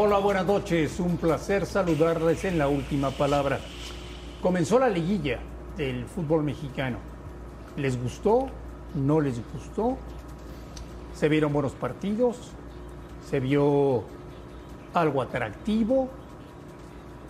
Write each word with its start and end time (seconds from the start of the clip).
Hola, 0.00 0.18
buenas 0.18 0.46
noches. 0.46 1.00
Un 1.00 1.16
placer 1.16 1.66
saludarles 1.66 2.44
en 2.44 2.56
la 2.56 2.68
última 2.68 3.10
palabra. 3.10 3.58
Comenzó 4.40 4.78
la 4.78 4.88
liguilla 4.88 5.40
del 5.76 6.04
fútbol 6.04 6.44
mexicano. 6.44 6.98
¿Les 7.76 8.00
gustó? 8.00 8.46
¿No 8.94 9.20
les 9.20 9.42
gustó? 9.52 9.98
¿Se 11.16 11.28
vieron 11.28 11.52
buenos 11.52 11.72
partidos? 11.72 12.52
¿Se 13.28 13.40
vio 13.40 14.04
algo 14.94 15.20
atractivo? 15.20 16.08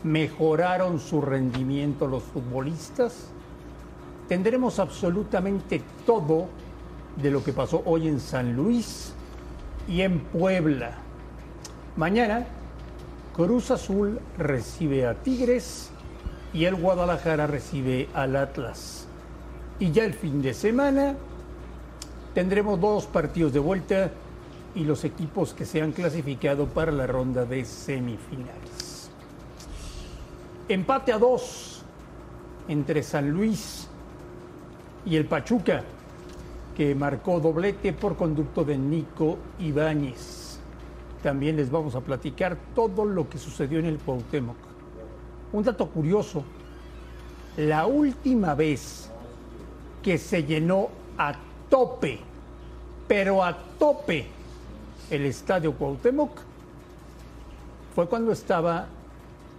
¿Mejoraron 0.03 1.01
su 1.01 1.23
rendimiento 1.23 2.07
los 2.07 2.23
futbolistas? 2.23 3.31
Tendremos 4.29 4.79
absolutamente 4.79 5.83
todo 6.05 6.49
de 7.17 7.31
lo 7.31 7.43
que 7.43 7.55
pasó 7.55 7.83
hoy 7.87 8.09
en 8.09 8.21
San 8.21 8.55
Luis 8.55 9.15
y 9.89 10.03
en 10.03 10.21
Puebla. 10.21 11.08
Mañana, 11.99 12.47
Cruz 13.35 13.73
Azul 13.73 14.21
recibe 14.39 15.05
a 15.05 15.15
Tigres 15.15 15.91
y 16.53 16.65
el 16.65 16.77
Guadalajara 16.77 17.49
recibe 17.49 18.09
al 18.15 18.37
Atlas. 18.37 19.09
Y 19.81 19.91
ya 19.91 20.05
el 20.05 20.15
fin 20.15 20.41
de 20.41 20.55
semana 20.55 21.17
tendremos 22.35 22.81
dos 22.81 23.07
partidos 23.07 23.53
de 23.53 23.59
vuelta 23.59 24.13
y 24.77 24.85
los 24.85 25.03
equipos 25.03 25.55
que 25.55 25.65
se 25.65 25.83
han 25.83 25.91
clasificado 25.91 26.67
para 26.67 26.93
la 26.93 27.09
ronda 27.09 27.45
de 27.45 27.65
semifinales. 27.65 29.11
Empate 30.69 31.13
a 31.13 31.19
dos 31.19 31.83
entre 32.69 33.03
San 33.03 33.29
Luis 33.29 33.89
y 35.05 35.17
el 35.17 35.25
Pachuca, 35.25 35.83
que 36.77 36.95
marcó 36.95 37.41
doblete 37.41 37.93
por 37.93 38.17
conducto 38.17 38.63
de 38.63 38.79
Nico 38.79 39.37
Ibáñez. 39.59 40.38
También 41.23 41.57
les 41.57 41.71
vamos 41.71 41.95
a 41.95 42.01
platicar 42.01 42.57
todo 42.75 43.05
lo 43.05 43.29
que 43.29 43.39
sucedió 43.39 43.79
en 43.79 43.87
el 43.87 43.99
Cuauhtémoc. 43.99 44.57
Un 45.53 45.65
dato 45.65 45.89
curioso, 45.89 46.45
la 47.57 47.87
última 47.87 48.55
vez 48.55 49.11
que 50.03 50.19
se 50.19 50.45
llenó 50.45 50.91
a 51.17 51.35
tope, 51.69 52.21
pero 53.09 53.43
a 53.43 53.57
tope, 53.79 54.27
el 55.11 55.27
estadio 55.27 55.73
Cuauhtémoc 55.73 56.31
fue 57.95 58.09
cuando 58.09 58.31
estaba 58.31 58.87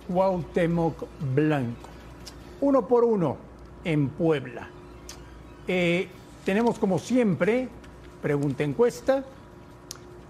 Cuauhtémoc 0.07 1.03
Blanco. 1.35 1.89
Uno 2.61 2.87
por 2.87 3.03
uno 3.03 3.37
en 3.83 4.09
Puebla. 4.09 4.67
Eh, 5.67 6.07
tenemos 6.45 6.79
como 6.79 6.99
siempre, 6.99 7.67
pregunta 8.21 8.63
encuesta. 8.63 9.23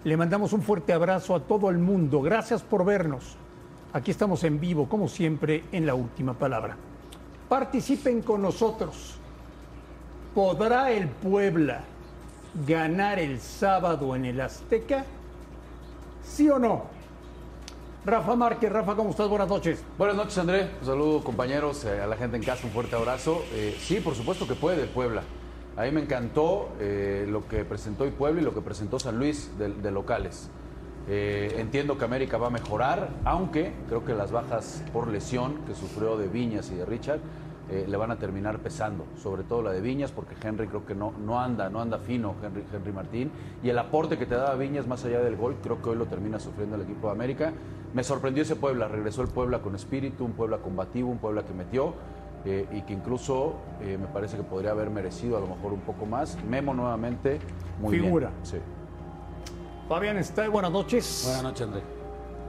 Le 0.06 0.16
mandamos 0.16 0.54
un 0.54 0.62
fuerte 0.62 0.94
abrazo 0.94 1.36
a 1.36 1.42
todo 1.42 1.70
el 1.70 1.78
mundo. 1.78 2.22
Gracias 2.22 2.62
por 2.62 2.86
vernos. 2.86 3.36
Aquí 3.92 4.12
estamos 4.12 4.44
en 4.46 4.60
vivo, 4.60 4.88
como 4.88 5.10
siempre, 5.10 5.66
en 5.72 5.86
la 5.86 5.94
última 5.94 6.34
palabra. 6.34 6.78
Participen 7.50 8.22
con 8.22 8.42
nosotros. 8.42 9.16
¿Podrá 10.34 10.92
el 10.92 11.10
Puebla 11.10 11.82
ganar 12.66 13.20
el 13.20 13.42
sábado 13.42 14.16
en 14.16 14.26
el 14.26 14.40
Azteca? 14.40 15.04
¿Sí 16.24 16.50
o 16.50 16.60
no? 16.60 16.84
Rafa 18.06 18.36
Márquez, 18.36 18.72
Rafa, 18.72 18.96
¿cómo 18.96 19.10
estás? 19.10 19.28
Buenas 19.28 19.50
noches. 19.50 19.84
Buenas 19.98 20.16
noches, 20.16 20.38
André. 20.38 20.70
Un 20.80 20.86
saludo, 20.86 21.24
compañeros, 21.24 21.84
eh, 21.84 22.00
a 22.00 22.08
la 22.08 22.16
gente 22.16 22.38
en 22.38 22.44
casa, 22.44 22.66
un 22.66 22.72
fuerte 22.72 22.96
abrazo. 22.96 23.44
Eh, 23.52 23.76
sí, 23.82 24.00
por 24.00 24.16
supuesto 24.16 24.48
que 24.48 24.56
puede 24.56 24.86
Puebla. 24.86 25.24
A 25.80 25.84
mí 25.84 25.92
me 25.92 26.02
encantó 26.02 26.74
eh, 26.82 27.26
lo 27.30 27.48
que 27.48 27.64
presentó 27.64 28.04
hoy 28.04 28.10
Puebla 28.10 28.42
y 28.42 28.44
lo 28.44 28.54
que 28.54 28.60
presentó 28.60 29.00
San 29.00 29.18
Luis 29.18 29.58
de, 29.58 29.70
de 29.70 29.92
locales. 29.92 30.50
Eh, 31.08 31.56
entiendo 31.58 31.98
que 31.98 32.04
América 32.04 32.38
va 32.38 32.48
a 32.48 32.50
mejorar, 32.50 33.08
aunque 33.24 33.72
creo 33.88 34.04
que 34.04 34.14
las 34.14 34.30
bajas 34.30 34.84
por 34.92 35.08
lesión 35.08 35.60
que 35.66 35.74
sufrió 35.76 36.18
de 36.18 36.28
Viñas 36.28 36.70
y 36.72 36.76
de 36.76 36.86
Richard 36.86 37.22
eh, 37.72 37.86
le 37.88 37.96
van 37.96 38.12
a 38.12 38.18
terminar 38.18 38.60
pesando, 38.60 39.06
sobre 39.24 39.44
todo 39.44 39.62
la 39.62 39.72
de 39.72 39.80
Viñas, 39.80 40.12
porque 40.12 40.36
Henry 40.46 40.68
creo 40.68 40.86
que 40.86 40.96
no, 40.96 41.14
no 41.26 41.40
anda, 41.40 41.70
no 41.70 41.80
anda 41.80 41.98
fino 41.98 42.36
Henry, 42.44 42.66
Henry 42.74 42.92
Martín. 42.92 43.32
Y 43.64 43.70
el 43.70 43.80
aporte 43.80 44.18
que 44.18 44.26
te 44.26 44.36
daba 44.36 44.56
Viñas 44.56 44.86
más 44.86 45.06
allá 45.06 45.22
del 45.22 45.38
gol, 45.38 45.56
creo 45.64 45.82
que 45.82 45.92
hoy 45.92 45.96
lo 45.96 46.08
termina 46.08 46.42
sufriendo 46.42 46.76
el 46.76 46.82
equipo 46.82 47.08
de 47.08 47.14
América. 47.14 47.54
Me 47.94 48.04
sorprendió 48.04 48.44
ese 48.44 48.58
Puebla, 48.58 48.90
regresó 48.90 49.22
el 49.22 49.30
Puebla 49.30 49.62
con 49.62 49.76
espíritu, 49.76 50.26
un 50.26 50.34
Puebla 50.34 50.58
combativo, 50.58 51.10
un 51.10 51.20
Puebla 51.20 51.44
que 51.44 51.54
metió. 51.54 51.94
Eh, 52.46 52.66
y 52.72 52.82
que 52.82 52.94
incluso 52.94 53.56
eh, 53.82 53.98
me 54.00 54.08
parece 54.08 54.38
que 54.38 54.44
podría 54.44 54.72
haber 54.72 54.90
merecido 54.90 55.38
a 55.38 55.40
lo 55.40 55.48
mejor 55.48 55.74
un 55.74 55.82
poco 55.82 56.06
más. 56.06 56.38
Memo 56.44 56.74
nuevamente, 56.74 57.40
muy 57.82 58.00
Figura. 58.00 58.30
bien. 58.30 58.46
Sí. 58.46 58.58
Fabián 59.88 60.18
está, 60.18 60.48
buenas 60.50 60.72
noches. 60.72 61.24
Buenas 61.26 61.44
noches, 61.44 61.62
André. 61.68 61.82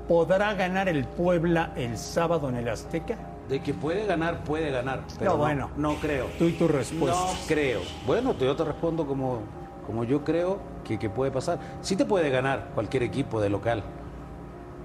¿Podrá 0.08 0.54
ganar 0.54 0.88
el 0.88 1.04
Puebla 1.04 1.72
el 1.76 1.96
sábado 1.96 2.48
en 2.48 2.56
el 2.56 2.68
Azteca? 2.68 3.16
De 3.48 3.60
que 3.60 3.74
puede 3.74 4.06
ganar, 4.06 4.44
puede 4.44 4.70
ganar. 4.70 5.02
Pero 5.18 5.32
No, 5.32 5.36
no, 5.38 5.42
bueno. 5.42 5.70
no 5.76 5.94
creo. 5.96 6.26
Tú 6.38 6.44
y 6.44 6.52
tu 6.52 6.68
respuesta. 6.68 7.18
No 7.18 7.32
creo. 7.48 7.80
Bueno, 8.06 8.34
yo 8.38 8.54
te 8.54 8.64
respondo 8.64 9.06
como, 9.06 9.40
como 9.86 10.04
yo 10.04 10.22
creo 10.24 10.58
que, 10.84 10.98
que 10.98 11.08
puede 11.10 11.30
pasar. 11.30 11.58
Sí 11.80 11.96
te 11.96 12.04
puede 12.04 12.30
ganar 12.30 12.70
cualquier 12.74 13.02
equipo 13.04 13.40
de 13.40 13.48
local. 13.50 13.82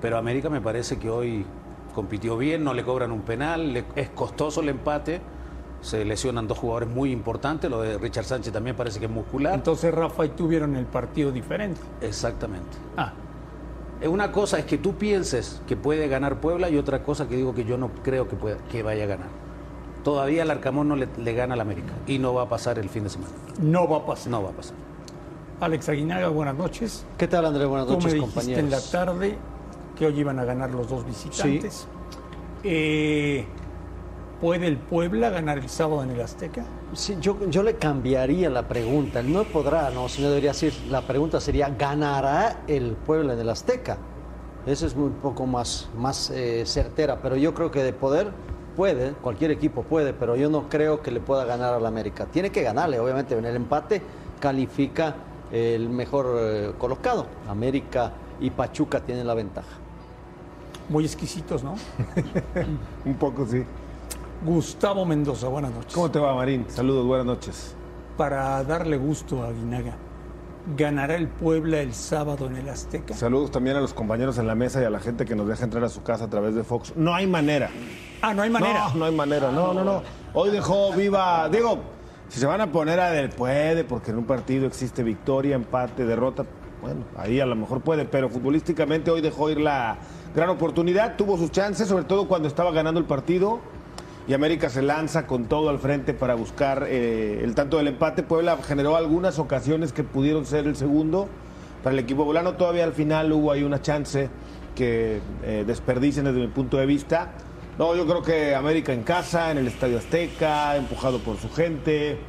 Pero 0.02 0.18
América 0.18 0.50
me 0.50 0.62
parece 0.62 0.98
que 0.98 1.10
hoy 1.10 1.46
compitió 1.96 2.38
bien, 2.38 2.64
no 2.64 2.74
le 2.76 2.84
cobran 2.84 3.12
un 3.12 3.22
penal, 3.22 3.74
le- 3.74 3.86
es 3.96 4.10
costoso 4.10 4.62
el 4.62 4.70
empate. 4.70 5.22
Se 5.82 6.04
lesionan 6.04 6.48
dos 6.48 6.58
jugadores 6.58 6.90
muy 6.90 7.12
importantes, 7.12 7.70
lo 7.70 7.82
de 7.82 7.98
Richard 7.98 8.26
Sánchez 8.26 8.52
también 8.52 8.76
parece 8.76 9.00
que 9.00 9.06
es 9.06 9.12
muscular. 9.12 9.54
Entonces 9.54 9.94
Rafa 9.94 10.26
y 10.26 10.30
tú 10.30 10.48
vieron 10.48 10.76
el 10.76 10.86
partido 10.86 11.32
diferente. 11.32 11.80
Exactamente. 12.02 12.78
Ah, 12.98 13.14
Eh, 14.02 14.10
Una 14.10 14.30
cosa 14.32 14.60
es 14.60 14.66
que 14.66 14.78
tú 14.78 14.96
pienses 14.96 15.62
que 15.68 15.78
puede 15.78 16.10
ganar 16.10 16.42
Puebla 16.42 16.70
y 16.70 16.78
otra 16.78 17.02
cosa 17.02 17.30
que 17.30 17.38
digo 17.38 17.56
que 17.56 17.64
yo 17.64 17.78
no 17.78 17.90
creo 18.04 18.28
que, 18.28 18.36
pueda- 18.36 18.58
que 18.70 18.84
vaya 18.84 19.06
a 19.06 19.08
ganar. 19.08 19.28
Todavía 20.04 20.44
el 20.44 20.52
Arcamón 20.52 20.90
no 20.90 20.96
le, 20.98 21.08
le 21.18 21.34
gana 21.34 21.54
al 21.54 21.62
América 21.62 21.94
y 22.06 22.20
no 22.20 22.34
va 22.34 22.44
a 22.44 22.50
pasar 22.50 22.78
el 22.78 22.90
fin 22.90 23.04
de 23.06 23.10
semana. 23.10 23.32
no 23.62 23.88
va 23.88 23.98
a 24.00 24.06
pasar. 24.06 24.32
No 24.32 24.44
va 24.44 24.50
a 24.50 24.54
pasar. 24.54 24.76
Alex 25.62 25.88
Aguinaga, 25.88 26.28
buenas 26.28 26.56
noches. 26.56 27.06
¿Qué 27.18 27.28
tal, 27.30 27.46
André? 27.46 27.66
Buenas 27.66 27.88
noches, 27.88 28.16
compañeros. 28.16 28.64
en 28.66 28.70
la 28.70 28.82
tarde 28.82 29.38
que 29.96 30.06
hoy 30.06 30.20
iban 30.20 30.40
a 30.40 30.46
ganar 30.46 30.72
los 30.72 30.90
dos 30.90 31.06
visitantes. 31.06 31.88
Eh, 32.64 33.46
¿Puede 34.42 34.68
el 34.68 34.78
Puebla 34.78 35.30
ganar 35.30 35.58
el 35.58 35.70
sábado 35.70 36.04
en 36.04 36.12
el 36.12 36.22
Azteca? 36.22 36.66
Sí, 36.94 37.18
yo, 37.22 37.38
yo 37.50 37.64
le 37.64 37.76
cambiaría 37.76 38.50
la 38.50 38.68
pregunta. 38.68 39.22
No 39.24 39.44
podrá, 39.46 39.90
no, 39.92 40.10
sino 40.10 40.30
debería 40.30 40.52
decir, 40.52 40.74
la 40.90 41.02
pregunta 41.02 41.40
sería, 41.40 41.70
¿ganará 41.70 42.64
el 42.68 42.94
Puebla 42.94 43.34
en 43.34 43.40
el 43.40 43.50
Azteca? 43.50 43.98
Eso 44.66 44.88
es 44.88 44.96
un 44.96 45.14
poco 45.14 45.46
más, 45.46 45.90
más 45.98 46.32
eh, 46.32 46.64
certera, 46.66 47.22
pero 47.22 47.36
yo 47.38 47.54
creo 47.54 47.72
que 47.72 47.84
de 47.84 47.94
poder 47.94 48.32
puede, 48.76 49.14
cualquier 49.14 49.52
equipo 49.52 49.84
puede, 49.84 50.14
pero 50.14 50.36
yo 50.36 50.50
no 50.50 50.68
creo 50.70 51.02
que 51.02 51.12
le 51.12 51.22
pueda 51.22 51.46
ganar 51.46 51.74
al 51.74 51.86
América. 51.86 52.26
Tiene 52.26 52.50
que 52.52 52.62
ganarle, 52.62 53.00
obviamente, 53.00 53.38
en 53.38 53.46
el 53.46 53.56
empate 53.56 54.02
califica 54.40 55.16
el 55.52 55.90
mejor 55.90 56.36
eh, 56.40 56.74
colocado. 56.78 57.28
América 57.48 58.12
y 58.40 58.50
Pachuca 58.50 59.00
tienen 59.00 59.28
la 59.28 59.34
ventaja. 59.34 59.85
Muy 60.90 61.04
exquisitos, 61.06 61.64
¿no? 61.64 61.76
Un 63.06 63.16
poco, 63.16 63.46
sí. 63.48 63.64
Gustavo 64.46 65.06
Mendoza, 65.06 65.48
buenas 65.48 65.72
noches. 65.72 65.94
¿Cómo 65.94 66.12
te 66.12 66.20
va, 66.20 66.36
Marín? 66.36 66.66
Saludos, 66.68 67.06
buenas 67.06 67.26
noches. 67.26 67.76
Para 68.18 68.64
darle 68.64 68.98
gusto 68.98 69.44
a 69.44 69.48
Aguinaga, 69.48 69.96
¿ganará 70.78 71.16
el 71.16 71.28
Puebla 71.28 71.80
el 71.82 71.94
sábado 71.94 72.46
en 72.48 72.58
el 72.58 72.70
Azteca? 72.70 73.14
Saludos 73.16 73.52
también 73.52 73.76
a 73.78 73.82
los 73.82 73.94
compañeros 73.94 74.38
en 74.38 74.46
la 74.48 74.56
mesa 74.56 74.82
y 74.82 74.86
a 74.86 74.90
la 74.90 75.00
gente 75.00 75.26
que 75.26 75.36
nos 75.36 75.48
deja 75.48 75.64
entrar 75.64 75.84
a 75.84 75.90
su 75.90 76.04
casa 76.04 76.26
a 76.26 76.30
través 76.30 76.54
de 76.54 76.64
Fox. 76.64 76.94
No 76.96 77.16
hay 77.16 77.26
manera. 77.28 77.70
Ah, 78.22 78.34
no 78.34 78.44
hay 78.44 78.50
manera. 78.50 78.90
No, 78.90 78.96
no 79.00 79.06
hay 79.06 79.16
manera. 79.16 79.52
No, 79.52 79.74
no, 79.74 79.84
no. 79.84 80.04
Hoy 80.34 80.52
dejó 80.52 80.94
viva. 80.94 81.50
Digo, 81.50 81.80
Si 82.30 82.40
se 82.40 82.46
van 82.46 82.62
a 82.62 82.72
poner 82.72 83.00
a 83.00 83.10
del 83.12 83.30
puede, 83.30 83.84
porque 83.84 84.12
en 84.12 84.18
un 84.18 84.26
partido 84.26 84.66
existe 84.66 85.04
victoria, 85.04 85.56
empate, 85.56 86.06
derrota, 86.06 86.46
bueno, 86.86 87.04
ahí 87.18 87.40
a 87.40 87.48
lo 87.48 87.56
mejor 87.56 87.82
puede, 87.82 88.06
pero 88.06 88.30
futbolísticamente 88.30 89.10
hoy 89.10 89.20
dejó 89.20 89.50
ir 89.50 89.60
la 89.60 89.98
gran 90.36 90.50
oportunidad, 90.50 91.16
tuvo 91.16 91.36
sus 91.36 91.50
chances, 91.50 91.88
sobre 91.88 92.04
todo 92.04 92.28
cuando 92.28 92.48
estaba 92.48 92.72
ganando 92.72 93.00
el 93.00 93.08
partido. 93.08 93.60
Y 94.28 94.34
América 94.34 94.70
se 94.70 94.84
lanza 94.84 95.26
con 95.26 95.46
todo 95.46 95.70
al 95.70 95.80
frente 95.80 96.14
para 96.14 96.36
buscar 96.36 96.86
eh, 96.88 97.42
el 97.44 97.56
tanto 97.56 97.78
del 97.78 97.88
empate. 97.88 98.22
Puebla 98.22 98.58
generó 98.58 98.96
algunas 98.96 99.40
ocasiones 99.40 99.94
que 99.94 100.04
pudieron 100.04 100.46
ser 100.46 100.68
el 100.68 100.76
segundo. 100.76 101.28
Para 101.84 101.96
el 101.96 102.00
equipo 102.00 102.24
volano 102.24 102.54
todavía 102.54 102.84
al 102.84 102.94
final 102.94 103.32
hubo 103.32 103.52
ahí 103.52 103.64
una 103.64 103.82
chance 103.82 104.30
que 104.76 105.22
eh, 105.44 105.64
desperdicien 105.66 106.26
desde 106.26 106.40
mi 106.40 106.48
punto 106.48 106.78
de 106.78 106.86
vista. 106.86 107.32
No, 107.80 107.96
yo 107.96 108.06
creo 108.06 108.22
que 108.22 108.54
América 108.54 108.94
en 108.94 109.02
casa, 109.02 109.50
en 109.50 109.58
el 109.58 109.68
Estadio 109.68 109.98
Azteca, 109.98 110.76
empujado 110.76 111.18
por 111.18 111.38
su 111.38 111.50
gente. 111.52 112.20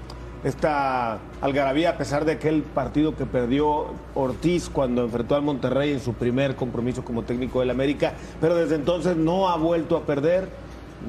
Esta 0.46 1.19
algarabía, 1.40 1.90
a 1.90 1.98
pesar 1.98 2.25
de 2.25 2.31
aquel 2.31 2.62
partido 2.62 3.16
que 3.16 3.26
perdió 3.26 3.87
Ortiz 4.14 4.69
cuando 4.69 5.02
enfrentó 5.02 5.34
al 5.34 5.43
Monterrey 5.43 5.93
en 5.93 5.98
su 5.98 6.14
primer 6.14 6.54
compromiso 6.54 7.04
como 7.04 7.25
técnico 7.25 7.58
del 7.58 7.70
América, 7.70 8.12
pero 8.40 8.54
desde 8.54 8.76
entonces 8.76 9.16
no 9.16 9.48
ha 9.48 9.56
vuelto 9.56 9.96
a 9.96 10.02
perder. 10.06 10.48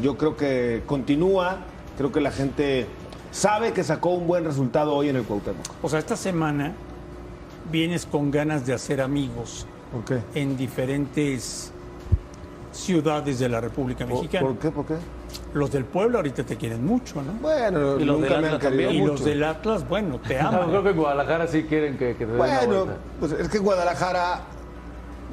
Yo 0.01 0.17
creo 0.17 0.35
que 0.35 0.81
continúa, 0.87 1.57
creo 1.99 2.11
que 2.11 2.19
la 2.19 2.31
gente 2.31 2.87
sabe 3.31 3.73
que 3.73 3.83
sacó 3.83 4.09
un 4.09 4.25
buen 4.25 4.43
resultado 4.43 4.95
hoy 4.95 5.09
en 5.09 5.17
el 5.17 5.23
Cuauhtémoc. 5.23 5.67
O 5.83 5.87
sea, 5.87 5.99
esta 5.99 6.15
semana 6.15 6.73
vienes 7.71 8.07
con 8.07 8.31
ganas 8.31 8.65
de 8.65 8.73
hacer 8.73 9.01
amigos 9.01 9.67
en 10.33 10.57
diferentes 10.57 11.71
ciudades 12.71 13.37
de 13.37 13.49
la 13.49 13.61
República 13.61 14.03
Mexicana. 14.03 14.47
¿Por 14.47 14.57
qué? 14.57 14.71
¿Por 14.71 14.85
qué? 14.87 14.95
Los 15.53 15.71
del 15.71 15.85
pueblo 15.85 16.17
ahorita 16.19 16.43
te 16.43 16.55
quieren 16.55 16.85
mucho, 16.85 17.21
¿no? 17.21 17.33
Bueno, 17.41 17.99
Y 17.99 18.05
los 18.05 18.19
nunca 18.19 18.33
del 18.33 18.41
me 18.41 18.47
han 18.49 18.53
Atlas 18.55 18.71
querido 18.71 18.91
y 18.91 19.01
los 19.05 19.23
del 19.25 19.43
Atlas, 19.43 19.87
bueno, 19.87 20.19
te 20.19 20.37
No, 20.41 20.47
aman. 20.49 20.69
creo 20.69 20.83
que 20.83 20.89
en 20.89 20.97
Guadalajara 20.97 21.47
sí 21.47 21.63
quieren 21.63 21.97
que, 21.97 22.15
que 22.15 22.25
te 22.25 22.33
Bueno, 22.35 22.87
pues 23.19 23.31
es 23.33 23.49
que 23.49 23.57
Guadalajara, 23.59 24.41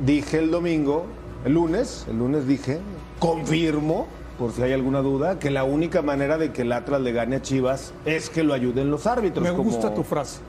dije 0.05 0.39
el 0.39 0.51
domingo, 0.51 1.05
el 1.45 1.53
lunes, 1.55 2.07
el 2.09 2.19
lunes 2.19 2.47
dije, 2.47 2.81
confirmo, 3.19 4.07
por 4.39 4.53
si 4.53 4.63
hay 4.63 4.73
alguna 4.73 5.01
duda, 5.01 5.39
que 5.39 5.51
la 5.51 5.65
única 5.65 6.03
manera 6.03 6.39
de 6.39 6.53
que 6.53 6.63
el 6.63 6.73
Atlas 6.73 7.01
le 7.01 7.13
gane 7.13 7.37
a 7.37 7.43
Chivas 7.43 7.93
es 8.05 8.31
que 8.31 8.43
lo 8.43 8.55
ayuden 8.55 8.91
los 8.91 9.07
árbitros. 9.07 9.43
Me 9.45 9.51
como- 9.51 9.65
gusta 9.65 9.93
tu 9.95 10.03
frase. 10.03 10.41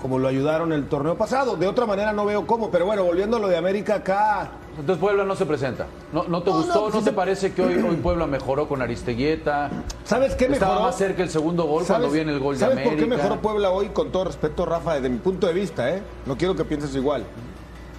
Como 0.00 0.18
lo 0.18 0.28
ayudaron 0.28 0.72
el 0.72 0.86
torneo 0.86 1.16
pasado. 1.16 1.56
De 1.56 1.66
otra 1.66 1.86
manera 1.86 2.12
no 2.12 2.24
veo 2.24 2.46
cómo, 2.46 2.70
pero 2.70 2.86
bueno, 2.86 3.02
volviendo 3.04 3.38
a 3.38 3.40
lo 3.40 3.48
de 3.48 3.56
América 3.56 3.96
acá, 3.96 4.50
Entonces 4.78 4.98
Puebla 4.98 5.24
no 5.24 5.36
se 5.36 5.44
presenta. 5.46 5.86
¿No, 6.12 6.24
no 6.24 6.42
te 6.42 6.50
No, 6.50 6.56
gustó? 6.56 6.74
no, 6.74 6.84
¿No, 6.86 6.90
pues 6.92 7.04
te 7.04 7.12
parece 7.12 7.52
que 7.52 7.62
hoy, 7.62 7.74
hoy 7.74 7.96
Puebla 7.96 8.26
mejoró 8.26 8.66
con 8.68 8.80
Aristeguieta? 8.82 9.70
¿sabes 10.04 10.34
qué 10.34 10.46
Estaba 10.46 10.72
mejoró? 10.72 10.86
más 10.88 10.96
cerca 10.96 11.22
el 11.22 11.28
segundo 11.30 11.64
gol 11.64 11.84
cuando 11.86 12.06
¿Sabes- 12.08 12.12
viene 12.12 12.32
el 12.32 12.38
gol 12.40 12.54
de 12.54 12.60
¿Sabes 12.60 12.76
América. 12.78 12.96
por 12.96 13.00
qué 13.04 13.16
mejoró 13.16 13.40
Puebla 13.42 13.70
hoy? 13.70 13.88
Con 13.90 14.10
todo 14.10 14.24
respeto, 14.24 14.64
Rafa, 14.64 14.94
desde 14.94 15.08
mi 15.10 15.18
punto 15.18 15.46
de 15.46 15.52
vista, 15.52 15.90
¿eh? 15.94 16.02
No 16.26 16.36
quiero 16.36 16.56
que 16.56 16.64
pienses 16.64 16.94
igual. 16.96 17.24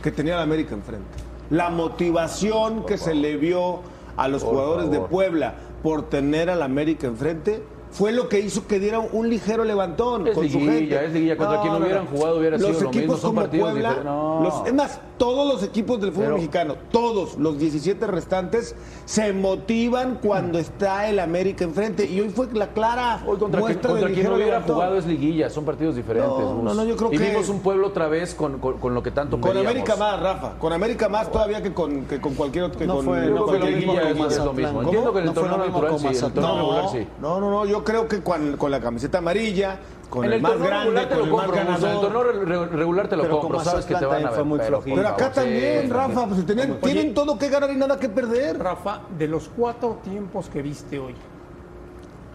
Que 0.01 0.11
tenía 0.11 0.35
la 0.35 0.41
América 0.41 0.73
enfrente. 0.73 1.05
La 1.49 1.69
motivación 1.69 2.85
que 2.85 2.97
se 2.97 3.13
le 3.13 3.37
vio 3.37 3.79
a 4.17 4.27
los 4.27 4.43
Por 4.43 4.51
jugadores 4.53 4.91
de. 4.91 4.99
Puebla 4.99 5.55
por 5.83 6.03
tener 6.09 6.49
al 6.49 6.61
América 6.63 7.07
enfrente 7.07 7.61
fue 7.93 8.11
lo 8.11 8.27
que 8.27 8.39
hizo 8.39 8.67
que 8.67 8.79
dieran 8.79 9.07
un 9.11 9.29
ligero 9.29 9.63
levantón 9.63 10.27
Es 10.27 10.33
con 10.33 10.49
su 10.49 10.59
liguilla, 10.59 10.73
gente. 10.99 11.05
es 11.05 11.13
liguilla. 11.13 11.37
Contra 11.37 11.61
quien 11.61 11.73
hubieran 11.75 12.05
jugado 12.07 12.37
hubiera 12.39 12.57
los 12.57 12.67
sido 12.67 12.81
lo 12.81 12.89
equipos 12.89 13.01
mismo, 13.01 13.17
son 13.17 13.29
como 13.31 13.41
partidos 13.41 13.71
Puebla, 13.71 13.89
diferentes. 13.89 14.13
No. 14.13 14.41
los- 14.43 14.67
es 14.67 14.73
más, 14.73 15.01
todos 15.17 15.53
los 15.53 15.63
equipos 15.63 16.01
del 16.01 16.09
fútbol 16.11 16.25
Pero- 16.25 16.35
mexicano, 16.37 16.75
todos 16.91 17.37
los 17.37 17.57
17 17.57 18.07
restantes, 18.07 18.75
se 19.05 19.31
motivan 19.31 20.17
cuando 20.21 20.59
está 20.59 21.07
el 21.07 21.19
América 21.19 21.63
enfrente. 21.63 22.05
Y 22.05 22.19
hoy 22.19 22.29
fue 22.29 22.47
la 22.53 22.67
clara 22.67 23.23
Hoy 23.25 23.37
contra, 23.37 23.59
quien, 23.61 23.61
muestra 23.61 23.89
contra 23.91 24.07
de 24.07 24.13
quien 24.13 24.15
ligero 24.23 24.35
hubiera 24.35 24.51
levantón. 24.53 24.75
jugado 24.75 24.97
es 24.97 25.05
liguilla, 25.05 25.49
son 25.49 25.63
partidos 25.63 25.95
diferentes. 25.95 26.31
No, 26.39 26.61
no, 26.63 26.73
no, 26.73 26.83
yo 26.85 26.95
creo 26.97 27.13
y 27.13 27.17
que- 27.17 27.29
vimos 27.29 27.47
un 27.49 27.59
pueblo 27.59 27.87
otra 27.87 28.07
vez 28.07 28.33
con, 28.33 28.57
con- 28.59 28.79
con 28.79 28.93
lo 28.93 29.03
que 29.03 29.11
tanto 29.11 29.39
Con 29.39 29.51
pedíamos. 29.51 29.69
América 29.71 29.95
más, 29.95 30.19
Rafa. 30.19 30.53
Con 30.59 30.73
América 30.73 31.09
más 31.09 31.31
todavía 31.31 31.61
que 31.61 31.73
con, 31.73 32.05
que 32.05 32.19
con 32.19 32.33
cualquier 32.33 32.65
otro. 32.65 32.79
Que 32.79 32.87
No 32.87 32.95
con, 32.95 33.05
fue- 33.05 33.23
Yo 33.27 33.29
no 33.35 33.45
fue 33.47 33.59
lo 33.59 33.65
mismo 33.67 33.93
lo. 33.93 34.81
Entiendo 34.83 35.13
que 35.13 35.19
el 35.19 35.25
No 35.25 35.31
lo 35.33 35.41
torneo 35.41 35.57
natural 35.57 35.99
sí, 35.99 36.07
No, 36.35 36.55
regular 36.57 36.89
sí. 36.91 37.07
no, 37.21 37.39
no, 37.39 37.49
no, 37.51 37.65
yo 37.83 37.85
creo 37.85 38.07
que 38.07 38.21
con, 38.23 38.55
con 38.55 38.71
la 38.71 38.79
camiseta 38.79 39.17
amarilla, 39.17 39.77
con 40.09 40.23
En 40.23 40.31
el, 40.31 40.35
el, 40.37 40.41
más 40.41 40.57
grande, 40.57 40.85
regular 40.85 41.09
te 41.09 41.15
con 41.15 41.17
lo 41.19 41.25
el 41.25 41.31
más 41.31 41.45
compro, 41.45 41.53
Gus. 41.53 41.67
en 41.67 41.73
el 41.75 41.81
ganador. 41.81 42.01
torneo 42.13 42.23
re- 42.23 42.45
re- 42.45 42.77
regular 42.77 43.07
te 43.09 43.15
lo 43.17 43.23
Pero 43.23 43.39
compro, 43.41 43.59
sabes 43.59 43.85
que 43.85 43.95
te 43.95 44.05
van 44.05 44.25
a 44.25 44.31
fue 44.31 44.43
muy 44.45 44.57
pero, 44.59 44.69
flojito. 44.69 44.95
Pero 44.95 45.07
acá 45.09 45.17
favor, 45.17 45.33
también, 45.33 45.81
sí, 45.83 45.89
Rafa, 45.89 46.27
pues 46.27 46.45
tienen, 46.45 46.71
Oye. 46.71 46.79
tienen 46.81 47.13
todo 47.13 47.37
que 47.37 47.49
ganar 47.49 47.71
y 47.71 47.75
nada 47.75 47.99
que 47.99 48.07
perder. 48.09 48.57
Rafa, 48.59 49.01
de 49.17 49.27
los 49.27 49.49
cuatro 49.49 49.99
tiempos 50.03 50.47
que 50.49 50.61
viste 50.61 50.97
hoy, 50.99 51.13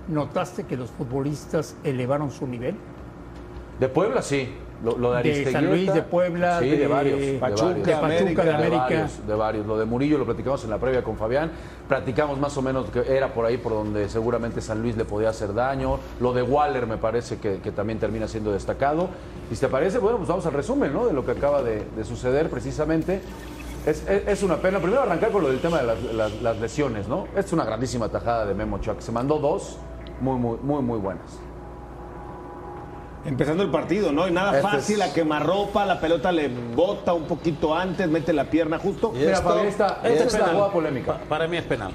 ¿notaste 0.09 0.65
que 0.65 0.77
los 0.77 0.91
futbolistas 0.91 1.77
elevaron 1.83 2.31
su 2.31 2.47
nivel? 2.47 2.77
De 3.81 3.89
Puebla 3.89 4.21
sí. 4.21 4.53
Lo, 4.85 4.97
lo 4.97 5.13
de 5.13 5.23
De. 5.25 5.51
San 5.53 5.67
Luis, 5.67 5.93
de 5.93 6.03
Puebla, 6.03 6.61
sí, 6.61 6.69
de, 6.71 6.77
de 6.79 6.87
varios. 6.87 7.19
de 7.21 7.33
Pachuca, 7.41 7.63
varios. 7.67 7.87
de 7.87 7.93
Pachuca, 7.95 8.45
de 8.45 8.55
América. 8.55 8.79
varios, 8.83 9.27
de 9.27 9.35
varios. 9.35 9.67
Lo 9.67 9.77
de 9.77 9.85
Murillo 9.85 10.19
lo 10.19 10.25
platicamos 10.25 10.63
en 10.65 10.71
la 10.71 10.79
previa 10.79 11.03
con 11.03 11.17
Fabián. 11.17 11.51
Platicamos 11.89 12.39
más 12.39 12.57
o 12.57 12.63
menos 12.63 12.89
que 12.91 13.01
era 13.17 13.33
por 13.35 13.45
ahí 13.45 13.57
por 13.57 13.73
donde 13.73 14.09
seguramente 14.09 14.61
San 14.61 14.81
Luis 14.81 14.97
le 14.97 15.05
podía 15.05 15.31
hacer 15.31 15.53
daño. 15.53 15.99
Lo 16.21 16.33
de 16.33 16.43
Waller 16.43 16.87
me 16.87 16.97
parece 16.97 17.39
que, 17.39 17.59
que 17.59 17.73
también 17.73 17.99
termina 17.99 18.29
siendo 18.29 18.53
destacado. 18.53 19.09
Y 19.51 19.55
si 19.57 19.63
te 19.63 19.69
parece, 19.69 19.99
bueno, 19.99 20.19
pues 20.19 20.29
vamos 20.29 20.47
al 20.47 20.53
resumen 20.53 20.93
¿no? 20.93 21.07
de 21.07 21.13
lo 21.13 21.25
que 21.25 21.33
acaba 21.33 21.63
de, 21.63 21.83
de 21.97 22.05
suceder 22.05 22.49
precisamente. 22.49 23.21
Es, 23.85 24.07
es- 24.09 24.29
es 24.29 24.43
una 24.43 24.57
pena. 24.59 24.79
Primero 24.79 25.03
arrancar 25.03 25.31
con 25.31 25.43
lo 25.43 25.49
del 25.49 25.61
tema 25.61 25.79
de 25.79 25.87
las, 25.87 26.03
las- 26.15 26.41
las 26.43 26.57
lesiones, 26.61 27.09
¿no? 27.09 27.27
Es 27.37 27.53
una 27.53 27.65
grandísima 27.65 28.09
tajada 28.11 28.47
de 28.47 28.55
Memo 28.55 28.79
que 28.81 28.95
se 29.01 29.11
mandó 29.13 29.39
dos 29.39 29.77
muy, 30.21 30.37
muy, 30.39 30.59
muy, 30.63 30.83
muy 30.83 30.99
buenas. 30.99 31.39
Empezando 33.29 33.63
el 33.63 33.71
partido, 33.71 34.11
¿no? 34.13 34.27
Y 34.27 34.31
nada 34.33 34.51
Este 34.59 34.63
fácil, 34.63 35.03
es- 35.03 35.11
a 35.11 35.15
quemarropa, 35.15 35.85
la 35.87 36.01
pelota 36.01 36.33
le 36.33 36.49
bota 36.75 37.13
un 37.13 37.25
poquito 37.25 37.75
antes, 37.75 38.09
mete 38.09 38.33
la 38.33 38.45
pierna 38.45 38.79
justo. 38.79 39.13
Y 39.15 39.19
Mira, 39.19 39.33
esto- 39.35 39.49
Fabián, 39.49 39.67
esta, 39.67 39.87
esta 40.03 40.09
es 40.09 40.33
la 40.33 40.39
penal. 40.39 40.55
jugada 40.55 40.73
polémica. 40.73 41.13
Pa- 41.19 41.25
para 41.29 41.47
mí 41.49 41.57
es 41.57 41.65
penal. 41.65 41.93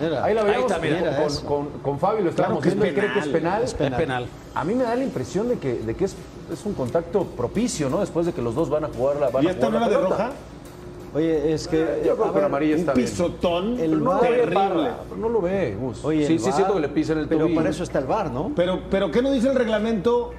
Mira. 0.00 0.24
Ahí 0.24 0.34
la 0.34 0.42
veíamos 0.42 0.70
está, 0.72 0.82
mira, 0.82 1.16
con, 1.16 1.26
con- 1.26 1.66
con- 1.70 1.80
con 1.80 1.98
Fabio, 1.98 2.24
lo 2.24 2.30
estábamos 2.30 2.62
que 2.62 2.70
es 2.70 2.74
viendo, 2.74 2.88
él 2.88 2.94
cree 2.94 3.12
que 3.12 3.18
es 3.20 3.26
penal. 3.26 3.42
penal. 3.42 3.62
Es 3.62 3.74
penal. 3.74 3.92
Es 3.92 3.98
penal. 4.06 4.26
A 4.54 4.64
mí 4.64 4.74
me 4.74 4.84
da 4.84 4.94
la 4.96 5.04
impresión 5.04 5.48
de 5.48 5.58
que, 5.58 5.74
de 5.74 5.94
que 5.94 6.04
es, 6.06 6.16
es 6.52 6.66
un 6.66 6.74
contacto 6.74 7.24
propicio, 7.24 7.88
¿no? 7.90 8.00
Después 8.00 8.26
de 8.26 8.32
que 8.32 8.42
los 8.42 8.54
dos 8.54 8.68
van 8.70 8.84
a 8.84 8.88
jugar 8.88 9.16
la 9.16 9.28
van 9.30 9.44
¿Y 9.44 9.48
esta 9.48 9.68
no 9.68 9.78
la 9.78 9.86
era 9.86 9.96
de 9.98 10.02
roja? 10.02 10.30
Oye, 11.14 11.52
es 11.52 11.68
que. 11.68 12.02
Yo 12.06 12.16
creo 12.16 12.24
que 12.28 12.30
ver, 12.32 12.40
la 12.40 12.46
amarilla 12.46 12.74
Un 12.74 12.80
está 12.80 12.94
bien. 12.94 13.06
pisotón 13.06 13.78
El 13.78 13.90
Pero 13.90 13.96
no 13.98 14.14
lo 14.14 14.20
ve, 14.22 14.28
terrible. 14.28 14.90
Pero 15.10 15.16
no 15.20 15.28
lo 15.28 15.40
ve, 15.42 15.76
Gus. 15.78 16.04
Oye, 16.06 16.26
sí, 16.26 16.32
el 16.34 16.40
sí, 16.40 16.52
siento 16.52 16.72
que 16.72 16.80
le 16.80 16.88
pisa 16.88 17.12
en 17.12 17.18
el 17.18 17.28
Pero 17.28 17.40
tobillo. 17.42 17.56
para 17.58 17.68
eso 17.68 17.82
está 17.82 17.98
el 17.98 18.06
bar, 18.06 18.30
¿no? 18.30 18.50
Pero, 18.56 18.80
pero 18.90 19.10
¿qué 19.10 19.20
no 19.20 19.30
dice 19.30 19.48
el 19.50 19.54
reglamento? 19.54 20.32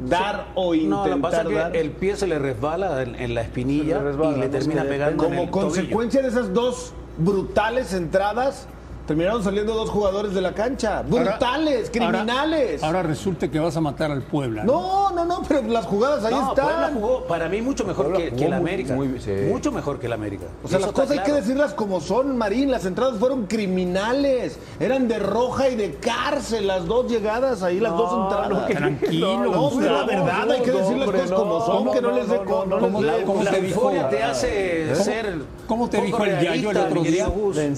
Dar 0.00 0.48
o 0.56 0.74
No, 0.74 0.74
intentar 0.74 1.08
lo 1.08 1.16
que 1.16 1.22
pasa 1.22 1.42
es 1.42 1.54
dar. 1.54 1.72
que 1.72 1.80
el 1.80 1.90
pie 1.92 2.16
se 2.16 2.26
le 2.26 2.38
resbala 2.38 3.02
en, 3.02 3.14
en 3.14 3.34
la 3.34 3.42
espinilla 3.42 3.98
Se 3.98 4.02
le 4.04 4.10
resbala, 4.10 4.36
y 4.36 4.40
le 4.40 4.46
¿no? 4.46 4.52
termina 4.58 4.82
pegando 4.84 5.12
en 5.24 5.30
Como 5.30 5.34
tobillo. 5.36 5.50
consecuencia 5.50 6.22
de 6.22 6.28
esas 6.28 6.52
dos 6.52 6.92
brutales 7.16 7.92
entradas, 7.94 8.66
terminaron 9.06 9.42
saliendo 9.44 9.74
dos 9.74 9.90
jugadores 9.90 10.34
de 10.34 10.40
la 10.40 10.52
cancha. 10.52 11.02
Brutales, 11.02 11.90
criminales. 11.90 12.82
Ahora, 12.82 12.98
ahora 13.00 13.08
resulta 13.08 13.48
que 13.50 13.58
vas 13.58 13.76
a 13.76 13.80
matar 13.80 14.10
al 14.10 14.22
Puebla. 14.22 14.64
no, 14.64 15.10
no, 15.10 15.24
no, 15.24 15.42
pero 15.46 15.62
las 15.62 15.86
jugadas 15.86 16.24
ahí 16.24 16.34
No, 16.34 16.54
Puebla 16.54 16.72
están. 16.86 16.94
jugó 16.94 17.24
para 17.26 17.48
mí 17.48 17.60
mucho 17.62 17.84
mejor 17.84 18.06
Puebla 18.06 18.18
que, 18.30 18.36
que 18.36 18.44
el 18.44 18.50
muy- 18.50 18.58
América. 18.58 18.94
muy- 18.94 19.20
sí. 19.20 19.30
Mucho 19.48 19.72
mejor 19.72 19.98
que 19.98 20.06
el 20.06 20.12
América. 20.12 20.46
O 20.62 20.68
sea, 20.68 20.78
Eso 20.78 20.86
las 20.86 20.94
cosas 20.94 21.10
hay 21.12 21.18
que 21.24 21.32
decirlas 21.32 21.74
como 21.74 22.00
son, 22.00 22.36
Marín. 22.36 22.70
Las 22.70 22.84
entradas 22.86 23.18
fueron 23.18 23.46
criminales. 23.46 24.58
Eran 24.80 25.08
de 25.08 25.18
roja 25.18 25.68
y 25.68 25.76
de 25.76 25.94
cárcel. 25.94 26.66
Las 26.66 26.86
dos 26.86 27.10
llegadas 27.10 27.62
ahí, 27.62 27.80
las 27.80 27.96
dos 27.96 28.12
entradas. 28.12 28.66
tranquilo, 28.68 29.44
No, 29.44 29.70
pero 29.78 29.92
la 29.92 30.04
verdad, 30.04 30.50
hay 30.50 30.60
que 30.62 30.70
decir 30.72 30.96
las 30.96 31.10
cosas 31.10 31.32
como 31.32 31.60
son, 31.64 31.84
no, 31.84 31.90
que 31.92 32.00
no, 32.00 32.10
no, 32.10 32.16
les 32.16 32.28
dé 32.28 32.36
no, 32.38 32.44
co- 32.44 32.66
no, 32.66 32.76
no 32.76 32.80
¿cómo 32.80 33.02
les 33.02 33.10
la- 33.10 33.18
dé- 33.18 33.24
cómo 33.24 33.42
La 33.42 33.50
te 33.50 33.60
dijo? 33.60 33.80
euforia 33.80 34.08
te 34.08 34.22
hace 34.22 34.86
¿Cómo- 34.92 35.04
ser. 35.04 35.38
cómo 35.66 35.90
te 35.90 36.00
dijo 36.00 36.24
el 36.24 36.40
Yayo 36.40 36.70
el 36.70 36.76
otro 36.76 37.02
día? 37.02 37.28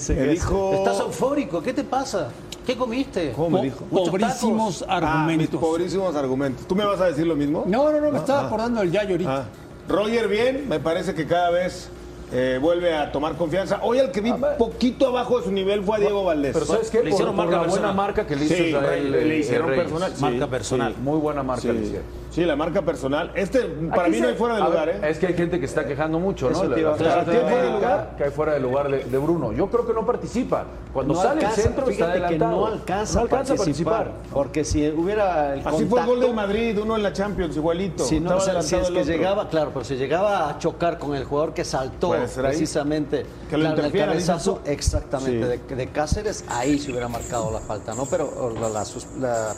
Me 0.09 0.27
dijo. 0.27 0.73
Estás 0.73 0.99
eufórico, 1.21 1.61
¿qué 1.61 1.73
te 1.73 1.83
pasa? 1.83 2.29
¿Qué 2.65 2.75
comiste? 2.75 3.31
¿Cómo 3.35 3.57
me 3.57 3.63
dijo? 3.63 3.85
Pobrísimos 3.85 4.85
Ah, 4.87 4.99
mis 4.99 5.03
argumentos. 5.03 5.59
pobrísimos 5.59 6.15
argumentos. 6.15 6.67
¿Tú 6.67 6.75
me 6.75 6.85
vas 6.85 6.99
a 7.01 7.05
decir 7.05 7.25
lo 7.25 7.35
mismo? 7.35 7.63
No, 7.65 7.91
no, 7.91 7.99
no, 8.01 8.11
me 8.11 8.17
estaba 8.19 8.45
acordando 8.47 8.81
del 8.81 8.91
Yayo 8.91 9.11
ahorita. 9.11 9.37
Ah. 9.37 9.45
Roger 9.87 10.27
bien, 10.27 10.67
me 10.67 10.79
parece 10.79 11.13
que 11.15 11.25
cada 11.25 11.49
vez 11.49 11.89
eh, 12.33 12.59
vuelve 12.61 12.93
a 12.93 13.09
tomar 13.11 13.35
confianza. 13.37 13.79
Hoy 13.83 13.99
el 13.99 14.11
que 14.11 14.19
vi 14.19 14.33
poquito 14.57 15.07
abajo 15.07 15.37
de 15.39 15.45
su 15.45 15.51
nivel 15.51 15.81
fue 15.81 15.95
a 15.95 15.99
Diego 16.01 16.25
Valdés. 16.25 16.51
Pero 16.53 16.65
¿sabes 16.65 16.89
qué? 16.91 16.97
Le 16.97 17.03
por, 17.05 17.11
hicieron 17.13 17.35
por 17.37 17.45
marca 17.45 17.51
la 17.51 17.57
buena 17.59 17.71
personal. 17.73 17.95
marca 17.95 18.27
que 18.27 18.35
le 18.35 18.45
hizo 18.45 18.55
Sí, 18.55 18.63
Israel, 18.63 19.11
le 19.11 19.35
eh, 19.35 19.39
hicieron 19.39 19.67
Reyes. 19.69 19.83
personal. 19.85 20.11
Sí, 20.13 20.21
Marca 20.21 20.47
personal. 20.47 20.95
Muy 21.01 21.19
buena 21.19 21.43
marca 21.43 21.61
Sí, 21.61 21.67
le 21.69 21.81
hicieron. 21.81 22.05
Sí, 22.37 22.45
la 22.45 22.55
marca 22.55 22.83
personal. 22.83 23.31
Este, 23.33 23.61
para 23.89 24.03
Aquí 24.03 24.11
mí 24.11 24.17
se- 24.17 24.21
no 24.21 24.27
hay 24.29 24.35
fuera 24.35 24.55
de 24.57 24.61
a 24.61 24.65
lugar, 24.67 24.85
ver, 24.85 25.03
¿eh? 25.03 25.09
Es 25.09 25.17
que 25.17 25.25
hay 25.25 25.33
gente 25.33 25.59
que 25.59 25.65
está 25.65 25.87
quejando 25.87 26.19
mucho, 26.19 26.51
¿no? 26.51 26.65
La- 26.65 26.69
la- 26.69 26.75
decir. 26.91 27.07
la- 27.07 27.25
¿Tiene 27.25 27.39
fuera 27.49 27.63
de 27.63 27.71
lugar? 27.71 28.13
Que 28.15 28.23
hay 28.25 28.29
fuera 28.29 28.53
de 28.53 28.59
lugar 28.59 28.91
de, 28.91 29.03
de 29.05 29.17
Bruno. 29.17 29.53
Yo 29.53 29.67
creo 29.71 29.87
que 29.87 29.93
no 29.93 30.05
participa. 30.05 30.65
Cuando 30.93 31.15
No 31.15 31.19
sale 31.19 31.39
alcanza, 31.39 31.55
el 31.55 31.61
centro 31.63 31.89
está 31.89 31.93
fíjate 32.05 32.19
que 32.19 32.25
adelantado. 32.25 32.55
no 32.59 32.65
alcanza, 32.67 33.13
No 33.15 33.21
alcanza 33.23 33.53
a 33.53 33.55
participar, 33.57 34.11
Porque 34.31 34.63
si 34.63 34.87
hubiera 34.87 35.55
el 35.55 35.67
Así 35.67 35.85
fue 35.85 35.99
el 36.01 36.05
gol 36.05 36.19
del 36.19 36.33
Madrid, 36.35 36.77
uno 36.79 36.95
en 36.95 37.01
la 37.01 37.11
Champions, 37.11 37.55
igualito. 37.57 38.03
Si, 38.05 38.19
no, 38.19 38.37
Estaba 38.37 38.39
o 38.39 38.43
sea, 38.43 38.61
si 38.61 38.75
adelantado 38.75 38.81
es 38.83 38.91
que 38.91 38.99
otro. 39.01 39.13
llegaba, 39.23 39.49
claro, 39.49 39.71
pero 39.73 39.83
si 39.85 39.95
llegaba 39.95 40.49
a 40.49 40.59
chocar 40.59 40.99
con 40.99 41.15
el 41.15 41.23
jugador 41.23 41.55
que 41.55 41.65
saltó 41.65 42.13
precisamente 42.35 43.25
Que 43.49 43.57
lo 43.57 43.67
el 43.73 43.91
cabezazo, 43.91 44.61
exactamente, 44.65 45.57
Sí. 45.57 45.63
de, 45.69 45.75
de 45.75 45.87
Cáceres, 45.87 46.45
ahí 46.49 46.77
se 46.77 46.91
hubiera 46.91 47.07
marcado 47.07 47.51
la 47.51 47.61
falta, 47.61 47.95
¿no? 47.95 48.05
Pero 48.05 48.53
la 48.61 48.83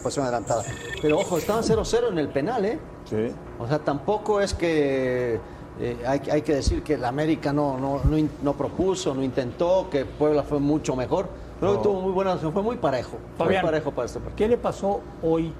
posición 0.01 0.25
adelantada. 0.25 0.63
Pero 1.01 1.19
ojo, 1.19 1.37
estaban 1.37 1.63
0-0 1.63 2.07
en 2.09 2.17
el 2.19 2.29
penal, 2.29 2.63
¿eh? 2.65 2.68
Sí. 3.05 3.31
O 3.59 3.67
sea, 3.67 3.79
tampoco 3.79 4.41
es 4.41 4.53
que 4.53 5.39
eh, 5.79 5.97
hay, 6.05 6.21
hay 6.31 6.41
que 6.41 6.55
decir 6.55 6.83
que 6.83 6.95
el 6.95 7.05
América 7.05 7.53
no, 7.53 7.77
no, 7.77 8.01
no, 8.03 8.29
no 8.43 8.53
propuso, 8.53 9.15
no 9.15 9.23
intentó, 9.23 9.87
que 9.89 10.05
Puebla 10.05 10.43
fue 10.43 10.59
mucho 10.59 10.95
mejor. 10.95 11.29
Creo 11.59 11.77
que 11.77 11.83
tuvo 11.83 12.01
muy 12.01 12.11
buena, 12.11 12.37
fue 12.37 12.63
muy 12.63 12.77
parejo. 12.77 13.17
Fabián, 13.37 13.61
muy 13.61 13.71
parejo 13.71 13.91
para 13.91 14.05
este 14.05 14.19
partido. 14.19 14.37
¿Qué 14.37 14.47
le 14.47 14.57
pasó 14.57 15.01
hoy 15.21 15.53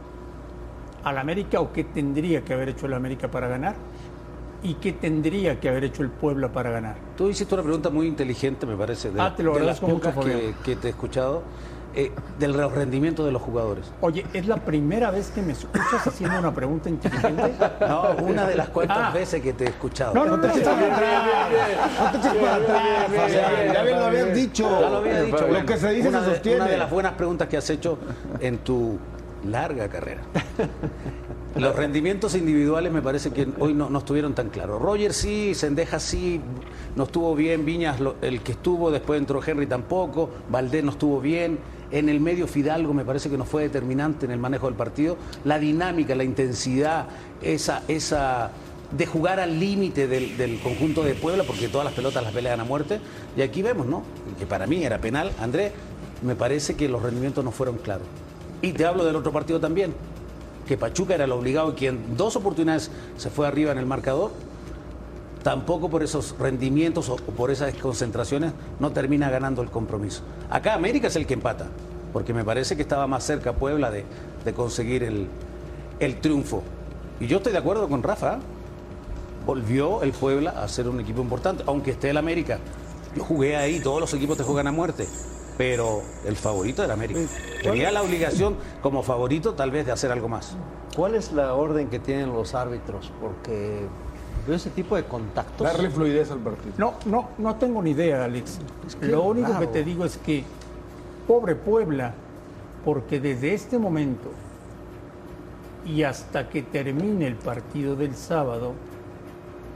al 1.03 1.17
América 1.17 1.59
o 1.59 1.71
qué 1.73 1.83
tendría 1.83 2.41
que 2.43 2.53
haber 2.53 2.69
hecho 2.69 2.85
el 2.85 2.93
América 2.93 3.29
para 3.29 3.47
ganar? 3.47 3.75
¿Y 4.61 4.73
qué 4.75 4.91
tendría 4.91 5.59
que 5.59 5.69
haber 5.69 5.85
hecho 5.85 6.03
el 6.03 6.09
Puebla 6.09 6.51
para 6.51 6.69
ganar? 6.69 6.95
Tú 7.17 7.29
hiciste 7.29 7.53
una 7.53 7.63
pregunta 7.63 7.89
muy 7.89 8.07
inteligente, 8.07 8.65
me 8.65 8.75
parece, 8.75 9.11
de, 9.11 9.21
Ah, 9.21 9.33
te 9.35 9.43
lo 9.43 9.55
de 9.55 9.65
las 9.65 9.79
pocas 9.79 10.15
que, 10.17 10.53
que 10.63 10.75
te 10.75 10.87
he 10.87 10.91
escuchado, 10.91 11.43
eh, 11.95 12.11
del 12.37 12.53
rendimiento 12.71 13.25
de 13.25 13.31
los 13.31 13.41
jugadores. 13.41 13.91
Oye, 14.01 14.25
¿es 14.33 14.47
la 14.47 14.57
primera 14.57 15.11
vez 15.11 15.29
que 15.31 15.41
me 15.41 15.53
escuchas 15.53 16.05
haciendo 16.07 16.39
una 16.39 16.53
pregunta 16.53 16.89
inteligente? 16.89 17.53
No, 17.81 18.11
una 18.23 18.45
de 18.47 18.55
las 18.55 18.69
cuantas 18.69 18.97
Ah. 18.99 19.11
veces 19.11 19.41
que 19.41 19.53
te 19.53 19.65
he 19.65 19.69
escuchado. 19.69 20.13
No, 20.13 20.25
no, 20.25 20.37
no, 20.37 20.47
eches 20.47 20.63
para 20.67 20.95
atrás. 20.95 21.23
No 22.03 22.11
te 22.11 22.17
eches 22.27 22.33
para 22.41 22.55
atrás. 22.55 23.73
Ya 23.73 23.83
bien 23.83 23.99
lo 23.99 24.05
habían 24.05 24.33
dicho. 24.33 24.69
Ya 24.81 24.89
lo 24.89 24.97
había 24.97 25.21
dicho. 25.23 25.47
Lo 25.47 25.65
que 25.65 25.77
se 25.77 25.89
dice 25.91 26.11
se 26.11 26.19
de- 26.19 26.25
sostiene. 26.25 26.57
Una 26.61 26.67
de 26.67 26.77
las 26.77 26.89
buenas 26.91 27.13
preguntas 27.13 27.47
que 27.47 27.57
has 27.57 27.69
hecho 27.69 27.97
en 28.39 28.57
tu 28.59 28.97
larga 29.49 29.87
carrera. 29.87 30.21
Los 31.55 31.75
rendimientos 31.75 32.35
individuales 32.35 32.91
me 32.91 33.01
parece 33.01 33.31
que 33.31 33.47
hoy 33.59 33.73
no, 33.73 33.89
no 33.89 33.99
estuvieron 33.99 34.33
tan 34.35 34.49
claros. 34.49 34.81
Roger 34.81 35.13
sí, 35.13 35.55
Sendeja 35.55 35.99
sí, 35.99 36.39
no 36.95 37.03
estuvo 37.05 37.33
bien, 37.35 37.65
Viñas 37.65 37.99
lo- 37.99 38.15
el 38.21 38.41
que 38.41 38.51
estuvo, 38.51 38.91
después 38.91 39.19
entró 39.19 39.41
Henry 39.45 39.65
tampoco, 39.65 40.29
Valdés 40.49 40.83
no 40.83 40.91
estuvo 40.91 41.19
bien, 41.19 41.57
en 41.91 42.09
el 42.09 42.19
medio 42.19 42.47
Fidalgo 42.47 42.93
me 42.93 43.05
parece 43.05 43.29
que 43.29 43.37
no 43.37 43.45
fue 43.45 43.63
determinante 43.63 44.25
en 44.25 44.31
el 44.31 44.39
manejo 44.39 44.67
del 44.67 44.75
partido. 44.75 45.17
La 45.43 45.59
dinámica, 45.59 46.15
la 46.15 46.23
intensidad, 46.23 47.07
esa, 47.41 47.83
esa 47.87 48.51
de 48.91 49.05
jugar 49.05 49.39
al 49.39 49.59
límite 49.59 50.07
del, 50.07 50.37
del 50.37 50.59
conjunto 50.59 51.03
de 51.03 51.13
Puebla, 51.15 51.43
porque 51.45 51.67
todas 51.67 51.85
las 51.85 51.93
pelotas 51.93 52.23
las 52.23 52.33
pelean 52.33 52.59
a 52.59 52.63
muerte. 52.63 52.99
Y 53.37 53.41
aquí 53.41 53.61
vemos, 53.61 53.87
¿no? 53.87 54.03
Que 54.37 54.45
para 54.45 54.67
mí 54.67 54.83
era 54.83 54.99
penal. 54.99 55.31
André, 55.39 55.71
me 56.21 56.35
parece 56.35 56.75
que 56.75 56.89
los 56.89 57.01
rendimientos 57.01 57.43
no 57.43 57.51
fueron 57.51 57.77
claros. 57.77 58.07
Y 58.61 58.73
te 58.73 58.85
hablo 58.85 59.05
del 59.05 59.15
otro 59.15 59.31
partido 59.31 59.59
también, 59.59 59.93
que 60.67 60.77
Pachuca 60.77 61.15
era 61.15 61.23
el 61.23 61.31
obligado 61.31 61.71
y 61.71 61.75
quien 61.75 62.17
dos 62.17 62.35
oportunidades 62.35 62.91
se 63.17 63.29
fue 63.29 63.47
arriba 63.47 63.71
en 63.71 63.77
el 63.77 63.85
marcador, 63.85 64.31
tampoco 65.43 65.89
por 65.89 66.03
esos 66.03 66.35
rendimientos 66.37 67.09
o, 67.09 67.15
por 67.17 67.51
esas 67.51 67.73
concentraciones 67.75 68.53
no 68.79 68.91
termina 68.91 69.29
ganando 69.29 69.61
el 69.61 69.69
compromiso. 69.69 70.23
Acá 70.49 70.73
América 70.73 71.07
es 71.07 71.15
el 71.15 71.25
que 71.25 71.35
empata, 71.35 71.67
porque 72.13 72.33
me 72.33 72.43
parece 72.43 72.75
que 72.75 72.81
estaba 72.81 73.07
más 73.07 73.23
cerca 73.23 73.53
Puebla 73.53 73.91
de, 73.91 74.05
de 74.45 74.53
conseguir 74.53 75.03
el, 75.03 75.27
el 75.99 76.19
triunfo. 76.19 76.63
Y 77.19 77.27
yo 77.27 77.37
estoy 77.37 77.51
de 77.51 77.59
acuerdo 77.59 77.87
con 77.87 78.03
Rafa, 78.03 78.35
¿eh? 78.35 78.39
volvió 79.45 80.03
el 80.03 80.11
Puebla 80.11 80.51
a 80.51 80.67
ser 80.67 80.87
un 80.87 80.99
equipo 80.99 81.21
importante, 81.21 81.63
aunque 81.67 81.91
esté 81.91 82.09
el 82.09 82.17
América. 82.17 82.59
Yo 83.15 83.23
jugué 83.23 83.55
ahí, 83.55 83.79
todos 83.79 83.99
los 83.99 84.13
equipos 84.13 84.37
te 84.37 84.43
juegan 84.43 84.67
a 84.67 84.71
muerte, 84.71 85.07
pero 85.57 86.01
el 86.25 86.35
favorito 86.35 86.83
era 86.83 86.93
América. 86.93 87.21
Tenía 87.63 87.91
la 87.91 88.03
obligación 88.03 88.55
como 88.81 89.03
favorito 89.03 89.53
tal 89.53 89.71
vez 89.71 89.85
de 89.85 89.91
hacer 89.91 90.11
algo 90.11 90.29
más. 90.29 90.55
¿Cuál 90.95 91.15
es 91.15 91.31
la 91.31 91.53
orden 91.53 91.89
que 91.89 91.99
tienen 91.99 92.33
los 92.33 92.53
árbitros? 92.53 93.11
Porque 93.19 93.87
veo 94.49 94.57
ese 94.57 94.69
tipo 94.71 94.95
de 94.95 95.03
contactos. 95.05 95.65
Darle 95.65 95.89
fluidez 95.89 96.29
al 96.31 96.39
partido. 96.39 96.73
No, 96.77 96.93
no, 97.05 97.29
no 97.37 97.55
tengo 97.55 97.81
ni 97.81 97.91
idea, 97.91 98.25
Alex. 98.25 98.59
que 98.99 99.07
Lo 99.07 99.23
único 99.23 99.57
que 99.59 99.67
te 99.67 99.83
digo 99.83 100.03
es 100.05 100.17
que, 100.17 100.43
pobre 101.27 101.55
Puebla, 101.55 102.13
porque 102.83 103.19
desde 103.19 103.53
este 103.53 103.77
momento 103.77 104.29
y 105.85 106.03
hasta 106.03 106.49
que 106.49 106.61
termine 106.63 107.27
el 107.27 107.35
partido 107.35 107.95
del 107.95 108.15
sábado, 108.15 108.73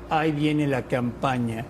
ahí 0.10 0.32
viene 0.32 0.68
la 0.68 0.82
campaña 0.84 1.66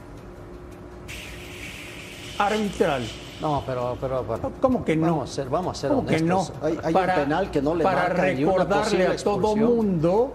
arbitral. 2.40 3.04
No, 3.42 3.62
pero, 3.66 3.98
pero, 4.00 4.26
pero- 4.28 4.52
¿Cómo 4.62 4.86
que 4.86 4.96
no? 4.96 5.08
Vamos 5.08 5.30
a 5.32 5.34
ser, 5.34 5.50
vamos 5.50 5.78
a 5.78 5.82
ser 5.82 5.90
¿Cómo 5.90 6.06
que 6.06 6.22
no? 6.22 6.38
honestos. 6.40 6.64
Hay, 6.64 6.80
hay 6.84 6.94
Para- 6.94 7.16
un 7.16 7.24
penal 7.24 7.52
que 7.52 7.62
no 7.62 7.76
le 7.76 7.84
Para 7.84 7.96
marca 8.08 8.26
ni 8.32 8.44
una 8.46 8.54
recordarle 8.64 9.04
a 9.08 9.16
todo 9.18 9.36
expulsión. 9.36 9.60
mundo 9.76 10.34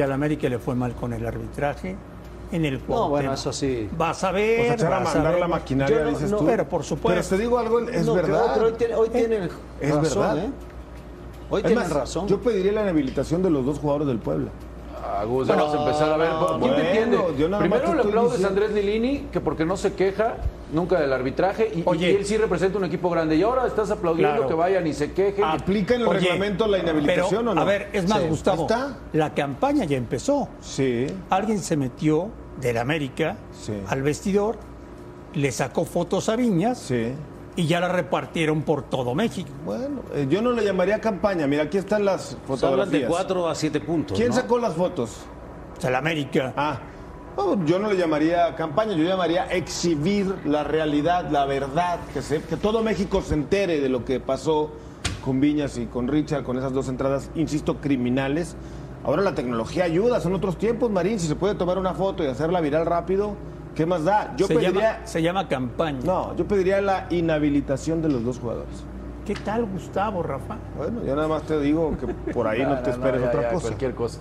que 0.00 0.04
al 0.04 0.12
América 0.12 0.48
le 0.48 0.58
fue 0.58 0.74
mal 0.74 0.94
con 0.94 1.12
el 1.12 1.26
arbitraje 1.26 1.94
en 2.52 2.64
el 2.64 2.78
No, 2.78 2.86
Cuauhtémoc. 2.86 3.10
bueno, 3.10 3.32
eso 3.34 3.52
sí. 3.52 3.86
Vas 3.98 4.24
a 4.24 4.32
ver, 4.32 4.56
Pues 4.60 4.72
echar 4.72 4.94
a 4.94 5.00
vas 5.00 5.14
mandar 5.14 5.32
ver. 5.32 5.40
la 5.42 5.48
maquinaria, 5.48 6.02
no- 6.04 6.08
dices 6.08 6.30
no, 6.30 6.38
tú. 6.38 6.46
Pero 6.46 6.66
por 6.66 6.84
supuesto. 6.84 7.20
Pero 7.20 7.36
te 7.36 7.42
digo 7.42 7.58
algo, 7.58 7.80
es 7.80 8.06
No, 8.06 8.14
verdad. 8.14 8.52
Pero 8.54 8.66
hoy, 8.68 8.72
tiene- 8.78 8.94
hoy 8.94 9.08
tienen 9.10 9.42
es 9.78 9.94
razón, 9.94 10.22
verdad. 10.22 10.38
¿eh? 10.38 10.50
Hoy 11.50 11.60
Es 11.60 11.66
tienen 11.66 11.90
razón. 11.90 12.28
Yo 12.28 12.40
pediría 12.40 12.72
la 12.72 12.82
inhabilitación 12.84 13.42
de 13.42 13.50
los 13.50 13.66
dos 13.66 13.78
jugadores 13.78 14.08
del 14.08 14.18
Puebla. 14.20 14.50
Ah, 15.20 15.24
Gus, 15.24 15.48
ya 15.48 15.54
vas 15.54 15.74
a 15.74 15.78
empezar 15.78 16.12
a 16.12 16.16
ver. 16.16 16.30
¿Quién 16.30 16.60
bueno, 16.60 16.74
te 16.76 16.86
entiende? 16.86 17.58
Primero 17.58 17.94
le 17.94 18.00
aplaudes 18.02 18.44
a. 18.44 18.48
Andrés 18.48 18.70
Lilini, 18.72 19.28
que 19.32 19.40
porque 19.40 19.64
no 19.64 19.76
se 19.76 19.92
queja 19.92 20.36
nunca 20.72 20.98
del 21.00 21.12
arbitraje, 21.12 21.70
y, 21.74 21.82
Oye. 21.84 22.12
y 22.12 22.16
él 22.16 22.24
sí 22.24 22.36
representa 22.36 22.78
un 22.78 22.84
equipo 22.84 23.10
grande. 23.10 23.36
Y 23.36 23.42
ahora 23.42 23.66
estás 23.66 23.90
aplaudiendo 23.90 24.34
Claro. 24.34 24.48
que 24.48 24.54
vayan 24.54 24.86
y 24.86 24.92
se 24.94 25.12
quejen. 25.12 25.44
¿Aplica 25.44 25.94
en 25.94 26.02
el 26.02 26.08
Oye, 26.08 26.20
reglamento 26.20 26.66
la 26.66 26.78
inhabilitación 26.78 27.40
pero, 27.40 27.50
o 27.50 27.54
no? 27.54 27.60
A 27.60 27.64
ver, 27.64 27.88
es 27.92 28.08
más, 28.08 28.20
Sí. 28.22 28.28
Gustavo, 28.28 28.62
está. 28.62 28.96
la 29.12 29.34
campaña 29.34 29.84
ya 29.84 29.96
empezó. 29.96 30.48
Sí. 30.60 31.06
Alguien 31.28 31.58
se 31.58 31.76
metió 31.76 32.28
del 32.60 32.78
América 32.78 33.36
Sí. 33.52 33.72
al 33.88 34.02
vestidor, 34.02 34.56
le 35.34 35.52
sacó 35.52 35.84
fotos 35.84 36.28
a 36.28 36.36
Viñas 36.36 36.78
Sí. 36.78 37.12
Y 37.60 37.66
ya 37.66 37.80
la 37.80 37.88
repartieron 37.88 38.62
por 38.62 38.82
todo 38.82 39.14
México. 39.14 39.50
Bueno, 39.64 40.00
eh, 40.14 40.26
yo 40.30 40.40
no 40.42 40.52
le 40.52 40.64
llamaría 40.64 41.00
campaña. 41.00 41.46
Mira, 41.46 41.64
aquí 41.64 41.78
están 41.78 42.04
las 42.04 42.36
fotografías. 42.46 43.02
de 43.02 43.06
4 43.06 43.48
a 43.48 43.54
7 43.54 43.80
puntos. 43.80 44.16
¿Quién 44.16 44.30
¿no? 44.30 44.34
sacó 44.34 44.58
las 44.58 44.74
fotos? 44.74 45.18
O 45.76 45.80
sea, 45.80 45.90
el 45.90 45.96
América. 45.96 46.52
Ah, 46.56 46.78
no, 47.36 47.64
yo 47.64 47.78
no 47.78 47.90
le 47.90 47.96
llamaría 47.96 48.54
campaña, 48.56 48.94
yo 48.94 49.04
llamaría 49.04 49.44
exhibir 49.52 50.34
la 50.44 50.64
realidad, 50.64 51.30
la 51.30 51.44
verdad, 51.46 52.00
que, 52.12 52.22
se- 52.22 52.42
que 52.42 52.56
todo 52.56 52.82
México 52.82 53.22
se 53.22 53.34
entere 53.34 53.80
de 53.80 53.88
lo 53.88 54.04
que 54.04 54.20
pasó 54.20 54.70
con 55.24 55.40
Viñas 55.40 55.76
y 55.78 55.86
con 55.86 56.08
Richard, 56.08 56.42
con 56.44 56.56
esas 56.58 56.72
dos 56.72 56.88
entradas, 56.88 57.30
insisto, 57.34 57.76
criminales. 57.80 58.56
Ahora 59.04 59.22
la 59.22 59.34
tecnología 59.34 59.84
ayuda, 59.84 60.20
son 60.20 60.34
otros 60.34 60.58
tiempos, 60.58 60.90
Marín, 60.90 61.18
si 61.20 61.26
se 61.26 61.34
puede 61.36 61.54
tomar 61.54 61.78
una 61.78 61.94
foto 61.94 62.22
y 62.24 62.26
hacerla 62.26 62.60
viral 62.60 62.84
rápido, 62.86 63.34
¿qué 63.74 63.86
más 63.86 64.04
da? 64.04 64.34
Yo 64.36 64.46
se, 64.46 64.54
pediría... 64.54 64.92
llama, 64.92 65.06
se 65.06 65.22
llama 65.22 65.48
campaña. 65.48 66.00
No, 66.04 66.36
yo 66.36 66.46
pediría 66.46 66.80
la 66.80 67.06
inhabilitación 67.10 68.02
de 68.02 68.08
los 68.08 68.24
dos 68.24 68.38
jugadores. 68.38 68.84
¿Qué 69.26 69.34
tal, 69.34 69.66
Gustavo, 69.66 70.22
Rafa? 70.22 70.56
Bueno, 70.76 71.04
yo 71.04 71.14
nada 71.14 71.28
más 71.28 71.42
te 71.42 71.60
digo 71.60 71.96
que 71.98 72.32
por 72.32 72.48
ahí 72.48 72.62
no, 72.66 72.78
te 72.80 72.90
esperes 72.90 73.20
ya, 73.20 73.28
otra 73.28 73.42
ya, 73.42 73.50
cosa. 73.52 73.66
Cualquier 73.68 73.94
cosa. 73.94 74.18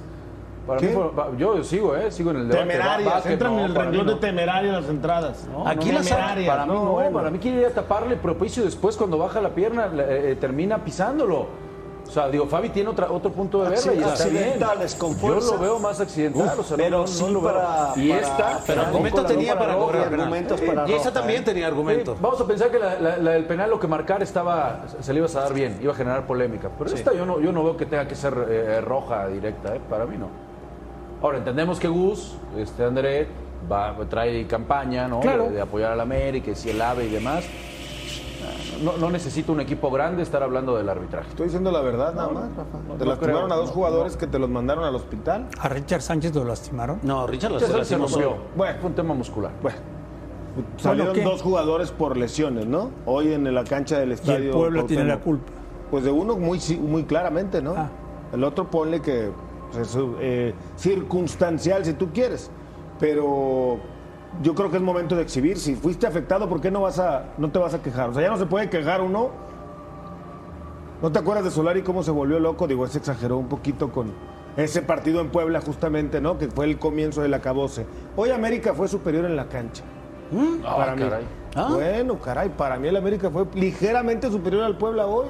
Para 0.67 0.79
¿Qué? 0.79 0.87
mí 0.87 0.93
yo 1.39 1.63
sigo, 1.63 1.95
¿eh? 1.95 2.11
Sigo 2.11 2.29
en 2.29 2.37
el 2.37 2.47
debate. 2.47 2.67
Temerarias, 2.67 3.25
entran 3.25 3.53
no, 3.53 3.59
en 3.59 3.65
el 3.65 3.75
renglón 3.75 4.05
no. 4.05 4.13
de 4.13 4.19
temeraria 4.19 4.71
las 4.73 4.87
entradas. 4.87 5.47
No, 5.51 5.67
Aquí 5.67 5.87
no, 5.87 5.95
las 5.95 6.07
temerarias, 6.07 6.47
para 6.47 6.65
mí 6.67 6.73
no, 6.73 7.01
no, 7.01 7.11
para 7.11 7.31
mí 7.31 7.39
quiere 7.39 7.61
ir 7.61 7.65
a 7.65 7.71
taparle 7.71 8.17
propicio 8.17 8.61
y 8.61 8.65
después 8.65 8.95
cuando 8.95 9.17
baja 9.17 9.41
la 9.41 9.49
pierna 9.49 9.89
eh, 9.97 10.37
termina 10.39 10.77
pisándolo. 10.83 11.68
O 12.09 12.11
sea, 12.11 12.27
digo, 12.27 12.47
Fabi 12.47 12.69
tiene 12.69 12.89
otra, 12.89 13.11
otro 13.11 13.31
punto 13.31 13.61
de 13.61 13.69
verla 13.69 13.93
y 13.93 13.99
está 13.99 14.25
bien. 14.25 14.37
Accidentales 14.43 14.95
con 14.95 15.11
Yo 15.13 15.17
fuerza. 15.19 15.53
lo 15.53 15.59
veo 15.59 15.77
más 15.79 15.99
accidental, 15.99 16.59
o 16.59 16.63
sea, 16.63 16.75
no- 16.75 16.83
pero 16.83 16.97
no, 16.97 17.03
no 17.03 17.07
sí 17.07 17.23
lo 17.31 17.39
veo. 17.39 17.53
para- 17.53 17.93
Y 17.97 18.09
para- 18.09 18.21
esta, 18.21 18.59
Pero 18.65 18.81
la 18.81 19.27
tenía 19.27 19.59
para 19.59 19.75
penal. 19.77 20.03
argumentos 20.05 20.59
para 20.59 20.89
y 20.89 20.93
esa 20.93 21.13
también 21.13 21.41
¿eh? 21.41 21.45
tenía 21.45 21.67
argumentos. 21.67 22.15
Sí, 22.17 22.23
vamos 22.23 22.41
a 22.41 22.47
pensar 22.47 22.71
que 22.71 22.79
la, 22.79 22.99
la- 22.99 23.17
la 23.17 23.31
del 23.33 23.45
penal 23.45 23.69
lo 23.69 23.79
que 23.79 23.85
marcar 23.87 24.23
estaba, 24.23 24.85
se 24.99 25.13
le 25.13 25.19
ibas 25.19 25.35
a 25.35 25.41
dar 25.41 25.53
bien, 25.53 25.77
iba 25.83 25.93
a 25.93 25.95
generar 25.95 26.25
polémica. 26.25 26.71
Pero 26.79 26.89
esta 26.91 27.13
yo 27.13 27.27
no, 27.27 27.39
yo 27.39 27.51
no 27.51 27.63
veo 27.63 27.77
que 27.77 27.85
tenga 27.85 28.07
que 28.07 28.15
ser 28.15 28.33
eh, 28.49 28.81
roja 28.81 29.27
directa, 29.27 29.75
¿eh? 29.75 29.81
para 29.87 30.07
mí 30.07 30.17
no. 30.17 30.29
Ahora, 31.21 31.37
entendemos 31.37 31.79
que 31.79 31.89
Gus, 31.89 32.37
este 32.57 32.85
André, 32.85 33.27
va, 33.71 33.95
trae 34.09 34.47
campaña, 34.47 35.07
¿no? 35.07 35.19
Claro. 35.19 35.43
De, 35.43 35.51
de 35.51 35.61
apoyar 35.61 35.91
al 35.91 35.99
América, 36.01 36.49
y 36.49 36.55
si 36.55 36.71
el 36.71 36.81
AVE 36.81 37.05
y 37.05 37.09
demás. 37.09 37.43
No, 38.83 38.97
no 38.97 39.09
necesita 39.09 39.51
un 39.51 39.59
equipo 39.59 39.91
grande 39.91 40.23
estar 40.23 40.41
hablando 40.43 40.77
del 40.77 40.87
arbitraje. 40.89 41.29
Estoy 41.29 41.45
diciendo 41.45 41.71
la 41.71 41.81
verdad 41.81 42.13
nada 42.13 42.29
más, 42.29 42.49
Rafa. 42.55 42.77
Te 42.97 43.03
no 43.03 43.11
lastimaron 43.11 43.17
creo, 43.17 43.53
a 43.53 43.55
dos 43.57 43.67
no, 43.69 43.73
jugadores 43.73 44.17
que 44.17 44.27
te 44.27 44.39
los 44.39 44.49
mandaron 44.49 44.83
al 44.83 44.95
hospital. 44.95 45.47
¿A 45.59 45.69
Richard 45.69 46.01
Sánchez 46.01 46.33
lo 46.35 46.45
lastimaron? 46.45 46.99
No, 47.03 47.27
Richard 47.27 47.51
lo 47.51 47.59
lastimó 47.59 48.07
solo. 48.07 48.37
Bueno. 48.55 48.77
fue 48.79 48.89
un 48.89 48.95
tema 48.95 49.13
muscular. 49.13 49.51
Bueno, 49.61 49.77
salieron 50.77 51.23
dos 51.23 51.41
jugadores 51.41 51.91
por 51.91 52.17
lesiones, 52.17 52.65
¿no? 52.65 52.91
Hoy 53.05 53.33
en 53.33 53.53
la 53.53 53.63
cancha 53.63 53.99
del 53.99 54.09
Y 54.09 54.13
estadio. 54.13 54.51
el 54.51 54.51
pueblo 54.51 54.85
tiene 54.85 55.03
la 55.03 55.19
culpa. 55.19 55.51
Pues 55.91 56.03
de 56.03 56.11
uno 56.11 56.37
muy, 56.37 56.59
muy 56.79 57.03
claramente, 57.03 57.61
¿no? 57.61 57.73
Ah. 57.75 57.89
El 58.31 58.43
otro 58.43 58.69
ponle 58.69 59.01
que 59.01 59.31
es 59.79 59.97
eh, 60.19 60.53
circunstancial 60.75 61.83
si 61.85 61.93
tú 61.93 62.09
quieres, 62.13 62.49
pero 62.99 63.79
yo 64.41 64.55
creo 64.55 64.69
que 64.69 64.77
es 64.77 64.83
momento 64.83 65.15
de 65.15 65.23
exhibir. 65.23 65.57
Si 65.57 65.75
fuiste 65.75 66.07
afectado, 66.07 66.47
¿por 66.47 66.61
qué 66.61 66.71
no 66.71 66.81
vas 66.81 66.99
a, 66.99 67.25
no 67.37 67.49
te 67.51 67.59
vas 67.59 67.73
a 67.73 67.81
quejar? 67.81 68.09
O 68.09 68.13
sea, 68.13 68.21
ya 68.21 68.29
no 68.29 68.37
se 68.37 68.45
puede 68.45 68.69
quejar 68.69 69.01
uno. 69.01 69.29
¿No 71.01 71.11
te 71.11 71.19
acuerdas 71.19 71.45
de 71.45 71.51
Solari 71.51 71.81
cómo 71.81 72.03
se 72.03 72.11
volvió 72.11 72.39
loco? 72.39 72.67
Digo, 72.67 72.85
se 72.87 72.97
exageró 72.97 73.37
un 73.37 73.47
poquito 73.47 73.91
con 73.91 74.11
ese 74.57 74.81
partido 74.81 75.21
en 75.21 75.29
Puebla 75.29 75.61
justamente, 75.61 76.19
¿no? 76.19 76.37
Que 76.37 76.47
fue 76.47 76.65
el 76.65 76.77
comienzo 76.77 77.21
del 77.21 77.33
acabose. 77.33 77.85
Hoy 78.15 78.31
América 78.31 78.73
fue 78.73 78.87
superior 78.87 79.25
en 79.25 79.35
la 79.35 79.47
cancha. 79.47 79.83
¿Mm? 80.31 80.61
para 80.61 80.95
mí. 80.95 81.03
¿Ah? 81.55 81.69
Bueno, 81.73 82.19
caray, 82.19 82.49
para 82.49 82.77
mí 82.77 82.87
el 82.87 82.97
América 82.97 83.31
fue 83.31 83.45
ligeramente 83.55 84.29
superior 84.29 84.63
al 84.63 84.77
Puebla 84.77 85.07
hoy. 85.07 85.27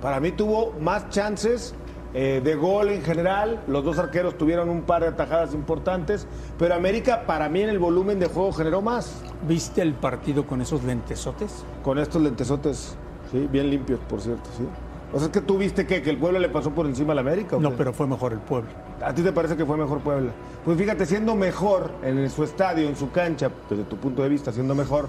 Para 0.00 0.20
mí 0.20 0.32
tuvo 0.32 0.72
más 0.80 1.08
chances 1.10 1.74
eh, 2.14 2.40
de 2.42 2.54
gol 2.54 2.88
en 2.88 3.02
general. 3.02 3.62
Los 3.68 3.84
dos 3.84 3.98
arqueros 3.98 4.36
tuvieron 4.36 4.68
un 4.68 4.82
par 4.82 5.02
de 5.02 5.08
atajadas 5.08 5.54
importantes, 5.54 6.26
pero 6.58 6.74
América 6.74 7.24
para 7.26 7.48
mí 7.48 7.62
en 7.62 7.68
el 7.68 7.78
volumen 7.78 8.18
de 8.18 8.26
juego 8.26 8.52
generó 8.52 8.82
más. 8.82 9.22
¿Viste 9.46 9.82
el 9.82 9.94
partido 9.94 10.46
con 10.46 10.60
esos 10.60 10.82
lentesotes? 10.84 11.64
Con 11.82 11.98
estos 11.98 12.20
lentesotes, 12.22 12.96
sí, 13.30 13.48
bien 13.50 13.70
limpios, 13.70 14.00
por 14.08 14.20
cierto, 14.20 14.48
sí. 14.56 14.64
O 15.12 15.18
sea, 15.18 15.26
es 15.26 15.32
que 15.32 15.40
tú 15.40 15.58
viste 15.58 15.86
que, 15.86 15.96
el 15.96 16.18
Puebla 16.18 16.38
le 16.38 16.48
pasó 16.48 16.70
por 16.70 16.86
encima 16.86 17.12
al 17.12 17.18
América. 17.18 17.56
no, 17.58 17.72
pero 17.72 17.92
fue 17.92 18.06
mejor 18.06 18.32
el 18.32 18.38
Puebla. 18.38 18.70
¿A 19.04 19.12
ti 19.12 19.22
te 19.22 19.32
parece 19.32 19.56
que 19.56 19.64
fue 19.64 19.76
mejor 19.76 20.00
Puebla? 20.00 20.30
Pues 20.64 20.78
fíjate, 20.78 21.06
siendo 21.06 21.34
mejor 21.34 21.90
en 22.02 22.28
su 22.30 22.44
estadio, 22.44 22.88
en 22.88 22.96
su 22.96 23.10
cancha, 23.10 23.50
desde 23.68 23.84
tu 23.84 23.96
punto 23.96 24.22
de 24.22 24.28
vista, 24.28 24.52
siendo 24.52 24.74
mejor, 24.74 25.08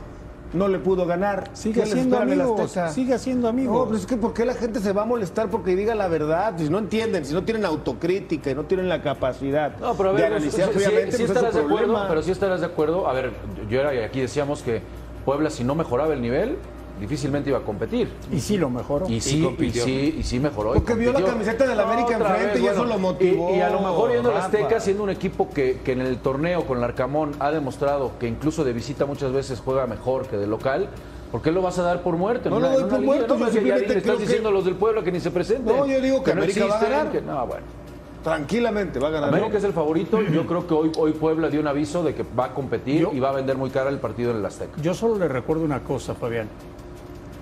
no 0.53 0.67
le 0.67 0.79
pudo 0.79 1.05
ganar. 1.05 1.49
Sigue 1.53 1.85
siendo 1.85 2.17
amigo. 2.17 2.67
Sigue 2.91 3.17
siendo 3.17 3.47
amigo. 3.47 3.73
No, 3.73 3.85
pero 3.85 3.97
es 3.97 4.05
que 4.05 4.17
¿por 4.17 4.33
qué 4.33 4.45
la 4.45 4.53
gente 4.53 4.79
se 4.79 4.93
va 4.93 5.03
a 5.03 5.05
molestar 5.05 5.49
porque 5.49 5.75
diga 5.75 5.95
la 5.95 6.07
verdad? 6.07 6.53
Si 6.57 6.69
no 6.69 6.77
entienden, 6.77 7.25
si 7.25 7.33
no 7.33 7.43
tienen 7.43 7.65
autocrítica 7.65 8.51
y 8.51 8.55
no 8.55 8.63
tienen 8.63 8.89
la 8.89 9.01
capacidad 9.01 9.77
no, 9.79 9.93
pero 9.95 10.09
a 10.09 10.11
ver, 10.13 10.21
de 10.21 10.27
analizar 10.27 10.67
si, 10.67 10.79
fríamente, 10.79 11.17
pues 11.17 11.29
estarás 11.29 11.53
de 11.53 11.61
acuerdo, 11.61 12.05
pero 12.07 12.21
si 12.21 12.31
estarás 12.31 12.59
de 12.59 12.65
acuerdo, 12.65 13.07
a 13.07 13.13
ver, 13.13 13.31
yo 13.69 13.79
era 13.79 14.05
aquí 14.05 14.21
decíamos 14.21 14.61
que 14.61 14.81
Puebla 15.25 15.49
si 15.49 15.63
no 15.63 15.75
mejoraba 15.75 16.13
el 16.13 16.21
nivel, 16.21 16.57
difícilmente 17.01 17.49
iba 17.49 17.59
a 17.59 17.63
competir. 17.63 18.09
Y 18.31 18.39
sí 18.39 18.57
lo 18.57 18.69
mejoró. 18.69 19.09
Y 19.09 19.19
sí, 19.19 19.43
y, 19.59 19.71
sí, 19.71 20.15
y 20.19 20.23
sí 20.23 20.39
mejoró. 20.39 20.73
Porque 20.73 20.93
vio 20.93 21.11
la 21.11 21.21
camiseta 21.21 21.67
del 21.67 21.79
América 21.79 22.13
enfrente 22.15 22.59
y 22.61 22.67
eso 22.67 22.85
lo 22.85 22.97
motivó. 22.99 23.55
Y, 23.55 23.59
a 23.59 23.69
lo 23.69 23.79
mejor 23.79 24.13
yendo 24.13 24.31
a 24.31 24.45
Azteca, 24.45 24.79
siendo 24.79 25.03
un 25.03 25.09
equipo 25.09 25.49
que, 25.49 25.79
que, 25.83 25.93
en 25.93 26.01
el 26.01 26.19
torneo 26.19 26.65
con 26.65 26.77
el 26.77 26.83
Arcamón 26.83 27.31
ha 27.39 27.51
demostrado 27.51 28.11
que 28.19 28.27
incluso 28.27 28.63
de 28.63 28.71
visita 28.71 29.05
muchas 29.05 29.33
veces 29.33 29.61
juega 29.65 29.87
mejor 29.87 30.27
que 30.27 30.37
de 30.37 30.47
local. 30.47 30.89
¿Por 31.31 31.41
qué 31.41 31.51
lo 31.51 31.61
vas 31.61 31.79
a 31.79 31.83
dar 31.83 32.03
por 32.03 32.17
muerto? 32.17 32.49
No, 32.49 32.59
lo 32.59 32.69
doy 32.69 32.83
por 32.83 33.01
muerto. 33.01 33.37
No, 33.37 33.49
le 33.49 33.97
estás 33.97 34.19
diciendo 34.19 34.49
a 34.49 34.51
los 34.51 34.65
del 34.65 34.75
pueblo 34.75 35.03
que 35.03 35.11
ni 35.11 35.19
se 35.19 35.31
presenten. 35.31 35.75
No, 35.75 35.87
yo 35.87 35.99
digo 36.01 36.23
que, 36.23 36.31
América 36.31 36.65
va 36.65 36.77
a 36.77 36.83
ganar. 36.83 37.23
no, 37.23 37.47
bueno. 37.47 37.65
Tranquilamente 38.23 38.99
va 38.99 39.07
a 39.07 39.11
ganar. 39.11 39.29
América 39.29 39.57
es 39.57 39.63
el 39.63 39.73
favorito. 39.73 40.21
Yo 40.21 40.45
creo 40.45 40.67
que 40.67 40.73
hoy, 40.75 40.91
hoy 40.95 41.13
Puebla 41.13 41.49
dio 41.49 41.59
un 41.59 41.67
aviso 41.67 42.03
de 42.03 42.13
que 42.13 42.23
va 42.37 42.45
a 42.45 42.53
competir 42.53 43.07
y 43.11 43.19
va 43.19 43.29
a 43.29 43.33
vender 43.33 43.57
muy 43.57 43.71
cara 43.71 43.89
el 43.89 43.97
partido 43.97 44.31
en 44.31 44.37
el 44.37 44.45
Azteca. 44.45 44.79
Yo 44.81 44.93
solo 44.93 45.17
le 45.17 45.27
recuerdo 45.27 45.63
una 45.63 45.79
cosa, 45.79 46.13
Fabián. 46.13 46.47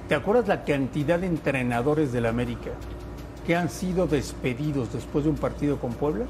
¿Te 0.10 0.16
acuerdas 0.16 0.48
la 0.48 0.64
cantidad 0.66 1.20
de 1.20 1.28
entrenadores 1.28 2.12
del 2.12 2.26
América 2.26 2.72
que 3.46 3.56
han 3.56 3.70
sido 3.70 4.08
despedidos 4.08 4.92
después 4.92 5.24
de 5.24 5.30
un 5.30 5.36
partido 5.36 5.78
con 5.78 5.92
Puebla? 5.94 6.26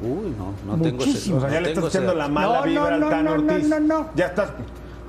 Uy, 0.00 0.32
no, 0.38 0.54
no 0.64 0.80
tengo 0.80 1.02
ese, 1.02 1.34
O 1.34 1.40
sea, 1.40 1.50
ya 1.50 1.60
le 1.60 1.72
estás 1.72 1.86
echando 1.86 2.14
la 2.14 2.28
mala 2.28 2.62
vibra 2.62 2.94
al 2.94 3.00
Tan 3.00 3.26
Ortiz. 3.26 3.68
No, 3.68 3.80
no, 3.80 3.98
no, 4.02 4.10
Ya 4.14 4.26
estás 4.26 4.50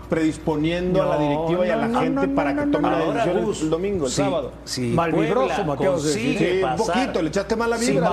predisponiendo 0.06 1.02
a 1.02 1.06
la 1.06 1.20
directiva 1.20 1.68
y 1.68 1.70
a 1.70 1.76
la 1.76 2.00
gente 2.00 2.28
para 2.30 2.56
que 2.56 2.72
tome 2.72 2.90
la 2.90 3.00
decisión 3.00 3.66
el 3.66 3.70
domingo, 3.70 4.06
el 4.06 4.12
sábado. 4.12 4.52
Sí, 4.64 4.92
Malvibroso, 4.94 5.64
decir. 5.96 6.38
Sí, 6.38 6.62
un 6.64 6.76
poquito, 6.76 7.22
le 7.22 7.30
echaste 7.30 7.56
mala 7.56 7.78
vibra. 7.78 8.12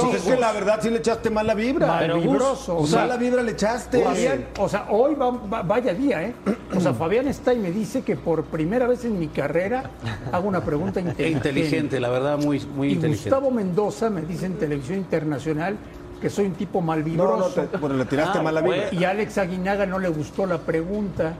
Sí, 0.00 0.06
es 0.14 0.22
que 0.22 0.36
la 0.36 0.52
verdad 0.52 0.78
sí 0.82 0.90
le 0.90 0.98
echaste 0.98 1.30
mala 1.30 1.54
vibra. 1.54 1.86
Malvibroso. 1.86 2.78
O 2.78 2.86
sea, 2.86 3.02
mala 3.02 3.16
vibra 3.16 3.42
le 3.42 3.52
echaste. 3.52 4.02
Fabián, 4.02 4.46
o 4.58 4.68
sea, 4.68 4.86
hoy 4.90 5.14
va, 5.14 5.62
vaya 5.62 5.94
día, 5.94 6.22
¿eh? 6.22 6.34
O 6.74 6.80
sea, 6.80 6.92
Fabián 6.94 7.28
está 7.28 7.54
y 7.54 7.58
me 7.58 7.70
dice 7.70 8.02
que 8.02 8.16
por 8.16 8.44
primera 8.44 8.86
vez 8.86 9.04
en 9.04 9.18
mi 9.18 9.28
carrera 9.28 9.90
hago 10.32 10.48
una 10.48 10.64
pregunta 10.64 11.00
inteligente. 11.00 11.48
inteligente, 11.48 12.00
la 12.00 12.08
verdad, 12.08 12.38
muy, 12.38 12.60
muy 12.76 12.88
y 12.88 12.92
inteligente. 12.92 13.30
Gustavo 13.30 13.50
Mendoza 13.50 14.10
me 14.10 14.22
dice 14.22 14.46
en 14.46 14.54
televisión 14.54 14.98
internacional 14.98 15.76
que 16.20 16.30
soy 16.30 16.46
un 16.46 16.54
tipo 16.54 16.80
malvibroso. 16.80 17.62
No, 17.62 17.68
no, 17.72 17.78
bueno, 17.78 17.96
le 17.96 18.04
tiraste 18.04 18.38
ah, 18.38 18.42
mala 18.42 18.60
vibra. 18.60 18.92
Y 18.92 19.04
a 19.04 19.10
Alex 19.10 19.38
Aguinaga 19.38 19.86
no 19.86 19.98
le 19.98 20.08
gustó 20.08 20.46
la 20.46 20.58
pregunta. 20.58 21.34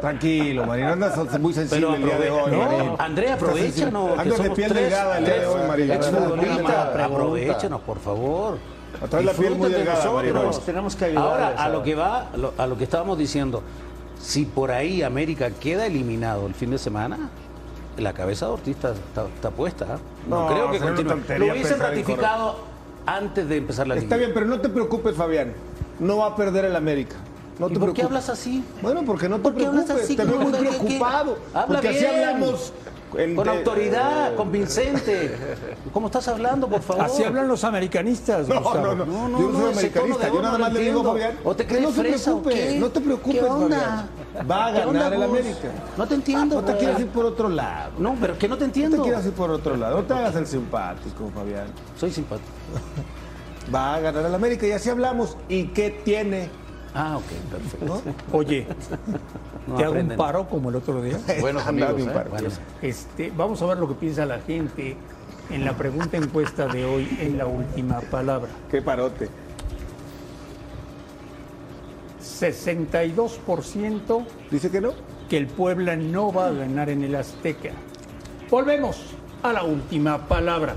Tranquilo, 0.00 0.66
Marina, 0.66 0.92
andas 0.92 1.40
muy 1.40 1.52
sensible 1.52 1.96
el 1.96 2.04
día 2.04 2.18
de 2.18 2.30
hoy. 2.30 2.50
No, 2.52 2.96
Andrea, 2.98 3.34
aprovechanos. 3.34 4.18
Andas 4.18 4.42
de 4.42 4.50
piel 4.50 4.72
delgada 4.72 5.18
el 5.18 5.24
día 5.24 5.38
de 5.40 5.46
hoy, 5.46 5.60
Marina. 5.66 7.04
Aprovechanos, 7.04 7.80
por 7.82 7.98
favor. 7.98 8.58
Traes 9.10 9.26
la 9.26 9.32
piel 9.32 9.54
muy 9.56 9.70
delgada, 9.70 10.10
Marina. 10.10 10.40
Tenemos 10.64 10.96
que 10.96 11.06
ayudar. 11.06 11.24
Ahora, 11.24 11.48
a 11.48 11.68
lo 11.68 11.82
que 11.82 11.94
va, 11.94 12.28
a 12.58 12.66
lo 12.66 12.78
que 12.78 12.84
estábamos 12.84 13.18
diciendo, 13.18 13.62
si 14.20 14.44
por 14.44 14.70
ahí 14.70 15.02
América 15.02 15.50
queda 15.50 15.86
eliminado 15.86 16.46
el 16.46 16.54
fin 16.54 16.70
de 16.70 16.78
semana, 16.78 17.30
la 17.96 18.12
cabeza 18.12 18.46
de 18.46 18.52
Ortiz 18.52 18.76
está, 18.76 19.50
puesta. 19.50 19.84
¿eh? 19.84 19.98
No, 20.28 20.46
creo 20.46 20.70
que 20.70 20.78
continúe. 20.78 21.38
Lo 21.38 21.52
hubiesen 21.52 21.80
ratificado 21.80 22.67
antes 23.06 23.48
de 23.48 23.56
empezar 23.56 23.86
la 23.86 23.94
liga. 23.94 24.04
Está 24.04 24.16
bien, 24.16 24.32
pero 24.34 24.46
no 24.46 24.60
te 24.60 24.68
preocupes, 24.68 25.14
Fabián. 25.14 25.52
No 25.98 26.18
va 26.18 26.26
a 26.26 26.36
perder 26.36 26.66
el 26.66 26.76
América. 26.76 27.16
No 27.58 27.68
¿Y 27.68 27.74
por 27.74 27.92
qué 27.92 28.02
hablas 28.02 28.28
así? 28.28 28.62
Bueno, 28.82 29.02
porque 29.04 29.28
no 29.28 29.40
te 29.40 29.50
preocupes, 29.50 30.16
te 30.16 30.24
veo 30.24 30.40
muy 30.40 30.52
preocupado. 30.52 31.38
Habla 31.52 31.66
porque 31.66 31.88
bien. 31.88 32.06
así 32.06 32.14
hablamos 32.14 32.72
con 33.10 33.48
autoridad, 33.48 34.34
convincente. 34.34 35.36
¿Cómo 35.92 36.06
estás 36.06 36.28
hablando, 36.28 36.68
por 36.68 36.82
favor? 36.82 37.04
Así 37.04 37.24
hablan 37.24 37.48
los 37.48 37.64
americanistas. 37.64 38.48
No, 38.48 38.60
no, 38.60 38.94
no, 38.94 39.06
no, 39.06 39.28
no. 39.28 39.40
Yo 39.40 39.48
no 39.50 39.58
soy 39.58 39.72
americanista. 39.72 40.28
Yo 40.28 40.42
nada 40.42 40.58
más 40.58 40.72
le 40.72 40.80
digo, 40.80 41.04
Fabián. 41.04 41.38
¿O 41.44 41.54
te 41.54 41.66
crees 41.66 41.82
no 41.82 41.90
te 41.90 42.00
preocupes, 42.00 42.74
no 42.76 42.88
te 42.90 43.00
preocupes, 43.00 43.40
Fabián. 43.40 44.08
Va 44.50 44.66
a 44.66 44.70
ganar 44.70 45.12
el 45.12 45.22
América. 45.22 45.68
No 45.96 46.06
te 46.06 46.14
entiendo. 46.14 46.60
No 46.60 46.64
te 46.64 46.76
quieres 46.76 47.00
ir 47.00 47.08
por 47.08 47.24
otro 47.24 47.48
lado. 47.48 47.92
No, 47.98 48.16
pero 48.20 48.38
que 48.38 48.48
no 48.48 48.56
te 48.58 48.64
entiendo. 48.64 48.98
No 48.98 49.02
te 49.02 49.08
quieres 49.08 49.26
ir 49.26 49.32
por 49.32 49.50
otro 49.50 49.76
lado. 49.76 49.96
No 49.96 50.04
te 50.04 50.14
hagas 50.14 50.36
el 50.36 50.46
simpático, 50.46 51.30
Fabián. 51.34 51.66
Soy 51.96 52.10
simpático. 52.10 52.48
Va 53.74 53.96
a 53.96 54.00
ganar 54.00 54.24
el 54.24 54.34
América 54.34 54.66
y 54.66 54.72
así 54.72 54.88
hablamos. 54.88 55.36
¿Y 55.48 55.68
qué 55.68 55.90
tiene? 55.90 56.50
Ah, 56.94 57.18
ok, 57.18 57.24
perfecto. 57.50 58.02
Oye, 58.32 58.66
te 59.76 59.84
hago 59.84 59.94
un 59.94 60.08
paro 60.16 60.48
como 60.48 60.70
el 60.70 60.76
otro 60.76 61.02
día. 61.02 61.18
Bueno, 61.40 61.60
amigos, 61.66 62.00
¿eh? 62.00 62.24
bueno. 62.30 62.48
Este, 62.82 63.32
vamos 63.36 63.60
a 63.62 63.66
ver 63.66 63.78
lo 63.78 63.88
que 63.88 63.94
piensa 63.94 64.24
la 64.26 64.40
gente 64.40 64.96
en 65.50 65.64
la 65.64 65.76
pregunta 65.76 66.16
encuesta 66.16 66.66
de 66.66 66.84
hoy 66.84 67.08
en 67.20 67.38
la 67.38 67.46
última 67.46 68.00
palabra. 68.00 68.50
Qué 68.70 68.82
parote. 68.82 69.28
62% 72.20 74.26
dice 74.50 74.70
que 74.70 74.80
no. 74.80 74.92
Que 75.28 75.36
el 75.36 75.46
Puebla 75.46 75.94
no 75.96 76.32
va 76.32 76.46
a 76.46 76.52
ganar 76.52 76.88
en 76.88 77.04
el 77.04 77.14
Azteca. 77.14 77.72
Volvemos 78.50 79.14
a 79.42 79.52
la 79.52 79.64
última 79.64 80.26
palabra. 80.26 80.74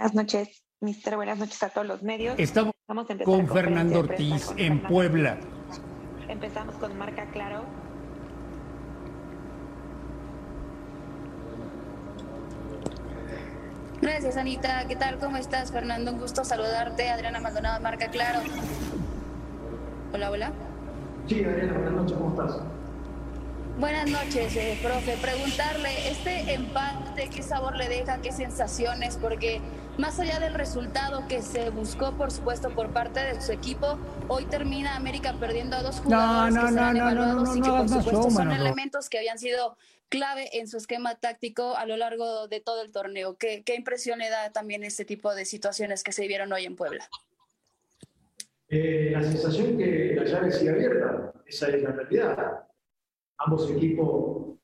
Buenas 0.00 0.14
noches, 0.14 0.64
mister. 0.80 1.14
Buenas 1.14 1.36
noches 1.36 1.62
a 1.62 1.68
todos 1.68 1.86
los 1.86 2.02
medios. 2.02 2.34
Estamos, 2.38 2.72
con 3.22 3.46
Fernando 3.46 3.98
Ortiz 3.98 4.48
en 4.56 4.80
Puebla. 4.80 5.38
Empezamos 6.26 6.74
con 6.76 6.96
marca 6.96 7.26
claro. 7.32 7.64
Gracias, 14.00 14.38
Anita. 14.38 14.86
¿Qué 14.88 14.96
tal? 14.96 15.18
¿Cómo 15.18 15.36
estás, 15.36 15.70
Fernando? 15.70 16.12
Un 16.12 16.18
gusto 16.18 16.46
saludarte. 16.46 17.10
Adriana 17.10 17.38
Maldonado, 17.38 17.78
Marca 17.82 18.08
Claro. 18.08 18.40
Hola, 20.14 20.30
hola. 20.30 20.52
Sí, 21.26 21.44
Adriana, 21.44 21.74
buenas 21.74 21.92
noches. 21.92 22.16
¿Cómo 22.16 22.30
estás? 22.30 22.62
Buenas 23.78 24.10
noches, 24.10 24.56
eh, 24.56 24.78
profe. 24.82 25.18
Preguntarle, 25.18 26.10
¿este 26.10 26.54
empate 26.54 27.28
qué 27.28 27.42
sabor 27.42 27.76
le 27.76 27.88
deja, 27.88 28.22
qué 28.22 28.32
sensaciones? 28.32 29.16
Porque 29.16 29.60
más 30.00 30.18
allá 30.18 30.40
del 30.40 30.54
resultado 30.54 31.28
que 31.28 31.42
se 31.42 31.68
buscó, 31.70 32.12
por 32.16 32.30
supuesto, 32.30 32.70
por 32.70 32.90
parte 32.90 33.20
de 33.20 33.40
su 33.40 33.52
equipo, 33.52 33.98
hoy 34.28 34.46
termina 34.46 34.96
América 34.96 35.34
perdiendo 35.38 35.76
a 35.76 35.82
dos 35.82 36.00
jugadores 36.00 36.54
que 36.54 36.68
serán 36.68 36.96
evaluados 36.96 37.56
y 37.56 37.60
que, 37.60 37.68
por 37.68 37.88
supuesto, 37.88 38.30
son 38.30 38.50
elementos 38.50 39.10
que 39.10 39.18
habían 39.18 39.38
sido 39.38 39.76
clave 40.08 40.58
en 40.58 40.66
su 40.68 40.78
esquema 40.78 41.16
táctico 41.16 41.76
a 41.76 41.84
lo 41.84 41.96
largo 41.98 42.48
de 42.48 42.60
todo 42.60 42.82
el 42.82 42.90
torneo. 42.90 43.36
¿Qué, 43.36 43.62
qué 43.62 43.76
impresión 43.76 44.18
le 44.18 44.30
da 44.30 44.50
también 44.50 44.82
este 44.84 45.04
tipo 45.04 45.34
de 45.34 45.44
situaciones 45.44 46.02
que 46.02 46.12
se 46.12 46.26
vieron 46.26 46.52
hoy 46.52 46.64
en 46.64 46.76
Puebla? 46.76 47.06
Eh, 48.68 49.10
la 49.12 49.22
sensación 49.22 49.76
que 49.76 50.14
la 50.16 50.24
llave 50.24 50.50
sigue 50.50 50.70
abierta, 50.70 51.32
esa 51.44 51.68
es 51.68 51.82
la 51.82 51.92
realidad. 51.92 52.64
Ambos 53.36 53.70
equipos 53.70 54.58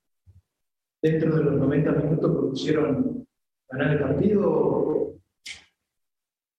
dentro 1.02 1.36
de 1.36 1.44
los 1.44 1.54
90 1.56 1.92
minutos 1.92 2.30
propusieron 2.32 3.26
ganar 3.68 3.92
el 3.92 4.00
partido. 4.00 5.15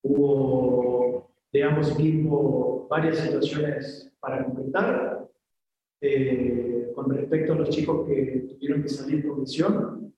Hubo 0.10 1.30
de 1.52 1.64
ambos 1.64 1.92
equipos 1.92 2.88
varias 2.90 3.18
situaciones 3.18 4.12
para 4.20 4.44
completar. 4.46 5.28
Eh, 6.00 6.92
con 6.94 7.10
respecto 7.10 7.54
a 7.54 7.58
los 7.58 7.70
chicos 7.70 8.08
que 8.08 8.48
tuvieron 8.50 8.82
que 8.82 8.90
salir 8.90 9.28
por 9.28 9.40
lesión, 9.40 10.14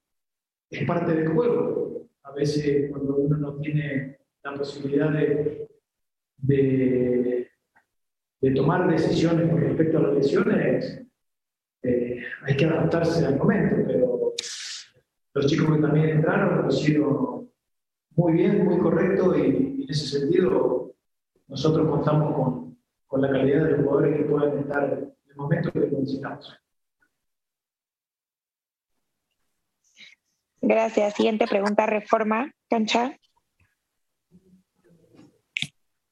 es 0.70 0.86
parte 0.86 1.14
del 1.14 1.28
juego. 1.28 2.08
A 2.22 2.32
veces 2.32 2.90
cuando 2.90 3.16
uno 3.16 3.36
no 3.36 3.56
tiene 3.56 4.18
la 4.42 4.54
posibilidad 4.54 5.10
de, 5.10 5.68
de, 6.38 7.50
de 8.40 8.50
tomar 8.52 8.90
decisiones 8.90 9.50
con 9.50 9.60
respecto 9.60 9.98
a 9.98 10.02
las 10.02 10.14
lesiones, 10.14 11.02
eh, 11.82 12.22
hay 12.42 12.56
que 12.56 12.64
adaptarse 12.64 13.26
al 13.26 13.36
momento, 13.36 13.76
pero 13.86 14.34
los 15.34 15.46
chicos 15.46 15.74
que 15.74 15.82
también 15.82 16.08
entraron 16.10 16.62
lo 16.62 16.68
hicieron 16.68 17.29
muy 18.16 18.32
bien, 18.32 18.64
muy 18.64 18.78
correcto 18.78 19.36
y, 19.36 19.76
y 19.78 19.84
en 19.84 19.90
ese 19.90 20.06
sentido 20.18 20.94
nosotros 21.48 21.88
contamos 21.88 22.34
con, 22.34 22.78
con, 23.06 23.20
la 23.20 23.30
calidad 23.30 23.64
de 23.64 23.70
los 23.72 23.80
jugadores 23.80 24.16
que 24.16 24.24
puedan 24.24 24.58
estar 24.58 24.84
en 24.84 25.14
el 25.28 25.36
momento 25.36 25.72
que 25.72 25.80
necesitamos. 25.80 26.56
Gracias. 30.60 31.14
Siguiente 31.14 31.46
pregunta, 31.46 31.86
Reforma, 31.86 32.52
Cancha. 32.68 33.16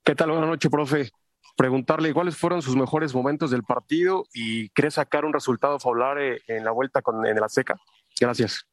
¿Qué 0.02 0.14
tal? 0.14 0.30
Buenas 0.30 0.48
noches, 0.48 0.70
profe. 0.70 1.10
Preguntarle 1.56 2.14
cuáles 2.14 2.36
fueron 2.36 2.62
sus 2.62 2.74
mejores 2.76 3.14
momentos 3.14 3.50
del 3.50 3.62
partido 3.62 4.24
y 4.32 4.70
cree 4.70 4.90
sacar 4.90 5.24
un 5.24 5.32
resultado 5.32 5.78
favorable 5.78 6.40
en 6.46 6.64
la 6.64 6.70
vuelta 6.70 7.02
con, 7.02 7.26
en 7.26 7.36
el 7.36 7.44
Azteca. 7.44 7.76
Gracias. 8.18 8.64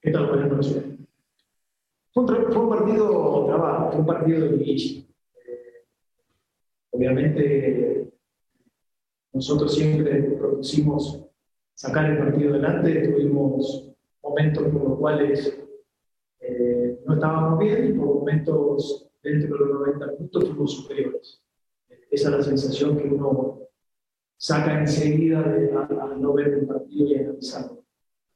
¿Qué 0.00 0.10
tal? 0.10 0.26
Buenas 0.26 0.50
noches. 0.50 1.07
Fue 2.26 2.62
un, 2.62 2.68
partido 2.68 3.46
trabajo, 3.46 3.90
fue 3.92 4.00
un 4.00 4.06
partido 4.06 4.40
de. 4.40 4.56
Eh, 4.56 5.06
obviamente, 6.90 8.12
nosotros 9.32 9.72
siempre 9.72 10.22
propusimos 10.22 11.24
sacar 11.74 12.10
el 12.10 12.18
partido 12.18 12.50
adelante, 12.50 13.08
tuvimos 13.08 13.92
momentos 14.20 14.64
por 14.64 14.82
los 14.82 14.98
cuales 14.98 15.64
eh, 16.40 16.98
no 17.06 17.14
estábamos 17.14 17.60
bien 17.60 17.88
y 17.88 17.92
por 17.96 18.06
momentos 18.16 19.08
dentro 19.22 19.56
de 19.56 19.64
los 19.64 19.80
90 19.80 20.06
minutos 20.18 20.44
fuimos 20.48 20.72
superiores. 20.72 21.40
Esa 22.10 22.30
es 22.30 22.36
la 22.36 22.42
sensación 22.42 22.98
que 22.98 23.04
uno 23.04 23.60
saca 24.36 24.80
enseguida 24.80 25.40
al 25.40 26.20
no 26.20 26.32
ver 26.32 26.48
el 26.48 26.66
partido 26.66 27.06
y 27.06 27.14
analizarlo. 27.14 27.84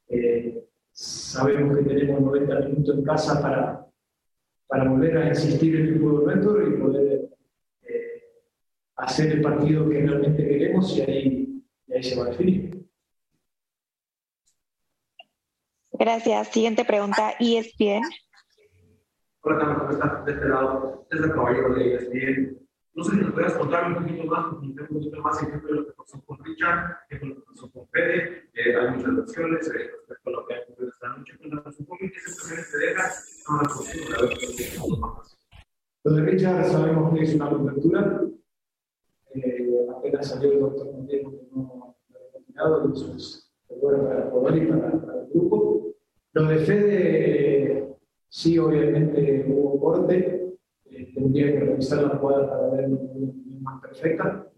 Eh, 0.06 0.68
sabemos 0.92 1.78
que 1.78 1.84
tenemos 1.84 2.20
90 2.20 2.60
minutos 2.60 2.98
en 2.98 3.04
casa 3.04 3.40
para, 3.40 3.86
para 4.66 4.88
volver 4.88 5.16
a 5.18 5.28
insistir 5.28 5.76
en 5.76 5.86
el 5.86 6.00
juego 6.00 6.20
nuestro 6.20 6.68
y 6.68 6.76
poder 6.76 7.28
eh, 7.82 8.22
hacer 8.96 9.32
el 9.32 9.42
partido 9.42 9.88
que 9.88 10.06
realmente 10.06 10.46
queremos 10.46 10.96
y 10.96 11.00
ahí, 11.02 11.64
y 11.86 11.92
ahí 11.94 12.02
se 12.02 12.16
va 12.16 12.26
a 12.26 12.30
definir. 12.30 12.86
Gracias. 15.92 16.48
Siguiente 16.48 16.84
pregunta, 16.84 17.34
ESPN. 17.38 18.02
Hola, 19.42 19.76
¿cómo 19.78 19.90
estás? 19.90 20.24
De 20.24 20.32
este 20.32 20.48
lado, 20.48 21.06
es 21.10 21.20
el 21.20 21.32
caballero 21.32 21.74
de 21.74 21.94
ESPN. 21.94 22.61
No 22.94 23.02
sé 23.04 23.12
si 23.12 23.16
nos 23.22 23.32
puedas 23.32 23.54
contar 23.54 23.88
un 23.88 23.94
poquito 23.94 24.24
más, 24.24 24.52
un 24.52 24.74
poquito 24.74 25.22
más 25.22 25.42
ejemplo 25.42 25.68
de 25.70 25.74
lo 25.76 25.86
que 25.86 25.92
pasó 25.92 26.22
con 26.26 26.44
Richard, 26.44 26.98
qué 27.08 27.18
fue 27.18 27.28
lo 27.28 27.34
que 27.36 27.40
pasó 27.40 27.70
con 27.72 27.88
Fede. 27.88 28.50
Eh, 28.52 28.76
hay 28.76 28.96
muchas 28.96 29.16
versiones 29.16 29.66
eh, 29.68 29.90
respecto 29.96 30.28
a 30.28 30.32
lo 30.32 30.46
que 30.46 30.54
ha 30.54 30.60
ocurrido 30.60 30.90
esta 30.90 31.08
noche. 31.08 31.38
Cuéntanos 31.38 31.80
un 31.80 31.86
poquito 31.86 32.12
qué 32.12 32.20
sensaciones 32.20 32.70
te 32.70 32.78
deja, 32.78 33.12
no 33.48 33.62
las 33.62 33.72
posibles, 33.72 34.18
a 34.18 34.20
ver 34.20 34.30
qué 34.30 34.78
Lo 36.04 36.12
de 36.12 36.22
Richard 36.22 36.64
sabemos 36.66 37.14
que 37.14 37.22
es 37.22 37.34
una 37.34 37.48
cobertura. 37.48 38.22
Eh, 39.34 39.86
apenas 39.96 40.28
salió 40.28 40.52
el 40.52 40.60
doctor 40.60 40.92
Montiel 40.92 41.20
que 41.22 41.48
no 41.50 41.96
lo 42.10 42.30
terminado, 42.30 42.88
y 42.88 42.92
eso 42.92 43.14
es 43.16 43.50
bueno 43.80 44.06
para 44.06 44.28
jugador 44.28 44.58
y 44.58 44.66
para, 44.66 45.00
para 45.00 45.20
el 45.22 45.28
grupo. 45.30 45.94
Lo 46.34 46.42
de 46.44 46.58
Fede, 46.58 47.96
sí, 48.28 48.58
obviamente 48.58 49.46
hubo 49.48 49.80
corte 49.80 50.41
tendría 51.14 51.52
que 51.52 51.60
revisar 51.60 52.02
la 52.02 52.16
jugada 52.16 52.48
para 52.48 52.68
ver 52.70 52.88
más 53.60 53.80
perfecta, 53.80 54.50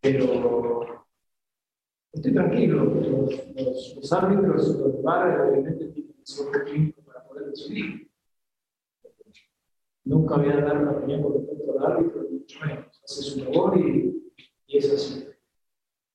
pero 0.00 1.04
estoy 2.12 2.32
tranquilo, 2.32 2.84
los, 2.84 3.06
los, 3.54 3.96
los 3.96 4.12
árbitros, 4.12 4.76
los 4.78 5.02
VAR, 5.02 5.40
obviamente 5.40 5.86
tienen 5.86 6.12
que 6.14 6.26
ser 6.26 6.46
clínicos 6.64 7.04
para 7.04 7.24
poder 7.24 7.50
decidir. 7.50 8.10
Nunca 10.04 10.36
voy 10.36 10.48
a 10.48 10.60
dar 10.60 10.78
una 10.78 10.92
opinión 10.92 11.22
con 11.22 11.34
respecto 11.34 11.78
al 11.78 11.92
árbitro, 11.92 12.22
mucho 12.30 12.60
menos, 12.64 13.00
hace 13.04 13.22
su 13.22 13.44
labor 13.44 13.78
y, 13.78 14.32
y 14.66 14.78
es 14.78 14.92
así. 14.92 15.28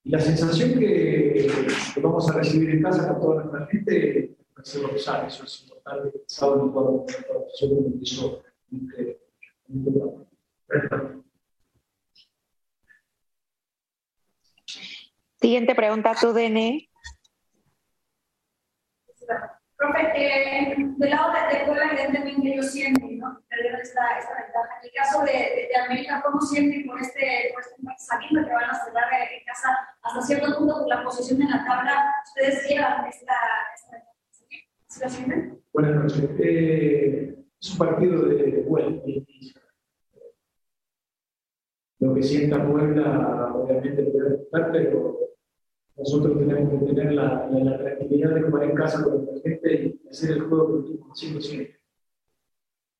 Y 0.04 0.10
la 0.10 0.20
sensación 0.20 0.80
que, 0.80 1.48
que, 1.94 2.02
vamos 2.02 2.30
a 2.30 2.34
recibir 2.34 2.72
en 2.72 2.82
casa 2.82 3.08
con 3.08 3.22
toda 3.22 3.44
nuestra 3.44 3.68
gente 3.68 4.36
va 4.58 4.62
a 4.62 4.66
ser 4.66 4.84
eso 5.28 5.44
es 5.46 5.64
importante. 5.64 6.18
El 6.18 6.24
sábado 6.28 6.74
cuando 6.74 7.06
yo 7.56 8.44
Siguiente 15.40 15.76
pregunta, 15.76 16.16
tu 16.20 16.32
DN. 16.34 16.90
Profe, 19.76 20.02
eh, 20.16 20.76
del 20.78 21.10
lado 21.10 21.34
de, 21.34 21.66
Puebla, 21.66 21.92
evidentemente 21.92 22.54
ellos 22.54 22.72
sienten, 22.72 23.20
¿no? 23.20 23.42
Perdieron 23.50 23.82
esta, 23.82 24.20
esta 24.20 24.36
ventaja. 24.36 24.80
En 24.82 24.86
el 24.88 24.92
caso 24.94 25.24
de, 25.24 25.32
de, 25.32 25.68
de 25.68 25.76
América, 25.86 26.22
¿cómo 26.24 26.40
sienten 26.40 26.88
con 26.88 27.00
este, 27.00 27.54
con 27.54 27.62
este 27.62 28.06
sabiendo 28.06 28.48
que 28.48 28.54
van 28.54 28.70
a 28.70 28.86
cerrar 28.86 29.12
en 29.14 29.44
casa 29.46 29.78
hasta 30.02 30.22
cierto 30.22 30.58
punto 30.58 30.80
por 30.80 30.88
la 30.88 31.04
posición 31.04 31.42
en 31.42 31.50
la 31.50 31.66
tabla? 31.66 32.14
¿Ustedes 32.26 32.68
llevan 32.70 33.06
esta, 33.08 33.36
esta 33.76 34.14
¿Sí 34.88 35.00
la 35.02 35.10
sienten? 35.10 35.62
Buenas 35.74 35.96
noches. 35.96 36.30
Eh, 36.40 37.43
es 37.64 37.72
un 37.72 37.78
partido 37.78 38.24
de 38.24 38.62
vuelta. 38.68 39.06
Lo 42.00 42.14
que 42.14 42.22
sienta 42.22 42.70
Puebla, 42.70 43.54
obviamente, 43.56 44.04
puede 44.04 44.36
estar, 44.44 44.70
pero 44.74 45.18
nosotros 45.96 46.38
tenemos 46.40 46.84
que 46.84 46.94
tener 46.94 47.14
la, 47.14 47.48
la, 47.50 47.60
la, 47.64 47.78
tranquilidad 47.78 48.36
de 48.36 48.42
jugar 48.42 48.64
en 48.64 48.76
casa 48.76 49.02
con 49.02 49.26
nuestra 49.26 49.50
gente 49.50 50.00
y 50.04 50.10
hacer 50.10 50.32
el 50.32 50.42
juego 50.42 50.84
que 50.84 51.00
haciendo 51.10 51.40
siempre. 51.40 51.80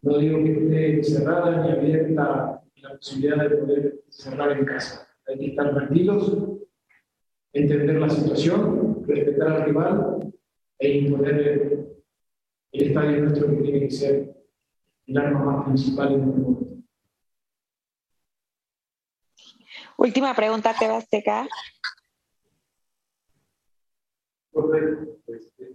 No 0.02 0.18
digo 0.18 0.38
que 0.38 0.52
esté 0.54 1.04
cerrada 1.04 1.62
ni 1.62 1.72
abierta 1.72 2.64
la 2.76 2.96
posibilidad 2.96 3.50
de 3.50 3.58
poder 3.58 4.04
cerrar 4.08 4.58
en 4.58 4.64
casa. 4.64 5.10
Hay 5.28 5.40
que 5.40 5.48
estar 5.48 5.74
tranquilos, 5.74 6.38
entender 7.52 8.00
la 8.00 8.10
situación, 8.10 9.04
respetar 9.06 9.48
al 9.50 9.66
rival 9.66 10.34
e 10.80 10.98
imponer 11.00 11.36
el, 11.36 11.88
el 12.72 12.88
estadio 12.88 13.22
nuestro 13.24 13.50
que 13.50 13.64
tiene 13.64 13.80
que 13.82 13.92
ser 13.92 14.43
el 15.08 15.18
arma 15.18 15.44
más 15.44 15.66
principal 15.66 16.14
en 16.14 16.24
este 16.24 16.40
momento. 16.40 16.74
Última 19.98 20.34
pregunta, 20.34 20.74
Tebasteca. 20.78 21.48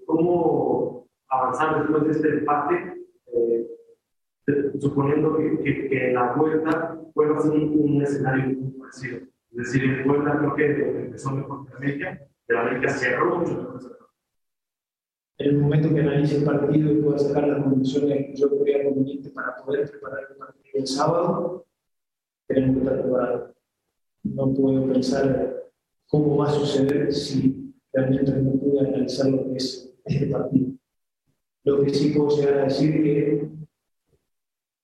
¿Cómo 0.06 1.08
avanzar 1.28 1.80
después 1.80 2.04
de 2.04 2.10
este 2.12 2.38
empate? 2.38 2.94
Eh, 3.32 3.66
suponiendo 4.80 5.36
que, 5.36 5.58
que, 5.62 5.88
que, 5.88 6.12
la 6.12 6.32
vuelta 6.32 6.98
pueda 7.12 7.38
ser 7.40 7.52
un, 7.52 7.78
un, 7.78 8.02
escenario 8.02 8.46
muy 8.46 8.70
parecido. 8.72 9.18
Es 9.50 9.56
decir, 9.56 9.84
en 9.84 10.06
vuelta 10.06 10.38
creo 10.38 10.54
que 10.54 11.00
empezó 11.00 11.30
mejor 11.32 11.66
que 11.66 11.74
América, 11.74 12.20
pero 12.46 12.60
América 12.60 12.88
cerró 12.88 13.38
mucho 13.38 13.54
mejor. 13.54 13.97
En 15.38 15.50
el 15.50 15.58
momento 15.58 15.94
que 15.94 16.00
analice 16.00 16.38
el 16.38 16.44
partido 16.44 16.90
y 16.90 16.96
pueda 16.96 17.18
sacar 17.18 17.46
las 17.46 17.62
conclusiones 17.62 18.26
que 18.26 18.34
yo 18.34 18.58
crea 18.58 18.84
conveniente 18.84 19.30
para 19.30 19.56
poder 19.56 19.88
preparar 19.88 20.26
el 20.30 20.36
partido 20.36 20.64
el 20.74 20.86
sábado, 20.86 21.66
tenemos 22.48 22.76
que 22.76 22.82
estar 22.82 23.02
preparados. 23.02 23.50
No 24.24 24.52
puedo 24.52 24.92
pensar 24.92 25.70
cómo 26.08 26.38
va 26.38 26.48
a 26.48 26.52
suceder 26.52 27.12
si 27.12 27.72
realmente 27.92 28.32
no 28.32 28.52
pude 28.52 28.80
analizar 28.80 29.30
lo 29.30 29.44
que 29.44 29.56
es 29.56 29.94
este 30.04 30.26
partido. 30.26 30.72
Lo 31.62 31.82
que 31.82 31.90
sí 31.94 32.10
puedo 32.10 32.36
llegar 32.36 32.58
a 32.58 32.64
decir 32.64 33.02
que, 33.02 33.48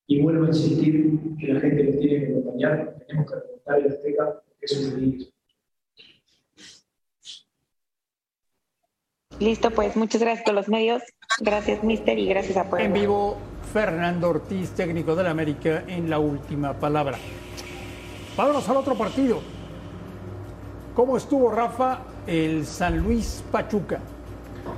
y 0.07 0.23
vuelvo 0.23 0.45
a 0.45 0.49
insistir, 0.49 1.19
que 1.39 1.53
la 1.53 1.61
gente 1.61 1.85
nos 1.85 1.99
tiene 1.99 2.27
que 2.27 2.33
acompañar, 2.33 2.97
tenemos 3.07 3.31
que 3.31 3.41
remontar 3.41 3.79
el 3.81 3.87
Azteca, 3.89 4.43
porque 4.47 4.65
eso 4.65 4.81
es 4.81 4.95
el 4.95 5.34
Listo, 9.41 9.71
pues 9.71 9.97
muchas 9.97 10.21
gracias 10.21 10.47
a 10.49 10.53
los 10.53 10.69
medios. 10.69 11.03
Gracias, 11.41 11.83
Mister, 11.83 12.19
y 12.19 12.27
gracias 12.27 12.57
a 12.57 12.65
Puebla. 12.65 12.87
En 12.87 12.93
vivo, 12.93 13.37
Fernando 13.73 14.31
Ortiz, 14.31 14.71
técnico 14.71 15.17
del 15.17 15.27
América, 15.27 15.83
en 15.89 16.09
la 16.09 16.19
última 16.19 16.75
palabra. 16.75 17.19
Vámonos 18.37 18.69
al 18.69 18.77
otro 18.77 18.95
partido. 18.95 19.41
¿Cómo 20.95 21.17
estuvo 21.17 21.51
Rafa 21.51 22.01
el 22.27 22.65
San 22.65 22.99
Luis 22.99 23.43
Pachuca? 23.51 23.99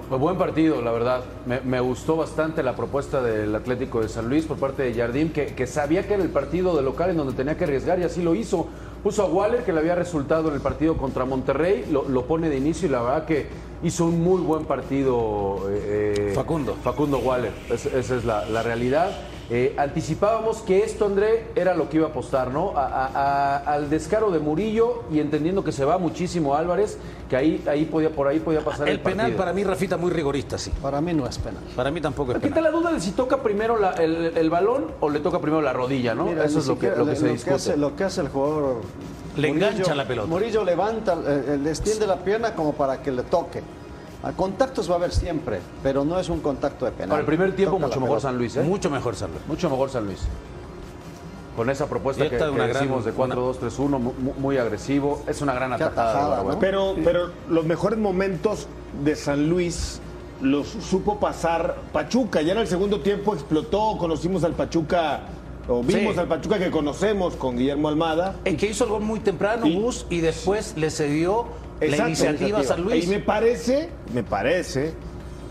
Pues 0.08 0.20
buen 0.20 0.38
partido, 0.38 0.80
la 0.80 0.90
verdad. 0.90 1.24
Me, 1.44 1.60
me 1.60 1.80
gustó 1.80 2.16
bastante 2.16 2.62
la 2.62 2.74
propuesta 2.74 3.22
del 3.22 3.54
Atlético 3.54 4.00
de 4.00 4.08
San 4.08 4.28
Luis 4.28 4.46
por 4.46 4.56
parte 4.56 4.82
de 4.82 4.94
Jardim, 4.94 5.30
que, 5.30 5.54
que 5.54 5.66
sabía 5.66 6.06
que 6.06 6.14
era 6.14 6.22
el 6.22 6.30
partido 6.30 6.74
de 6.74 6.82
local 6.82 7.10
en 7.10 7.18
donde 7.18 7.34
tenía 7.34 7.56
que 7.56 7.64
arriesgar 7.64 7.98
y 7.98 8.04
así 8.04 8.22
lo 8.22 8.34
hizo. 8.34 8.68
Puso 9.06 9.22
a 9.22 9.26
Waller, 9.26 9.62
que 9.62 9.72
le 9.72 9.78
había 9.78 9.94
resultado 9.94 10.48
en 10.48 10.56
el 10.56 10.60
partido 10.60 10.96
contra 10.96 11.24
Monterrey, 11.24 11.86
lo, 11.92 12.08
lo 12.08 12.26
pone 12.26 12.48
de 12.48 12.56
inicio 12.56 12.88
y 12.88 12.90
la 12.90 13.02
verdad 13.02 13.24
que 13.24 13.46
hizo 13.84 14.04
un 14.06 14.20
muy 14.20 14.40
buen 14.40 14.64
partido. 14.64 15.60
eh, 15.70 16.32
Facundo. 16.34 16.74
Facundo 16.82 17.18
Waller, 17.18 17.52
Es- 17.70 17.86
esa 17.86 18.16
es 18.16 18.24
la, 18.24 18.44
la 18.46 18.64
realidad. 18.64 19.12
Eh, 19.48 19.76
anticipábamos 19.78 20.58
que 20.62 20.82
esto, 20.82 21.06
André, 21.06 21.46
era 21.54 21.74
lo 21.76 21.88
que 21.88 21.98
iba 21.98 22.08
a 22.08 22.10
apostar, 22.10 22.50
¿no? 22.50 22.72
A- 22.76 22.84
a- 22.86 23.06
a- 23.06 23.56
al 23.74 23.88
descaro 23.88 24.32
de 24.32 24.40
Murillo 24.40 25.04
y 25.12 25.20
entendiendo 25.20 25.62
que 25.62 25.70
se 25.70 25.84
va 25.84 25.98
muchísimo 25.98 26.56
Álvarez, 26.56 26.98
que 27.30 27.36
ahí, 27.36 27.62
ahí 27.68 27.84
podía, 27.84 28.10
por 28.10 28.26
ahí 28.26 28.40
podía 28.40 28.64
pasar 28.64 28.88
el, 28.88 28.94
El 28.94 29.00
penal 29.00 29.18
partido. 29.18 29.38
para 29.38 29.52
mí, 29.52 29.62
Rafita, 29.62 29.96
muy 29.96 30.10
rigorista, 30.10 30.58
sí. 30.58 30.72
Para 30.82 31.00
mí 31.00 31.14
no 31.14 31.28
es 31.28 31.38
penal. 31.38 31.62
Para 31.76 31.92
mí 31.92 32.00
tampoco 32.00 32.32
es 32.32 32.38
Aquí 32.38 32.48
penal. 32.48 32.58
está 32.58 32.70
la 32.72 32.76
duda 32.76 32.92
de 32.92 33.00
si 33.00 33.12
toca 33.12 33.40
primero 33.40 33.78
la- 33.78 33.92
el, 33.92 34.36
el 34.36 34.50
balón 34.50 34.86
o 34.98 35.08
le 35.10 35.20
toca 35.20 35.38
primero 35.38 35.62
la 35.62 35.72
rodilla, 35.72 36.12
¿no? 36.12 36.24
Mira, 36.26 36.44
Eso 36.44 36.58
es 36.58 36.66
lo 36.66 36.74
que, 36.74 36.80
siquiera- 36.88 36.96
lo 36.96 37.06
que 37.06 37.14
se 37.16 37.28
discute. 37.28 37.54
hace, 37.54 37.76
lo 37.76 37.94
que 37.94 38.02
hace 38.02 38.22
el 38.22 38.28
jugador. 38.30 38.76
Le 39.36 39.48
engancha 39.48 39.94
la 39.94 40.08
pelota. 40.08 40.26
Murillo 40.28 40.64
levanta, 40.64 41.12
eh, 41.24 41.44
eh, 41.50 41.58
le 41.62 41.70
extiende 41.70 42.04
la 42.08 42.16
pierna 42.16 42.52
como 42.54 42.72
para 42.72 43.00
que 43.00 43.12
le 43.12 43.22
toque. 43.22 43.62
A 44.26 44.32
contactos 44.32 44.90
va 44.90 44.94
a 44.94 44.96
haber 44.96 45.12
siempre, 45.12 45.60
pero 45.84 46.04
no 46.04 46.18
es 46.18 46.28
un 46.28 46.40
contacto 46.40 46.84
de 46.84 46.90
penal. 46.90 47.10
Para 47.10 47.20
el 47.20 47.26
primer 47.26 47.54
tiempo, 47.54 47.76
Toca 47.76 47.86
mucho 47.86 48.00
mejor 48.00 48.16
pelota. 48.16 48.28
San 48.28 48.38
Luis, 48.38 48.56
¿eh? 48.56 48.62
Mucho 48.64 48.90
mejor 48.90 49.14
San 49.14 49.30
Luis. 49.30 49.42
Mucho 49.46 49.70
mejor 49.70 49.88
San 49.90 50.04
Luis. 50.04 50.18
Con 51.54 51.70
esa 51.70 51.86
propuesta 51.86 52.28
que, 52.28 52.36
gran- 52.36 52.72
decimos 52.72 53.04
de 53.04 53.12
4-2-3-1, 53.14 53.98
mu- 54.00 54.12
mu- 54.18 54.34
muy, 54.38 54.58
agresivo. 54.58 55.22
Es 55.28 55.40
una 55.42 55.54
gran 55.54 55.72
atajada. 55.72 56.10
atajada. 56.38 56.42
¿no? 56.54 56.58
Pero, 56.58 56.96
pero 57.04 57.30
los 57.48 57.64
mejores 57.64 57.98
momentos 58.00 58.66
de 59.04 59.14
San 59.16 59.48
Luis 59.48 60.00
los 60.42 60.66
supo 60.66 61.18
pasar 61.20 61.76
Pachuca. 61.92 62.42
Ya 62.42 62.52
en 62.52 62.58
el 62.58 62.66
segundo 62.66 63.00
tiempo 63.00 63.32
explotó, 63.32 63.96
conocimos 63.96 64.42
al 64.44 64.52
Pachuca, 64.52 65.20
o 65.68 65.82
vimos 65.82 66.14
Sí. 66.14 66.20
al 66.20 66.26
Pachuca 66.28 66.58
que 66.58 66.70
conocemos 66.70 67.36
con 67.36 67.56
Guillermo 67.56 67.88
Almada. 67.88 68.34
El 68.44 68.56
que 68.58 68.66
hizo 68.66 68.84
el 68.84 68.90
gol 68.90 69.02
muy 69.02 69.20
temprano, 69.20 69.66
Y- 69.66 69.80
Gus, 69.80 70.04
y 70.10 70.20
después 70.20 70.74
le 70.76 70.90
cedió 70.90 71.46
la 71.80 71.86
Exacto, 71.86 72.08
iniciativa 72.08 72.58
a 72.60 72.64
San 72.64 72.82
Luis. 72.82 73.04
Y 73.04 73.08
me 73.08 73.20
parece, 73.20 73.90
me 74.14 74.22
parece 74.22 74.92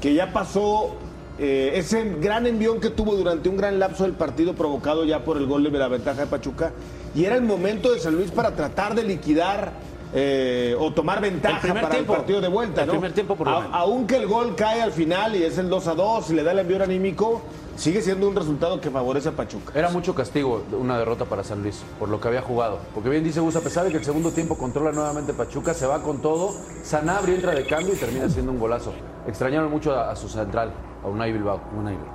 que 0.01 0.13
ya 0.13 0.31
pasó 0.33 0.95
eh, 1.37 1.73
ese 1.75 2.03
gran 2.21 2.47
envión 2.47 2.79
que 2.79 2.89
tuvo 2.89 3.15
durante 3.15 3.49
un 3.49 3.57
gran 3.57 3.79
lapso 3.79 4.03
del 4.03 4.13
partido 4.13 4.53
provocado 4.53 5.05
ya 5.05 5.23
por 5.23 5.37
el 5.37 5.45
gol 5.45 5.63
de 5.63 5.77
la 5.77 5.87
ventaja 5.87 6.21
de 6.21 6.27
Pachuca. 6.27 6.71
Y 7.13 7.25
era 7.25 7.35
el 7.35 7.41
momento 7.43 7.93
de 7.93 7.99
San 7.99 8.15
Luis 8.15 8.31
para 8.31 8.51
tratar 8.55 8.95
de 8.95 9.03
liquidar 9.03 9.71
eh, 10.13 10.75
o 10.79 10.93
tomar 10.93 11.21
ventaja 11.21 11.67
El 11.67 11.73
para 11.73 11.89
tiempo. 11.89 12.13
el 12.13 12.17
partido 12.19 12.41
de 12.41 12.47
vuelta. 12.47 12.81
El 12.81 12.87
¿no? 12.87 12.93
primer 12.93 13.11
tiempo, 13.13 13.35
por 13.35 13.47
lo 13.47 13.55
A- 13.55 13.59
menos. 13.61 13.75
Aunque 13.75 14.15
el 14.17 14.27
gol 14.27 14.55
cae 14.55 14.81
al 14.81 14.91
final 14.91 15.35
y 15.35 15.43
es 15.43 15.57
el 15.57 15.69
2 15.69 15.87
a 15.87 15.93
2 15.95 16.29
y 16.31 16.33
le 16.33 16.43
da 16.43 16.51
el 16.53 16.59
envío 16.59 16.81
anímico, 16.83 17.41
sigue 17.75 18.01
siendo 18.01 18.27
un 18.27 18.35
resultado 18.35 18.79
que 18.79 18.89
favorece 18.89 19.29
a 19.29 19.31
Pachuca. 19.31 19.71
Era 19.77 19.89
mucho 19.89 20.15
castigo 20.15 20.63
una 20.71 20.97
derrota 20.97 21.25
para 21.25 21.43
San 21.43 21.61
Luis, 21.61 21.83
por 21.99 22.09
lo 22.09 22.19
que 22.19 22.27
había 22.27 22.41
jugado. 22.41 22.79
Porque 22.93 23.09
bien 23.09 23.23
dice 23.23 23.39
Gus, 23.39 23.55
a 23.55 23.61
pesar 23.61 23.85
de 23.85 23.91
que 23.91 23.97
el 23.97 24.05
segundo 24.05 24.31
tiempo 24.31 24.57
controla 24.57 24.91
nuevamente 24.91 25.33
Pachuca, 25.33 25.73
se 25.73 25.85
va 25.85 26.01
con 26.01 26.21
todo. 26.21 26.53
Sanabria 26.83 27.35
entra 27.35 27.51
de 27.51 27.65
cambio 27.65 27.93
y 27.93 27.97
termina 27.97 28.29
siendo 28.29 28.51
un 28.51 28.59
golazo. 28.59 28.93
Extrañaron 29.27 29.69
mucho 29.69 29.93
a, 29.93 30.11
a 30.11 30.15
su 30.15 30.29
central, 30.29 30.71
a 31.03 31.07
Unai 31.07 31.31
Bilbao. 31.31 31.61
Unai 31.77 31.95
Bilbao. 31.95 32.13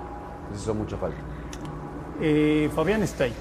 Les 0.53 0.63
hizo 0.63 0.75
mucha 0.75 0.97
falta. 0.97 1.19
Eh, 2.21 2.71
Fabián 2.75 3.03
está 3.03 3.25
ahí. 3.25 3.33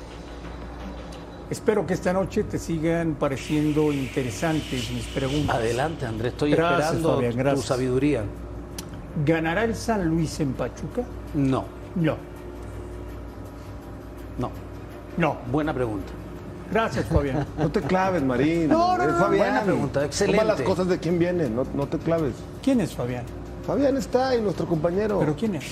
Espero 1.50 1.86
que 1.88 1.96
esta 1.96 2.14
noche 2.14 2.44
te 2.44 2.60
sigan 2.60 3.16
pareciendo 3.16 3.92
interesantes 3.92 4.92
mis 4.92 5.06
preguntas. 5.08 5.56
Adelante, 5.56 6.06
Andrés, 6.06 6.34
estoy 6.34 6.52
Gracias, 6.52 6.94
esperando 6.94 7.16
Fabián, 7.16 7.56
tu 7.56 7.62
sabiduría. 7.62 8.24
¿Ganará 9.26 9.64
el 9.64 9.76
San 9.76 10.08
Luis 10.08 10.40
en 10.40 10.54
Pachuca? 10.54 11.04
No, 11.34 11.66
No, 11.96 12.16
no. 14.38 14.50
no. 15.18 15.38
Buena 15.52 15.74
pregunta. 15.74 16.08
Gracias, 16.72 17.06
Fabián. 17.08 17.46
No 17.58 17.70
te 17.72 17.82
claves, 17.82 18.22
Marín. 18.24 18.70
No, 18.70 18.98
no, 18.98 19.04
Es 19.04 19.10
no, 19.12 19.18
Fabián. 19.20 19.30
buena 19.52 19.62
pregunta, 19.64 20.06
excelente. 20.06 20.40
Toma 20.40 20.54
las 20.54 20.62
cosas 20.62 20.88
de 20.88 21.00
quién 21.00 21.18
viene, 21.20 21.50
no, 21.50 21.64
no 21.74 21.88
te 21.88 21.98
claves. 21.98 22.34
¿Quién 22.62 22.80
es 22.82 22.94
Fabián? 22.96 23.24
Fabián 23.66 23.98
está 23.98 24.30
ahí, 24.30 24.42
nuestro 24.42 24.66
compañero. 24.68 25.20
¿Pero 25.20 25.36
quién 25.36 25.56
es? 25.56 25.64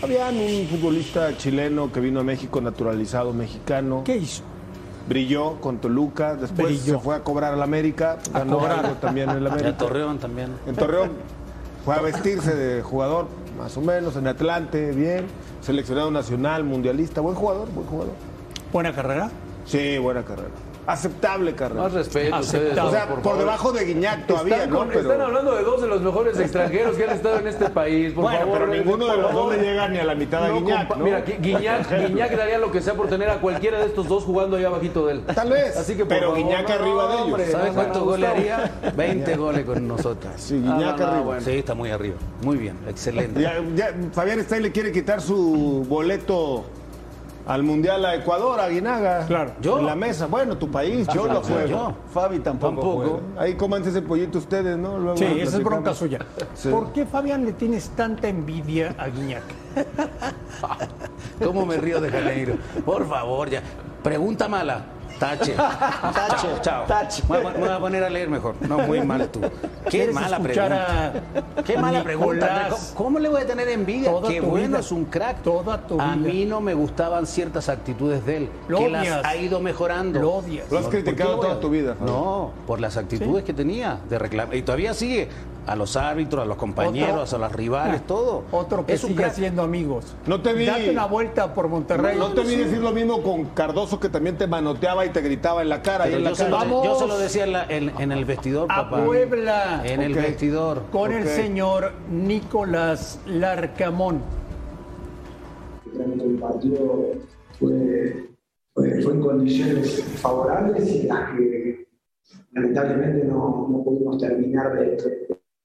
Fabián, 0.00 0.36
un 0.36 0.66
futbolista 0.68 1.36
chileno 1.36 1.90
que 1.92 2.00
vino 2.00 2.20
a 2.20 2.22
México 2.22 2.60
naturalizado 2.60 3.32
mexicano. 3.32 4.02
¿Qué 4.04 4.16
hizo? 4.16 4.42
Brilló 5.08 5.60
con 5.60 5.78
Toluca, 5.78 6.34
después 6.34 6.68
Brilló. 6.68 6.94
se 6.96 6.98
fue 6.98 7.14
a 7.14 7.22
cobrar 7.22 7.52
al 7.54 7.62
América, 7.62 8.18
ganó 8.32 8.58
cobrar. 8.58 8.80
algo 8.84 8.94
también 8.96 9.30
en 9.30 9.36
el 9.36 9.42
Y 9.44 9.46
a 9.46 9.52
América. 9.52 9.76
Torreón 9.78 10.18
también. 10.18 10.48
En 10.66 10.74
Torreón 10.74 11.10
fue 11.84 11.94
a 11.94 12.00
vestirse 12.00 12.54
de 12.54 12.82
jugador, 12.82 13.28
más 13.56 13.76
o 13.76 13.80
menos, 13.80 14.16
en 14.16 14.26
Atlante, 14.26 14.92
bien, 14.92 15.26
seleccionado 15.60 16.10
nacional, 16.10 16.64
mundialista, 16.64 17.20
buen 17.20 17.34
jugador, 17.34 17.68
buen 17.72 17.86
jugador. 17.86 18.14
¿Buena 18.72 18.94
carrera? 18.94 19.30
Sí, 19.64 19.98
buena 19.98 20.22
carrera. 20.22 20.50
Aceptable 20.86 21.54
carrera. 21.54 21.82
Más 21.82 21.92
respeto. 21.92 22.36
Ustedes 22.38 22.78
o 22.78 22.90
sea, 22.90 23.06
por, 23.08 23.38
debajo 23.38 23.72
de 23.72 23.84
Guiñac 23.84 24.26
todavía, 24.26 24.56
Están, 24.56 24.70
¿no? 24.70 24.78
con- 24.78 24.88
Pero- 24.88 25.00
están 25.00 25.20
hablando 25.20 25.54
de 25.56 25.62
dos 25.64 25.82
de 25.82 25.88
los 25.88 26.00
mejores 26.00 26.38
extranjeros 26.38 26.96
que 26.96 27.04
han 27.04 27.10
estado 27.10 27.38
en 27.40 27.46
este 27.48 27.68
país. 27.70 28.12
Por 28.12 28.22
Bueno, 28.24 28.38
favor, 28.40 28.58
pero 28.60 28.72
ninguno 28.72 29.06
de 29.06 29.16
los 29.16 29.32
dos 29.32 29.56
le 29.56 29.62
llega 29.62 29.88
ni 29.88 29.98
a 29.98 30.04
la 30.04 30.14
mitad 30.14 30.42
de 30.42 30.48
No 30.48 30.54
Guiñac. 30.60 30.96
Mira, 30.96 31.24
Gui- 31.24 31.40
Guiñac, 31.40 32.06
Guiñac 32.08 32.36
daría 32.36 32.58
lo 32.58 32.70
que 32.70 32.80
sea 32.80 32.94
por 32.94 33.08
tener 33.08 33.28
a 33.30 33.40
cualquiera 33.40 33.78
de 33.80 33.86
estos 33.86 34.06
dos 34.08 34.22
jugando 34.24 34.56
ahí 34.56 34.64
abajito 34.64 35.06
de 35.06 35.14
él. 35.14 35.22
Tal 35.34 35.50
vez, 35.50 35.76
Así 35.76 35.94
que, 35.94 36.00
por 36.04 36.08
pero 36.08 36.30
favor, 36.30 36.38
Guiñac 36.38 36.68
no, 36.68 36.74
arriba 36.74 37.06
de 37.08 37.12
ellos. 37.14 37.24
hombre, 37.26 37.50
¿Sabes 37.50 37.68
no, 37.68 37.74
cuántos 37.74 37.98
no, 37.98 38.04
goles 38.04 38.30
Gustavo. 38.34 38.62
haría? 38.82 38.92
20 38.96 39.36
goles 39.36 39.64
con 39.64 39.88
nosotros. 39.88 40.32
Sí, 40.36 40.62
Ah, 40.66 40.76
Guiñac 40.76 40.98
no, 41.00 41.06
arriba. 41.06 41.20
bueno. 41.22 41.40
Sí, 41.42 41.50
está 41.52 41.74
muy 41.74 41.90
arriba. 41.90 42.16
Muy 42.42 42.56
bien, 42.58 42.76
excelente. 42.88 43.40
Ya, 43.40 43.54
ya, 43.74 43.90
Fabián 44.12 44.40
Stein 44.44 44.62
le 44.62 44.70
quiere 44.72 44.92
quitar 44.92 45.20
su 45.20 45.84
boleto 45.88 46.64
al 47.46 47.62
Mundial 47.62 48.04
a 48.04 48.14
Ecuador, 48.16 48.60
a 48.60 48.68
Guinaga. 48.68 49.26
Claro. 49.26 49.52
¿Yo? 49.60 49.78
En 49.78 49.86
la 49.86 49.94
mesa. 49.94 50.26
Bueno, 50.26 50.58
tu 50.58 50.70
país, 50.70 51.06
yo 51.14 51.28
no 51.28 51.40
juego. 51.42 51.66
yo. 51.66 51.94
Fabi 52.12 52.40
tampoco. 52.40 52.74
Tampoco. 52.74 53.20
juega. 53.22 53.42
Ahí 53.42 53.54
cómanse 53.54 53.90
ese 53.90 54.02
pollito 54.02 54.38
ustedes, 54.38 54.76
¿no? 54.76 54.98
Luego 54.98 55.16
Sí, 55.16 55.24
esa 55.24 55.58
es 55.58 55.64
bronca 55.64 55.94
suya. 55.94 56.18
Sí. 56.54 56.68
¿Por 56.68 56.92
qué, 56.92 57.06
Fabián, 57.06 57.44
le 57.44 57.52
tienes 57.52 57.90
tanta 57.90 58.28
envidia 58.28 58.94
a 58.98 59.08
Guiñac? 59.08 59.44
¿Cómo 61.44 61.64
me 61.64 61.76
río 61.76 62.00
de 62.00 62.10
Janeiro? 62.10 62.54
Por 62.84 63.08
favor, 63.08 63.48
ya. 63.48 63.62
Pregunta 64.02 64.48
mala. 64.48 64.95
Tache. 65.18 65.54
Tache, 65.54 66.36
Chao, 66.42 66.58
chao. 66.60 66.84
tache. 66.86 67.22
Me 67.28 67.40
voy 67.40 67.68
a- 67.68 67.78
poner 67.78 68.04
a 68.04 68.10
leer 68.10 68.28
mejor. 68.28 68.54
No, 68.60 68.78
muy 68.78 69.00
mal 69.00 69.28
tú. 69.28 69.40
Qué 69.40 69.90
¿Quieres 69.90 70.14
mala 70.14 70.38
pregunta. 70.40 71.12
Qué 71.64 71.78
mala 71.78 72.02
pregunta. 72.02 72.68
¿Cómo, 72.70 72.82
cómo 72.94 73.18
le 73.18 73.28
voy 73.28 73.42
a 73.42 73.46
tener 73.46 73.68
envidia? 73.68 74.10
Toda 74.10 74.28
Qué 74.28 74.40
bueno, 74.40 74.68
vida. 74.68 74.78
es 74.80 74.92
un 74.92 75.04
crack. 75.06 75.42
Toda 75.42 75.86
tu 75.86 76.00
a 76.00 76.14
vida. 76.14 76.16
mí 76.16 76.44
no 76.44 76.60
me 76.60 76.74
gustaban 76.74 77.26
ciertas 77.26 77.68
actitudes 77.68 78.24
de 78.26 78.36
él. 78.38 78.48
Lo 78.68 78.78
que 78.78 78.86
odias. 78.86 79.06
las 79.08 79.24
ha 79.24 79.36
ido 79.36 79.60
mejorando. 79.60 80.20
Lo 80.20 80.32
odias. 80.34 80.70
Lo 80.70 80.78
has 80.78 80.84
¿por 80.84 80.92
qué 80.92 81.02
criticado 81.02 81.38
toda 81.40 81.60
tu 81.60 81.70
vida. 81.70 81.96
No, 82.00 82.50
por 82.66 82.80
las 82.80 82.96
actitudes 82.96 83.44
que 83.44 83.52
tenía 83.54 83.98
de 84.08 84.18
reclamar. 84.18 84.54
Y 84.54 84.62
todavía 84.62 84.92
sigue 84.94 85.28
a 85.66 85.74
los 85.76 85.96
árbitros, 85.96 86.42
a 86.42 86.46
los 86.46 86.56
compañeros, 86.56 87.32
Otro- 87.32 87.44
a 87.44 87.48
los 87.48 87.56
rivales, 87.56 88.06
todo. 88.06 88.44
Otro 88.52 88.86
que 88.86 88.92
es 88.94 89.02
un 89.02 89.08
sigue 89.10 89.22
crack. 89.22 89.32
haciendo 89.32 89.62
amigos. 89.62 90.14
No 90.26 90.40
te 90.40 90.52
vi. 90.52 90.66
Date 90.66 90.90
una 90.90 91.06
vuelta 91.06 91.52
por 91.54 91.68
Monterrey. 91.68 92.16
No 92.18 92.32
te 92.32 92.42
vi 92.42 92.54
decir 92.56 92.78
lo 92.78 92.92
mismo 92.92 93.22
con 93.22 93.46
Cardoso 93.46 93.98
que 93.98 94.08
también 94.08 94.36
te 94.38 94.46
manoteaba 94.46 95.04
y 95.04 95.10
te 95.10 95.20
gritaba 95.20 95.62
en 95.62 95.68
la 95.68 95.82
cara. 95.82 96.06
la 96.06 96.18
yo, 96.30 96.34
se 96.36 96.44
cara. 96.44 96.50
lo, 96.50 96.56
Vamos. 96.58 96.84
yo 96.86 96.98
se 96.98 97.06
lo 97.08 97.18
decía 97.18 97.44
en, 97.44 97.52
la- 97.52 97.66
en- 97.68 97.92
en 97.98 98.12
el 98.12 98.24
vestidor, 98.24 98.70
A 98.70 98.88
papá. 98.88 99.04
Puebla. 99.04 99.82
En 99.84 100.02
el 100.02 100.14
vestidor. 100.14 100.82
Con 100.92 101.12
el 101.12 101.26
señor 101.26 101.92
Nicolás 102.10 103.18
Larcamón. 103.26 104.20
El 105.98 106.38
partido 106.38 107.12
fue, 107.58 108.28
fue, 108.74 109.02
fue 109.02 109.12
en 109.14 109.20
condiciones 109.20 110.02
favorables 110.20 110.88
y 110.94 111.00
en 111.02 111.08
las 111.08 111.30
que 111.36 111.86
lamentablemente 112.52 113.24
no, 113.24 113.66
no 113.70 113.82
pudimos 113.82 114.18
terminar 114.18 114.74
de, 114.78 114.96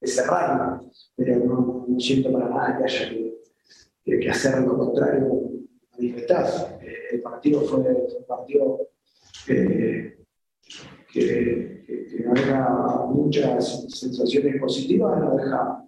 de 0.01 0.07
cerrarla, 0.07 0.81
pero 1.15 1.45
no, 1.45 1.85
no 1.87 1.99
siento 1.99 2.31
para 2.33 2.49
nada 2.49 2.77
que 2.79 2.83
haya 2.85 3.09
que, 4.03 4.29
hacer 4.29 4.59
lo 4.61 4.75
contrario, 4.77 5.51
manifestarse. 5.91 6.65
Eh, 6.81 6.95
El 7.15 7.21
partido 7.21 7.61
fue, 7.61 7.79
un 7.79 8.25
partido 8.27 8.89
eh, 9.47 10.17
que, 11.11 11.83
que- 11.85 12.05
que 12.07 12.23
nos 12.23 12.33
deja 12.33 13.05
muchas 13.09 13.87
sensaciones 13.99 14.59
positivas, 14.59 15.19
nos 15.19 15.37
deja 15.37 15.85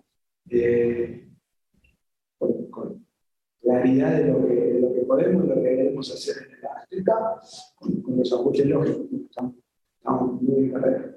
eh, 0.50 1.30
con, 2.38 3.06
claridad 3.62 4.12
de 4.18 4.26
lo, 4.28 4.46
que, 4.48 4.80
podemos 5.08 5.46
y 5.46 5.48
lo 5.48 5.56
que 5.56 5.62
queremos 5.64 6.12
hacer 6.14 6.36
en 6.52 6.62
la 6.62 6.70
Azteca, 6.74 7.42
con, 7.76 8.02
con 8.02 8.18
los 8.18 8.32
ajustes 8.34 8.66
lógicos. 8.68 9.08
Estamos, 9.30 9.56
muy 10.42 10.70
en. 10.70 11.16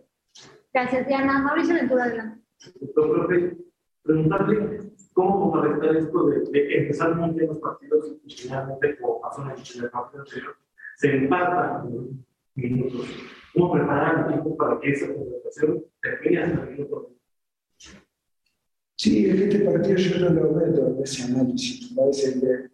Gracias, 0.73 1.07
Diana. 1.09 1.41
Mauricio 1.43 1.75
Ventura, 1.75 2.05
adelante. 2.05 2.46
Profe, 2.95 3.57
preguntarle 4.03 4.93
cómo 5.13 5.51
contrarrestar 5.51 5.97
esto 5.97 6.27
de, 6.27 6.77
empezar 6.79 7.17
muy 7.17 7.31
bien 7.35 7.49
los 7.49 7.59
partidos 7.59 8.17
y 8.25 8.35
finalmente, 8.35 8.97
como 8.99 9.21
pasó 9.21 9.43
en 9.43 9.51
el, 9.51 9.57
en 9.57 9.85
el 9.85 9.91
partido 9.91 10.23
anterior, 10.23 10.57
se 10.97 11.17
empatan 11.17 11.87
en 11.87 12.27
minutos. 12.55 13.07
¿Cómo 13.55 13.73
preparar 13.73 14.25
al 14.25 14.35
equipo 14.35 14.57
para 14.57 14.81
que 14.81 14.91
esa 14.91 15.15
conversación 15.15 15.85
termine 16.03 16.43
hasta 16.43 16.63
el 16.63 16.71
minuto? 16.71 17.11
Sí, 18.97 19.25
que 19.25 19.45
este 19.45 19.59
partido 19.61 19.97
yo 19.97 20.31
no 20.31 20.41
lo 20.41 20.53
meto 20.53 20.89
en 20.89 21.03
ese 21.03 21.25
análisis. 21.25 21.91
Me 21.91 21.97
parece 21.97 22.41
que 22.41 22.71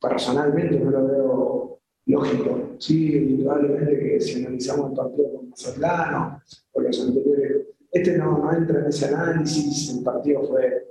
personalmente 0.00 0.80
no 0.80 0.90
lo 0.90 1.06
veo 1.06 1.67
lógico. 2.08 2.74
Sí, 2.78 3.16
indudablemente 3.16 3.98
que 3.98 4.20
si 4.20 4.44
analizamos 4.44 4.90
el 4.90 4.96
partido 4.96 5.32
con 5.32 5.50
Mazatlán 5.50 6.40
o 6.72 6.80
los 6.80 7.00
anteriores, 7.00 7.66
este 7.92 8.18
no, 8.18 8.38
no 8.38 8.52
entra 8.52 8.80
en 8.80 8.86
ese 8.86 9.06
análisis. 9.06 9.96
El 9.96 10.02
partido 10.02 10.42
fue, 10.44 10.86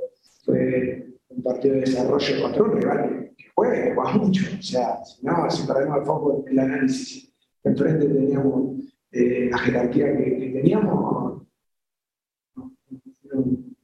fue 0.45 1.08
un 1.30 1.43
partido 1.43 1.75
de 1.75 1.82
desarrollo 1.82 2.41
contra 2.41 2.63
un 2.63 2.80
que, 2.80 2.86
juega, 3.53 3.84
que 3.84 3.95
juega 3.95 4.12
mucho. 4.13 4.45
O 4.58 4.62
sea, 4.62 5.03
si 5.03 5.25
no, 5.25 5.49
si 5.49 5.67
perdemos 5.67 5.97
el 5.99 6.06
foco 6.06 6.43
en 6.45 6.51
el 6.53 6.60
análisis, 6.60 7.34
enfrente 7.63 8.08
teníamos 8.08 8.77
eh, 9.12 9.49
la 9.49 9.58
jerarquía 9.58 10.15
que, 10.15 10.51
teníamos, 10.53 11.43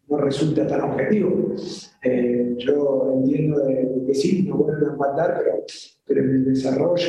no, 0.08 0.18
resulta 0.18 0.68
tan 0.68 0.82
objetivo. 0.82 1.56
Eh, 2.04 2.56
yo 2.60 3.14
entiendo 3.16 3.64
que 4.06 4.14
sí, 4.14 4.44
no 4.44 4.58
vuelven 4.58 4.90
a 4.90 4.92
empatar, 4.94 5.36
pero, 5.40 5.64
pero 6.06 6.22
en 6.24 6.30
el 6.32 6.46
desarrollo, 6.46 7.06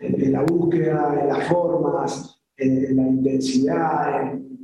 en, 0.00 0.32
la 0.32 0.42
búsqueda, 0.42 1.18
en 1.20 1.28
las 1.28 1.48
formas, 1.48 2.40
en, 2.56 2.96
la 2.96 3.02
intensidad, 3.08 4.32
en, 4.32 4.58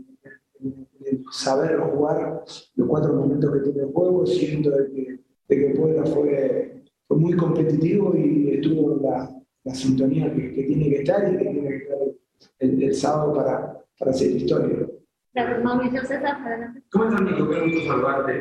en- 0.60 0.88
en 1.04 1.24
saber 1.32 1.76
jugar 1.78 2.44
los 2.76 2.88
cuatro 2.88 3.12
momentos 3.14 3.52
que 3.52 3.60
tiene 3.60 3.80
el 3.80 3.92
juego, 3.92 4.24
siento 4.24 4.70
de 4.70 4.90
que, 4.92 5.18
de 5.48 5.56
que 5.56 5.74
Puebla 5.74 6.06
fue, 6.06 6.84
fue 7.06 7.16
muy 7.18 7.34
competitivo 7.34 8.14
y 8.16 8.54
estuvo 8.54 8.92
en 8.96 9.02
la, 9.02 9.42
la 9.64 9.74
sintonía 9.74 10.32
que, 10.32 10.52
que 10.54 10.62
tiene 10.62 10.88
que 10.88 10.96
estar 11.02 11.32
y 11.32 11.36
que 11.38 11.44
tiene 11.44 11.68
que 11.68 11.76
estar 11.76 11.98
el, 12.60 12.82
el 12.84 12.94
sábado 12.94 13.34
para, 13.34 13.84
para 13.98 14.10
hacer 14.12 14.30
historia. 14.30 14.86
Gracias, 15.34 15.64
Mauricio 15.64 16.04
César, 16.04 16.36
adelante. 16.44 16.82
¿Cómo 16.92 17.04
estás, 17.06 17.22
Nico? 17.22 17.48
Qué 17.48 17.60
gusto 17.60 17.86
saludarte. 17.86 18.32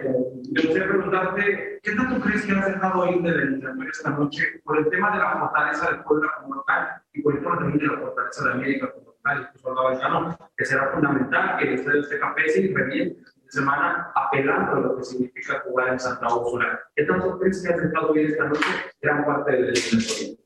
Me 0.52 0.62
gustaría 0.62 0.88
preguntarte, 0.90 1.80
¿qué 1.82 1.96
tanto 1.96 2.20
crees 2.20 2.46
que 2.46 2.52
has 2.52 2.66
dejado 2.68 3.08
ir 3.08 3.22
de 3.22 3.32
la 3.32 3.44
eliminatoria 3.44 3.90
esta 3.92 4.10
noche 4.10 4.44
por 4.66 4.78
el 4.78 4.90
tema 4.90 5.12
de 5.12 5.20
la 5.20 5.40
fortaleza 5.40 5.90
del 5.90 6.04
Puebla 6.04 6.30
como 6.42 6.56
local 6.56 7.02
y 7.14 7.22
por 7.22 7.34
el 7.34 7.40
tema 7.40 7.60
también 7.60 7.80
de 7.80 7.88
la 7.88 7.98
fortaleza 8.02 8.44
de 8.44 8.52
América 8.52 8.92
como 8.92 9.06
local? 9.12 9.48
Incluso 9.48 9.70
hablaba 9.70 10.00
Chano, 10.00 10.38
que 10.58 10.66
será 10.66 10.92
fundamental 10.92 11.58
que 11.58 11.68
el 11.70 11.74
Estadio 11.76 12.02
Azteca 12.02 12.36
pese 12.36 12.62
y 12.62 12.74
reviente 12.74 13.22
de 13.22 13.52
semana 13.52 14.12
apelando 14.14 14.72
a 14.76 14.80
lo 14.82 14.98
que 14.98 15.04
significa 15.06 15.64
jugar 15.66 15.94
en 15.94 16.00
Santa 16.00 16.36
Úrsula. 16.36 16.78
¿Qué 16.94 17.06
tanto 17.06 17.40
crees 17.40 17.64
que 17.66 17.74
has 17.74 17.82
dejado 17.82 18.16
ir 18.18 18.32
esta 18.32 18.50
noche 18.50 18.68
gran 19.02 19.26
parte 19.26 19.52
del 19.54 19.70
eliminatoria? 19.70 20.38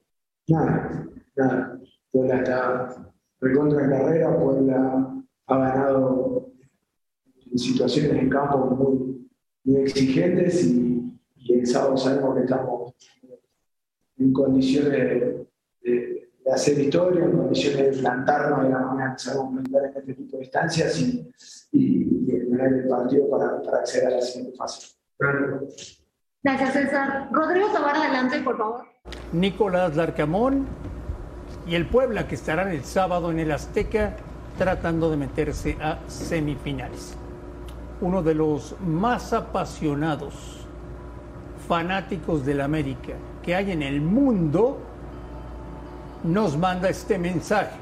Nada, 0.48 1.06
nada. 1.38 1.80
Puebla 2.12 2.36
está 2.36 2.96
recontra 3.42 3.84
en 3.84 3.90
carrera, 3.90 4.38
Puebla 4.38 5.15
ha 5.48 5.58
ganado 5.58 6.52
en 7.52 7.58
situaciones 7.58 8.12
en 8.14 8.30
campo 8.30 8.58
muy, 8.58 9.28
muy 9.64 9.82
exigentes 9.82 10.64
y, 10.66 11.14
y 11.38 11.54
el 11.60 11.68
sábado 11.68 11.98
sabemos 11.98 12.36
que 12.36 12.42
estamos 12.42 12.94
en 14.18 14.34
condiciones 14.34 14.92
de, 14.92 15.48
de- 15.82 16.16
de 16.46 16.52
hacer 16.52 16.78
historia, 16.80 17.26
en 17.26 17.32
condiciones 17.38 17.96
de 17.96 18.02
plantarnos 18.04 18.64
de 18.64 18.70
la 18.70 18.80
manera 18.80 19.14
que 19.16 19.24
sabemos 19.24 19.64
plantar 19.68 19.86
en 19.92 19.98
este 19.98 20.14
tipo 20.14 20.38
de 20.38 20.44
instancias 20.44 21.00
y, 21.00 21.28
y, 21.72 22.04
y 22.32 22.50
ganar 22.52 22.72
el 22.74 22.88
partido 22.88 23.28
para, 23.32 23.62
para 23.64 23.78
acceder 23.80 24.08
a 24.10 24.12
la 24.12 24.22
siguiente 24.22 24.56
fase. 24.56 24.96
Gracias, 26.44 26.74
César. 26.74 27.30
Rodrigo 27.32 27.68
Tobar, 27.74 27.96
adelante, 27.96 28.40
por 28.42 28.58
favor. 28.60 28.86
Nicolás 29.34 29.96
Larcamón 29.96 30.68
y 31.68 31.74
el 31.74 31.88
Puebla 31.88 32.28
que 32.28 32.36
estarán 32.36 32.70
el 32.70 32.84
sábado 32.84 33.32
en 33.32 33.40
el 33.40 33.52
Azteca 33.52 34.16
tratando 34.58 35.10
de 35.10 35.18
meterse 35.18 35.78
a 35.82 36.00
semifinales. 36.08 37.16
Uno 38.02 38.22
de 38.22 38.36
los 38.36 38.76
más 38.82 39.34
apasionados 39.34 40.34
fanáticos 41.68 42.46
del 42.46 42.62
América 42.62 43.14
que 43.44 43.56
hay 43.56 43.72
en 43.72 43.82
el 43.82 44.02
mundo 44.02 44.80
nos 46.24 46.58
manda 46.58 46.90
este 46.90 47.18
mensaje. 47.18 47.78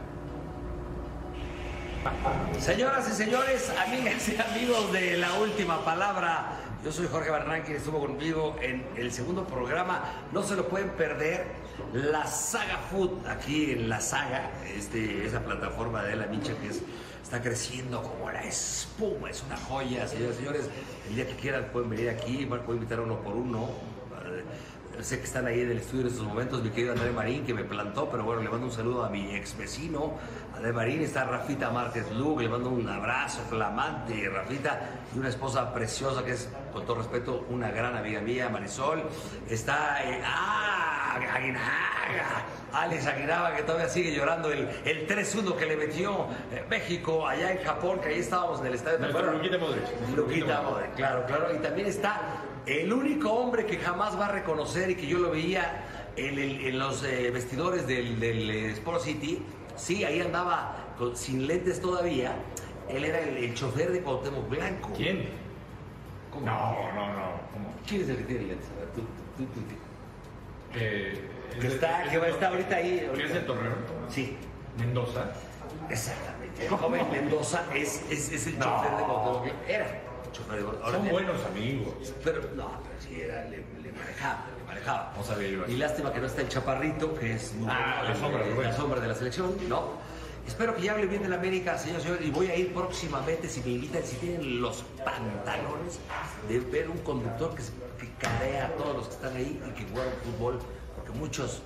Señoras 2.60 3.10
y 3.10 3.14
señores, 3.14 3.74
amigas 3.86 4.30
y 4.30 4.38
amigos 4.42 4.92
de 4.92 5.18
La 5.18 5.34
Última 5.40 5.84
Palabra, 5.86 6.58
yo 6.84 6.92
soy 6.92 7.08
Jorge 7.08 7.30
Barranqui, 7.30 7.74
estuvo 7.74 8.00
conmigo 8.00 8.58
en 8.62 8.86
el 8.98 9.12
segundo 9.14 9.46
programa. 9.46 10.04
No 10.34 10.44
se 10.44 10.58
lo 10.58 10.68
pueden 10.68 10.90
perder, 10.90 11.46
la 11.94 12.26
Saga 12.28 12.78
Food, 12.92 13.26
aquí 13.28 13.72
en 13.72 13.90
la 13.90 14.00
Saga, 14.02 14.52
este, 14.76 15.26
esa 15.26 15.40
plataforma 15.42 16.04
de 16.04 16.16
la 16.16 16.28
Micha 16.28 16.54
que 16.62 16.68
es- 16.70 16.82
está 17.22 17.42
creciendo 17.42 18.02
como 18.04 18.30
la 18.32 18.44
espuma, 18.44 19.30
es 19.30 19.44
una 19.44 19.58
joya, 19.58 20.08
señoras 20.08 20.36
y 20.36 20.38
señores. 20.40 20.70
El 21.10 21.16
día 21.16 21.28
que 21.28 21.36
quieran 21.36 21.66
pueden 21.74 21.90
venir 21.90 22.10
aquí, 22.10 22.46
pueden 22.46 22.76
invitar 22.82 23.00
uno 23.00 23.20
por 23.20 23.36
uno. 23.36 23.70
Eh, 24.26 24.44
Sé 25.02 25.18
que 25.18 25.24
están 25.26 25.48
ahí 25.48 25.60
en 25.62 25.72
el 25.72 25.80
estudio 25.80 26.02
en 26.02 26.08
estos 26.10 26.24
momentos, 26.24 26.62
mi 26.62 26.70
querido 26.70 26.94
André 26.94 27.10
Marín, 27.10 27.44
que 27.44 27.54
me 27.56 27.64
plantó, 27.64 28.08
pero 28.12 28.24
bueno, 28.26 28.44
le 28.44 28.50
mando 28.50 28.68
un 28.68 28.72
saludo 28.72 29.04
a 29.04 29.10
mi 29.10 29.34
ex 29.36 29.58
vecino, 29.58 30.14
André 30.56 30.72
Marín, 30.72 31.02
está 31.02 31.24
Rafita 31.24 31.72
Márquez 31.72 32.12
Luke, 32.12 32.44
le 32.44 32.48
mando 32.48 32.70
un 32.70 32.88
abrazo 32.88 33.40
flamante, 33.50 34.30
Rafita, 34.30 34.82
y 35.16 35.18
una 35.18 35.30
esposa 35.30 35.74
preciosa 35.74 36.24
que 36.24 36.34
es, 36.34 36.48
con 36.72 36.86
todo 36.86 36.98
respeto, 36.98 37.44
una 37.50 37.72
gran 37.72 37.98
amiga 37.98 38.22
mía, 38.22 38.50
Marisol, 38.50 39.02
está, 39.50 39.98
eh, 40.04 40.22
ah, 40.24 40.83
Aguinaga, 41.16 42.46
Alex 42.74 43.06
Aguinaga, 43.08 43.56
que 43.56 43.64
todavía 43.64 43.88
sigue 43.90 44.14
llorando 44.16 44.52
el, 44.52 44.68
el 44.86 45.08
3-1 45.08 45.56
que 45.56 45.66
le 45.66 45.76
metió 45.78 46.28
eh, 46.52 46.64
México 46.70 47.28
allá 47.28 47.52
en 47.52 47.64
Japón, 47.64 48.00
que 48.02 48.10
ahí 48.10 48.20
estábamos 48.20 48.60
en 48.62 48.68
el 48.68 48.74
estadio. 48.76 48.98
¿te 48.98 49.04
Nuestro 49.04 49.20
acuerdas? 49.30 49.44
Luquita 49.44 49.58
Modric. 49.60 50.16
Luquita 50.18 50.62
Modric, 50.62 50.96
claro, 50.96 51.26
claro. 51.26 51.56
Y 51.56 51.58
también 51.60 51.88
está 51.88 52.22
el 52.66 52.92
único 52.92 53.32
hombre 53.32 53.66
que 53.66 53.78
jamás 53.78 54.20
va 54.20 54.28
a 54.28 54.32
reconocer 54.32 54.90
y 54.90 54.96
que 54.96 55.06
yo 55.08 55.20
lo 55.20 55.32
veía 55.32 55.84
en, 56.16 56.78
los 56.80 57.04
eh, 57.04 57.30
vestidores 57.32 57.86
del, 57.88 58.20
del, 58.20 58.50
eh, 58.50 58.72
Sport 58.72 59.02
City. 59.02 59.44
Sí, 59.76 60.04
ahí 60.04 60.22
andaba 60.22 60.76
con- 60.98 61.16
sin 61.16 61.48
lentes 61.48 61.82
todavía. 61.82 62.34
Él 62.90 63.06
era 63.06 63.20
el, 63.20 63.38
el 63.38 63.54
chofer 63.54 63.92
de 63.92 64.02
Cuauhtémoc 64.02 64.48
Blanco. 64.50 64.92
¿Quién? 64.96 65.30
¿Cómo? 66.32 66.46
No, 66.46 66.92
no, 66.94 67.08
no. 67.14 67.24
¿Cómo? 67.54 67.74
¿Quién 67.88 68.02
es 68.02 68.10
el 68.10 68.18
que 68.18 68.24
tiene 68.24 68.46
lentes? 68.48 68.68
A 68.76 68.80
ver, 68.80 68.90
tú, 68.96 69.02
tú, 69.38 69.46
tú, 69.46 69.62
Eh, 70.76 71.30
Que 71.60 71.68
está, 71.68 72.04
que 72.10 72.18
va 72.18 72.26
a 72.26 72.30
estar 72.30 72.52
ahorita 72.52 72.76
ahí. 72.76 73.10
¿Quién 73.14 73.28
es 73.28 73.36
el 73.36 73.46
Torreón? 73.46 73.76
Sí. 74.10 74.38
Mendoza. 74.78 75.26
Exactamente. 75.90 76.66
El 76.66 76.70
joven 76.70 77.12
Mendoza 77.12 77.64
es, 77.76 78.02
es, 78.10 78.32
es 78.32 78.48
el 78.48 78.60
chofer 78.60 78.92
de 78.98 79.04
Cuauhtémoc. 79.04 79.54
Era 79.68 80.02
chofer 80.32 80.60
de 80.64 80.68
ahora 80.84 80.92
Son 80.98 81.10
buenos 81.10 81.46
amigos. 81.46 82.14
Pero 82.24 82.42
no, 82.56 82.72
pero 82.84 83.02
sí 83.02 83.22
era, 83.22 83.44
le, 83.46 83.58
le 83.84 83.92
manejaba, 83.92 84.46
le 84.58 84.64
manejaba. 84.66 85.14
No 85.16 85.24
sabía 85.24 85.50
yo. 85.50 85.66
Y 85.68 85.78
lástima 85.78 86.12
que 86.14 86.20
no 86.20 86.28
está 86.28 86.42
el 86.42 86.50
chaparrito, 86.50 87.14
que 87.16 87.34
es 87.34 87.54
muy 87.54 87.68
Ah, 87.70 87.98
bueno, 88.00 88.14
la 88.14 88.20
sombra, 88.20 88.46
eh, 88.46 88.50
Rubén. 88.52 88.68
la 88.70 88.76
sombra 88.76 89.00
de 89.02 89.08
la 89.08 89.16
selección, 89.16 89.56
¿no? 89.70 90.02
Espero 90.48 90.76
que 90.76 90.82
ya 90.82 90.92
hable 90.94 91.06
bien 91.06 91.24
de 91.24 91.30
la 91.30 91.36
América, 91.38 91.78
señor, 91.78 92.02
señor, 92.02 92.18
y 92.22 92.30
voy 92.30 92.48
a 92.48 92.56
ir 92.56 92.74
próximamente, 92.74 93.48
si 93.48 93.62
me 93.62 93.70
invitan, 93.72 94.04
si 94.04 94.18
tienen 94.18 94.60
los 94.62 94.84
pantalones 95.06 96.00
de 96.50 96.60
ver 96.60 96.90
un 96.90 96.98
conductor 96.98 97.56
que, 97.56 97.62
se- 97.62 97.72
cadea 98.24 98.66
a 98.68 98.70
todos 98.72 98.96
los 98.96 99.08
que 99.08 99.14
están 99.14 99.36
ahí 99.36 99.62
y 99.68 99.72
que 99.74 99.86
juegan 99.92 100.14
fútbol, 100.24 100.60
porque 100.96 101.12
muchos 101.20 101.62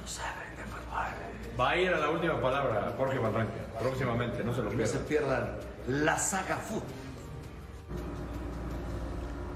no 0.00 0.06
saben 0.06 0.56
de 0.56 0.62
fútbol. 0.64 1.58
Va 1.60 1.70
a 1.70 1.76
ir 1.76 1.92
a 1.92 1.98
la 1.98 2.08
última 2.10 2.40
palabra, 2.40 2.94
Jorge 2.96 3.18
Barranca, 3.18 3.52
próximamente, 3.78 4.42
no 4.42 4.54
se 4.54 4.62
lo 4.62 4.72
No 4.72 4.86
se 4.86 4.98
pierdan. 5.00 5.06
pierdan 5.06 5.50
la 6.04 6.18
saga 6.18 6.56
fútbol. 6.56 6.82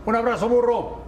Un 0.04 0.14
abrazo, 0.14 0.48
burro. 0.48 1.00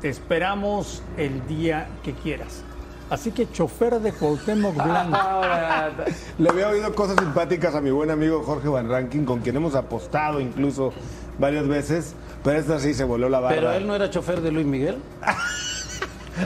Te 0.00 0.08
esperamos 0.08 1.02
el 1.16 1.46
día 1.46 1.88
que 2.02 2.12
quieras. 2.14 2.62
Así 3.10 3.30
que 3.30 3.50
chofer 3.52 4.00
de 4.00 4.12
Cuauhtémoc 4.12 4.74
Blanco. 4.74 5.16
Le 6.38 6.48
había 6.48 6.68
oído 6.68 6.94
cosas 6.94 7.16
simpáticas 7.20 7.74
a 7.74 7.80
mi 7.80 7.90
buen 7.90 8.10
amigo 8.10 8.42
Jorge 8.42 8.68
Van 8.68 8.88
Ranking, 8.88 9.24
con 9.24 9.40
quien 9.40 9.56
hemos 9.56 9.74
apostado 9.74 10.40
incluso 10.40 10.92
varias 11.38 11.68
veces, 11.68 12.14
pero 12.46 12.58
esta 12.60 12.78
sí 12.80 12.94
se 12.94 13.04
voló 13.04 13.28
la 13.28 13.40
barra. 13.40 13.54
Pero 13.56 13.72
él 13.72 13.86
no 13.86 13.94
era 13.94 14.08
chofer 14.08 14.40
de 14.40 14.50
Luis 14.52 14.64
Miguel. 14.66 14.96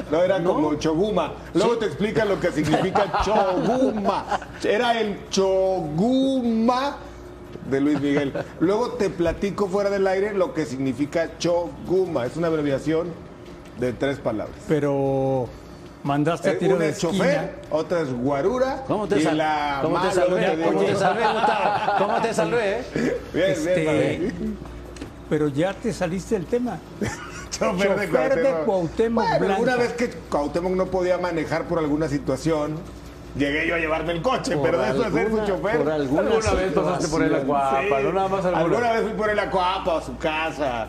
No, 0.09 0.23
era 0.23 0.41
como 0.41 0.75
Choguma. 0.75 1.33
Luego 1.53 1.77
te 1.79 1.87
explica 1.87 2.25
lo 2.25 2.39
que 2.39 2.53
significa 2.53 3.11
Choguma. 3.25 4.25
Era 4.63 5.01
el 5.01 5.29
Choguma 5.31 6.97
de 7.69 7.81
Luis 7.81 8.01
Miguel. 8.01 8.33
Luego 8.61 8.91
te 8.93 9.11
platico 9.11 9.67
fuera 9.67 9.91
del 9.91 10.07
aire 10.07 10.33
lo 10.33 10.55
que 10.55 10.65
significa 10.65 11.37
Choguma. 11.39 12.25
Es 12.25 12.37
una 12.37 12.47
abreviación 12.47 13.09
de 13.81 13.93
tres 13.93 14.19
palabras. 14.21 14.57
Pero 14.69 15.49
mandaste 16.05 16.51
a 16.51 16.53
Eh, 16.53 16.57
tiro 16.57 16.77
Una 16.77 16.85
de 16.85 16.91
es 16.91 17.03
esquina. 17.03 17.25
chofer, 17.25 17.55
otra 17.73 18.01
es 18.03 18.13
guarura. 18.15 18.85
¿Cómo 18.87 19.09
te, 19.09 19.19
y 19.19 19.23
sal- 19.23 19.39
la 19.39 19.81
¿Cómo 19.83 20.01
te 20.01 20.11
salvé? 20.13 20.57
¿Cómo 20.65 20.81
te 20.85 20.95
salvé, 20.95 21.23
Gustavo? 21.33 21.93
¿Cómo 21.99 22.21
te 22.23 22.33
salvé? 22.35 22.79
eh? 22.79 22.85
Bien, 23.35 23.51
Este, 23.51 23.75
bien, 23.81 24.59
pero 25.31 25.49
ya 25.49 25.73
te 25.73 25.93
saliste 25.93 26.35
del 26.35 26.45
tema. 26.47 26.79
Chofer 27.51 28.11
Chofer 28.11 28.35
de 28.43 28.53
Cuauhtémoc 28.65 29.25
Bueno, 29.25 29.39
Blanco. 29.47 29.63
Una 29.63 29.77
vez 29.77 29.93
que 29.95 30.11
Cuauhtémoc 30.11 30.73
no 30.73 30.87
podía 30.87 31.19
manejar 31.19 31.65
por 31.65 31.79
alguna 31.79 32.09
situación, 32.09 32.77
llegué 33.37 33.67
yo 33.69 33.77
a 33.77 33.79
llevarme 33.79 34.13
el 34.13 34.23
coche, 34.23 34.57
Por 34.57 34.63
pero 34.65 34.79
de 34.83 34.91
eso 34.91 35.03
de 35.03 35.11
ser 35.13 35.31
su 35.31 35.37
chofer. 35.47 35.79
por 35.79 35.91
alguna 35.91 36.21
Alguna 36.31 36.53
vez 36.53 36.73
pasaste 36.73 37.09
por 37.09 37.23
el 37.23 37.35
Acuapa, 37.35 37.81
Sí. 37.81 38.05
no 38.05 38.13
nada 38.13 38.29
más 38.29 38.45
alguna. 38.45 38.61
Alguna 38.65 38.93
vez 38.93 39.03
fui 39.03 39.13
por 39.13 39.31
el 39.31 39.39
Acuapa, 39.39 39.99
a 39.99 40.03
su 40.03 40.17
casa, 40.19 40.89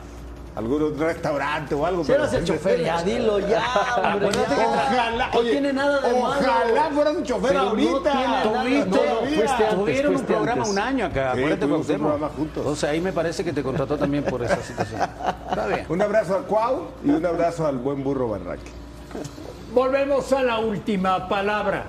algún 0.56 0.98
restaurante 1.00 1.74
o 1.76 1.86
algo. 1.86 2.04
Si 2.04 2.12
pero 2.12 2.24
eras 2.24 2.34
el 2.36 2.44
chofer, 2.46 2.84
ya 2.84 3.02
dilo 3.04 3.40
ya, 3.40 3.64
hombre. 3.98 4.10
Acuérdate 4.30 4.50
ya. 4.50 4.56
que 4.56 4.66
ojalá, 4.66 5.30
No 5.34 5.40
oye, 5.40 5.52
tiene 5.52 5.74
nada 5.74 6.02
de 6.02 6.14
malo. 6.14 6.26
ojalá 6.28 6.90
fueras 6.94 7.16
un 7.16 7.24
chofer 7.24 7.48
Pero 7.50 7.64
no 7.64 7.70
ahorita. 7.70 7.92
de 7.92 8.00
Tuviste- 8.02 8.28
malo. 8.28 8.50
todavía. 8.50 8.86
Fuiste 9.36 9.66
antes, 9.66 9.76
Tuvieron 9.80 10.16
un 10.16 10.24
programa 10.26 10.62
antes. 10.64 10.70
un 10.72 10.80
año 10.80 11.06
acá, 11.06 11.32
Sí, 11.34 11.40
acuérdate 11.40 11.66
un 11.66 11.84
programa 11.86 12.30
juntos. 12.36 12.58
Entonces 12.58 12.90
ahí 12.90 13.02
me 13.02 13.14
parece 13.14 13.44
que 13.44 13.54
te 13.54 13.64
contrató 13.64 13.98
también 13.98 14.24
por 14.26 14.44
esa 14.44 14.62
situación. 14.62 15.02
Está 15.50 15.68
bien. 15.68 15.86
Un 15.90 16.02
abrazo 16.02 16.36
a 16.36 16.42
Cuau 16.44 16.88
y 17.06 17.10
un 17.12 17.26
abrazo 17.26 17.66
al 17.68 17.78
buen 17.78 18.04
burro 18.04 18.30
Barraque. 18.30 18.72
Volvemos 19.74 20.32
a 20.34 20.44
la 20.44 20.60
última 20.60 21.30
palabra. 21.30 21.84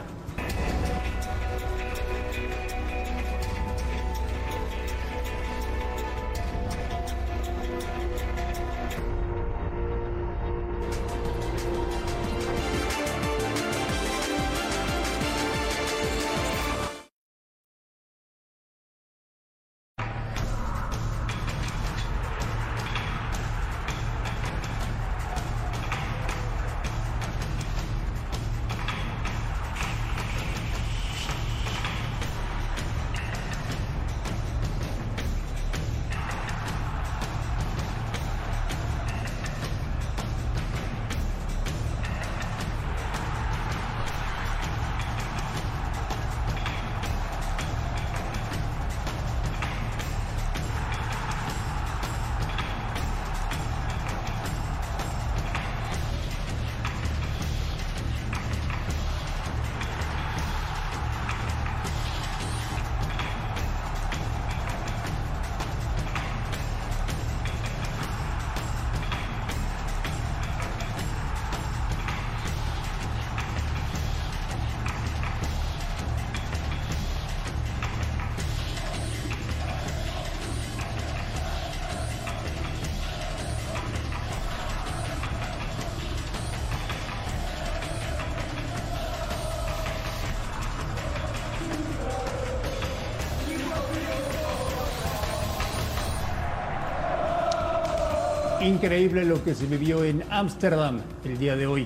Increíble 98.65 99.25
lo 99.25 99.43
que 99.43 99.57
se 99.57 99.67
vivió 99.67 100.05
en 100.05 100.23
Ámsterdam 100.31 101.01
el 101.25 101.37
día 101.37 101.57
de 101.57 101.67
hoy. 101.67 101.85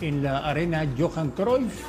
En 0.00 0.22
la 0.22 0.38
arena 0.38 0.86
Johan 0.98 1.32
Cruyff, 1.32 1.82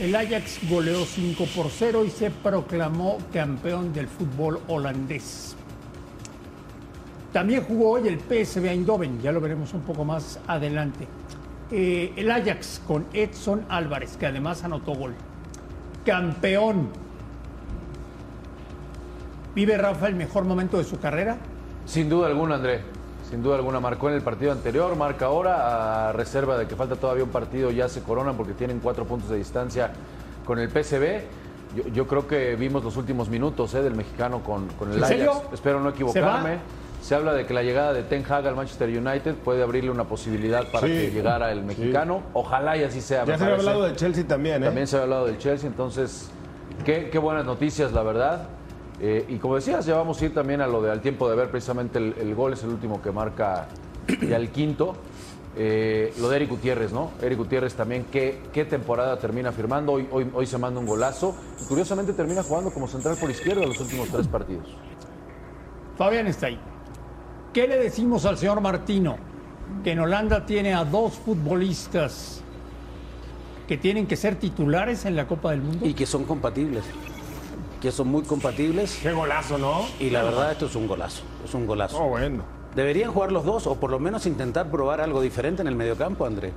el 0.00 0.16
Ajax 0.16 0.60
goleó 0.70 1.04
5 1.04 1.44
por 1.54 1.68
0 1.68 2.04
y 2.06 2.10
se 2.10 2.30
proclamó 2.30 3.18
campeón 3.34 3.92
del 3.92 4.08
fútbol 4.08 4.60
holandés. 4.68 5.54
También 7.34 7.64
jugó 7.64 7.90
hoy 7.90 8.08
el 8.08 8.18
PSV 8.18 8.64
Eindhoven, 8.64 9.20
ya 9.20 9.30
lo 9.30 9.42
veremos 9.42 9.74
un 9.74 9.82
poco 9.82 10.06
más 10.06 10.40
adelante. 10.46 11.06
Eh, 11.70 12.14
el 12.16 12.30
Ajax 12.30 12.80
con 12.86 13.04
Edson 13.12 13.66
Álvarez, 13.68 14.16
que 14.16 14.24
además 14.24 14.64
anotó 14.64 14.94
gol. 14.94 15.14
Campeón. 16.06 16.88
¿Vive 19.54 19.76
Rafa 19.76 20.08
el 20.08 20.14
mejor 20.14 20.44
momento 20.44 20.78
de 20.78 20.84
su 20.84 20.98
carrera? 20.98 21.36
Sin 21.86 22.08
duda 22.08 22.26
alguna, 22.26 22.56
André. 22.56 22.80
Sin 23.30 23.42
duda 23.42 23.56
alguna. 23.56 23.80
Marcó 23.80 24.08
en 24.08 24.14
el 24.16 24.22
partido 24.22 24.52
anterior, 24.52 24.94
marca 24.96 25.26
ahora, 25.26 26.08
a 26.08 26.12
reserva 26.12 26.58
de 26.58 26.66
que 26.66 26.76
falta 26.76 26.96
todavía 26.96 27.24
un 27.24 27.30
partido, 27.30 27.70
ya 27.70 27.88
se 27.88 28.02
coronan 28.02 28.36
porque 28.36 28.52
tienen 28.52 28.80
cuatro 28.80 29.04
puntos 29.04 29.30
de 29.30 29.36
distancia 29.36 29.90
con 30.44 30.58
el 30.58 30.68
PSV. 30.68 31.22
Yo, 31.76 31.88
yo 31.92 32.06
creo 32.06 32.26
que 32.26 32.54
vimos 32.56 32.84
los 32.84 32.96
últimos 32.96 33.28
minutos 33.28 33.74
eh, 33.74 33.82
del 33.82 33.94
mexicano 33.94 34.42
con, 34.42 34.68
con 34.78 34.90
el 34.90 34.98
¿En 34.98 35.04
Ajax. 35.04 35.16
serio? 35.16 35.42
Espero 35.52 35.80
no 35.80 35.90
¿Se 35.90 35.94
equivocarme. 35.96 36.58
Se 37.02 37.14
habla 37.14 37.34
de 37.34 37.46
que 37.46 37.54
la 37.54 37.62
llegada 37.62 37.92
de 37.92 38.02
Ten 38.02 38.24
Hag 38.28 38.46
al 38.46 38.56
Manchester 38.56 38.88
United 38.88 39.34
puede 39.34 39.62
abrirle 39.62 39.90
una 39.90 40.04
posibilidad 40.04 40.64
para 40.72 40.86
Sí. 40.86 40.92
que 40.92 41.10
llegara 41.10 41.52
el 41.52 41.62
mexicano. 41.62 42.22
Ojalá 42.32 42.76
y 42.76 42.84
así 42.84 43.00
sea. 43.00 43.24
Ya 43.24 43.36
se 43.38 43.44
había 43.44 43.56
hablado 43.56 43.82
de 43.84 43.94
Chelsea 43.94 44.24
también, 44.26 44.62
¿eh? 44.62 44.66
También 44.66 44.86
se 44.86 44.96
ha 44.96 45.02
hablado 45.02 45.26
del 45.26 45.38
Chelsea, 45.38 45.68
entonces, 45.68 46.30
qué, 46.84 47.10
qué 47.10 47.18
buenas 47.18 47.44
noticias, 47.44 47.92
la 47.92 48.02
verdad. 48.02 48.48
Eh, 49.00 49.26
y 49.28 49.36
como 49.36 49.56
decías, 49.56 49.84
ya 49.84 49.96
vamos 49.96 50.20
a 50.20 50.24
ir 50.24 50.34
también 50.34 50.60
a 50.60 50.66
lo 50.66 50.80
de 50.80 50.90
al 50.90 51.00
tiempo 51.00 51.28
de 51.28 51.36
ver 51.36 51.50
precisamente 51.50 51.98
el, 51.98 52.14
el 52.18 52.34
gol, 52.34 52.54
es 52.54 52.62
el 52.62 52.70
último 52.70 53.02
que 53.02 53.12
marca 53.12 53.68
ya 54.28 54.36
el 54.36 54.50
quinto. 54.50 54.94
Eh, 55.58 56.12
lo 56.18 56.28
de 56.28 56.36
Eric 56.36 56.50
Gutiérrez, 56.50 56.92
¿no? 56.92 57.12
Eric 57.22 57.38
Gutiérrez 57.38 57.74
también, 57.74 58.06
¿qué, 58.12 58.42
qué 58.52 58.66
temporada 58.66 59.18
termina 59.18 59.52
firmando? 59.52 59.92
Hoy, 59.92 60.06
hoy, 60.10 60.30
hoy 60.34 60.46
se 60.46 60.58
manda 60.58 60.78
un 60.78 60.86
golazo. 60.86 61.34
Y 61.62 61.64
curiosamente 61.64 62.12
termina 62.12 62.42
jugando 62.42 62.70
como 62.70 62.86
central 62.86 63.16
por 63.18 63.30
izquierda 63.30 63.64
los 63.64 63.80
últimos 63.80 64.08
tres 64.08 64.28
partidos. 64.28 64.66
Fabián 65.96 66.26
está 66.26 66.48
ahí. 66.48 66.60
¿Qué 67.54 67.66
le 67.66 67.78
decimos 67.78 68.26
al 68.26 68.36
señor 68.36 68.60
Martino? 68.60 69.16
Que 69.82 69.92
en 69.92 70.00
Holanda 70.00 70.44
tiene 70.44 70.74
a 70.74 70.84
dos 70.84 71.14
futbolistas 71.14 72.42
que 73.66 73.78
tienen 73.78 74.06
que 74.06 74.16
ser 74.16 74.36
titulares 74.36 75.06
en 75.06 75.16
la 75.16 75.26
Copa 75.26 75.52
del 75.52 75.62
Mundo. 75.62 75.86
Y 75.86 75.94
que 75.94 76.04
son 76.04 76.24
compatibles. 76.24 76.84
Que 77.80 77.92
son 77.92 78.08
muy 78.08 78.22
compatibles. 78.22 78.98
Qué 79.02 79.12
golazo, 79.12 79.58
¿no? 79.58 79.86
Y 80.00 80.10
la 80.10 80.22
verdad, 80.22 80.52
esto 80.52 80.66
es 80.66 80.74
un 80.74 80.86
golazo. 80.86 81.22
Es 81.44 81.54
un 81.54 81.66
golazo. 81.66 81.98
Oh, 82.02 82.08
bueno. 82.08 82.42
Deberían 82.74 83.12
jugar 83.12 83.32
los 83.32 83.44
dos, 83.44 83.66
o 83.66 83.76
por 83.76 83.90
lo 83.90 83.98
menos 83.98 84.26
intentar 84.26 84.70
probar 84.70 85.00
algo 85.00 85.20
diferente 85.20 85.62
en 85.62 85.68
el 85.68 85.76
mediocampo, 85.76 86.26
André. 86.26 86.52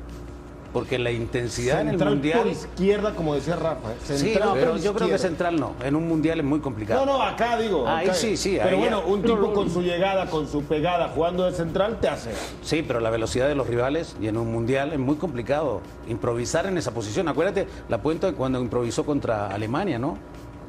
Porque 0.74 1.00
la 1.00 1.12
intensidad 1.12 1.82
en 1.82 1.90
el 1.90 1.98
mundial. 1.98 2.40
por 2.40 2.48
izquierda, 2.48 3.16
como 3.16 3.34
decía 3.34 3.56
Rafa. 3.56 3.92
¿eh? 3.92 3.96
Sí, 4.18 4.38
no, 4.40 4.54
pero 4.54 4.78
yo 4.78 4.94
creo 4.94 5.08
que 5.10 5.18
central 5.18 5.60
no. 5.60 5.74
En 5.84 5.96
un 5.96 6.08
mundial 6.08 6.40
es 6.40 6.46
muy 6.46 6.60
complicado. 6.60 7.06
No, 7.06 7.18
no, 7.18 7.24
acá 7.24 7.58
digo. 7.58 7.88
Ahí 7.88 8.06
acá. 8.06 8.14
sí, 8.14 8.38
sí, 8.38 8.58
Pero 8.62 8.76
ahí 8.76 8.82
bueno, 8.82 9.02
ya. 9.02 9.08
un 9.08 9.22
tipo 9.24 9.54
con 9.54 9.70
su 9.72 9.82
llegada, 9.82 10.28
con 10.30 10.48
su 10.48 10.62
pegada, 10.64 11.10
jugando 11.10 11.46
de 11.46 11.54
central, 11.54 11.98
te 12.00 12.08
hace. 12.08 12.32
Sí, 12.62 12.84
pero 12.86 13.00
la 13.00 13.10
velocidad 13.10 13.48
de 13.48 13.56
los 13.56 13.66
rivales 13.66 14.16
y 14.22 14.28
en 14.28 14.38
un 14.38 14.52
mundial 14.52 14.94
es 14.94 15.00
muy 15.00 15.16
complicado 15.16 15.82
improvisar 16.08 16.68
en 16.68 16.78
esa 16.78 16.92
posición. 16.92 17.28
Acuérdate 17.30 17.68
la 17.88 18.02
puente 18.04 18.32
cuando 18.34 18.62
improvisó 18.62 19.06
contra 19.06 19.48
Alemania, 19.48 19.98
¿no? 19.98 20.18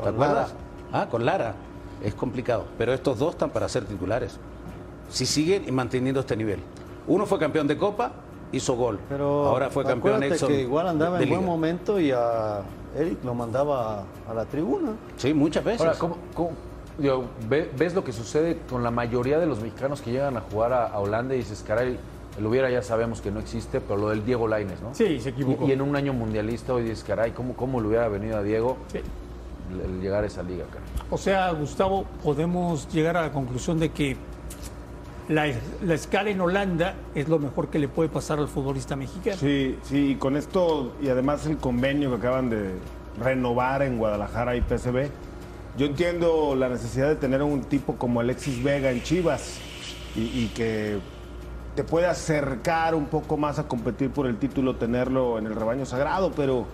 ¿Te 0.00 0.06
Con 0.06 0.14
acuerdas? 0.14 0.54
Ah, 0.92 1.06
con 1.10 1.24
Lara. 1.24 1.54
Es 2.02 2.14
complicado. 2.14 2.64
Pero 2.78 2.92
estos 2.92 3.18
dos 3.18 3.30
están 3.30 3.50
para 3.50 3.68
ser 3.68 3.84
titulares. 3.84 4.38
Si 5.10 5.26
siguen 5.26 5.72
manteniendo 5.74 6.20
este 6.20 6.36
nivel. 6.36 6.60
Uno 7.06 7.26
fue 7.26 7.38
campeón 7.38 7.66
de 7.66 7.76
Copa, 7.76 8.12
hizo 8.52 8.74
gol. 8.76 8.98
Pero 9.08 9.46
Ahora 9.46 9.70
fue 9.70 9.84
campeón 9.84 10.22
Exxon 10.22 10.48
que 10.48 10.60
igual 10.62 10.86
andaba 10.88 11.18
de 11.18 11.24
en 11.24 11.30
buen 11.30 11.44
momento 11.44 11.98
y 12.00 12.10
a 12.12 12.60
Eric 12.96 13.18
lo 13.24 13.34
mandaba 13.34 14.04
a 14.28 14.34
la 14.34 14.44
tribuna. 14.46 14.92
Sí, 15.16 15.34
muchas 15.34 15.64
veces. 15.64 15.80
Ahora, 15.82 15.98
¿cómo, 15.98 16.16
cómo- 16.34 16.50
digo, 16.98 17.24
ve- 17.48 17.70
ves 17.76 17.94
lo 17.94 18.04
que 18.04 18.12
sucede 18.12 18.58
con 18.68 18.82
la 18.82 18.90
mayoría 18.90 19.38
de 19.38 19.46
los 19.46 19.60
mexicanos 19.60 20.00
que 20.00 20.10
llegan 20.12 20.36
a 20.36 20.40
jugar 20.42 20.72
a, 20.72 20.86
a 20.86 20.98
Holanda 20.98 21.34
y 21.34 21.38
dices, 21.38 21.64
caray, 21.66 21.98
el 22.38 22.46
hubiera 22.46 22.70
ya 22.70 22.82
sabemos 22.82 23.20
que 23.20 23.30
no 23.30 23.40
existe, 23.40 23.80
pero 23.80 23.98
lo 23.98 24.08
del 24.10 24.24
Diego 24.24 24.46
Laines, 24.46 24.80
¿no? 24.80 24.94
Sí, 24.94 25.18
se 25.20 25.30
equivocó. 25.30 25.64
Y, 25.66 25.70
y 25.70 25.72
en 25.72 25.80
un 25.82 25.96
año 25.96 26.12
mundialista 26.12 26.72
hoy 26.74 26.82
dices, 26.84 27.02
caray, 27.04 27.32
¿cómo, 27.32 27.54
cómo 27.54 27.80
le 27.80 27.88
hubiera 27.88 28.08
venido 28.08 28.36
a 28.38 28.42
Diego 28.42 28.76
Sí. 28.92 29.00
El, 29.70 30.00
llegar 30.00 30.24
a 30.24 30.26
esa 30.26 30.42
liga, 30.42 30.64
caray? 30.66 30.88
O 31.10 31.18
sea, 31.18 31.50
Gustavo, 31.52 32.04
podemos 32.22 32.88
llegar 32.92 33.16
a 33.16 33.22
la 33.22 33.32
conclusión 33.32 33.78
de 33.78 33.90
que 33.90 34.16
la, 35.28 35.46
la 35.84 35.94
escala 35.94 36.30
en 36.30 36.40
Holanda 36.40 36.94
es 37.14 37.28
lo 37.28 37.38
mejor 37.38 37.68
que 37.68 37.78
le 37.78 37.88
puede 37.88 38.08
pasar 38.08 38.38
al 38.38 38.48
futbolista 38.48 38.96
mexicano. 38.96 39.36
Sí, 39.38 39.78
sí, 39.82 40.10
y 40.10 40.14
con 40.16 40.36
esto, 40.36 40.94
y 41.00 41.08
además 41.08 41.46
el 41.46 41.56
convenio 41.56 42.10
que 42.10 42.16
acaban 42.16 42.50
de 42.50 42.72
renovar 43.18 43.82
en 43.82 43.98
Guadalajara 43.98 44.56
y 44.56 44.60
PSV, 44.60 45.08
yo 45.78 45.86
entiendo 45.86 46.56
la 46.56 46.68
necesidad 46.68 47.08
de 47.08 47.16
tener 47.16 47.42
un 47.42 47.62
tipo 47.62 47.94
como 47.96 48.20
Alexis 48.20 48.62
Vega 48.62 48.90
en 48.90 49.02
Chivas 49.02 49.58
y, 50.16 50.20
y 50.20 50.52
que 50.54 50.98
te 51.74 51.84
puede 51.84 52.06
acercar 52.06 52.94
un 52.94 53.06
poco 53.06 53.36
más 53.36 53.58
a 53.58 53.68
competir 53.68 54.10
por 54.10 54.26
el 54.26 54.36
título, 54.36 54.76
tenerlo 54.76 55.38
en 55.38 55.46
el 55.46 55.54
rebaño 55.54 55.86
sagrado, 55.86 56.32
pero 56.34 56.66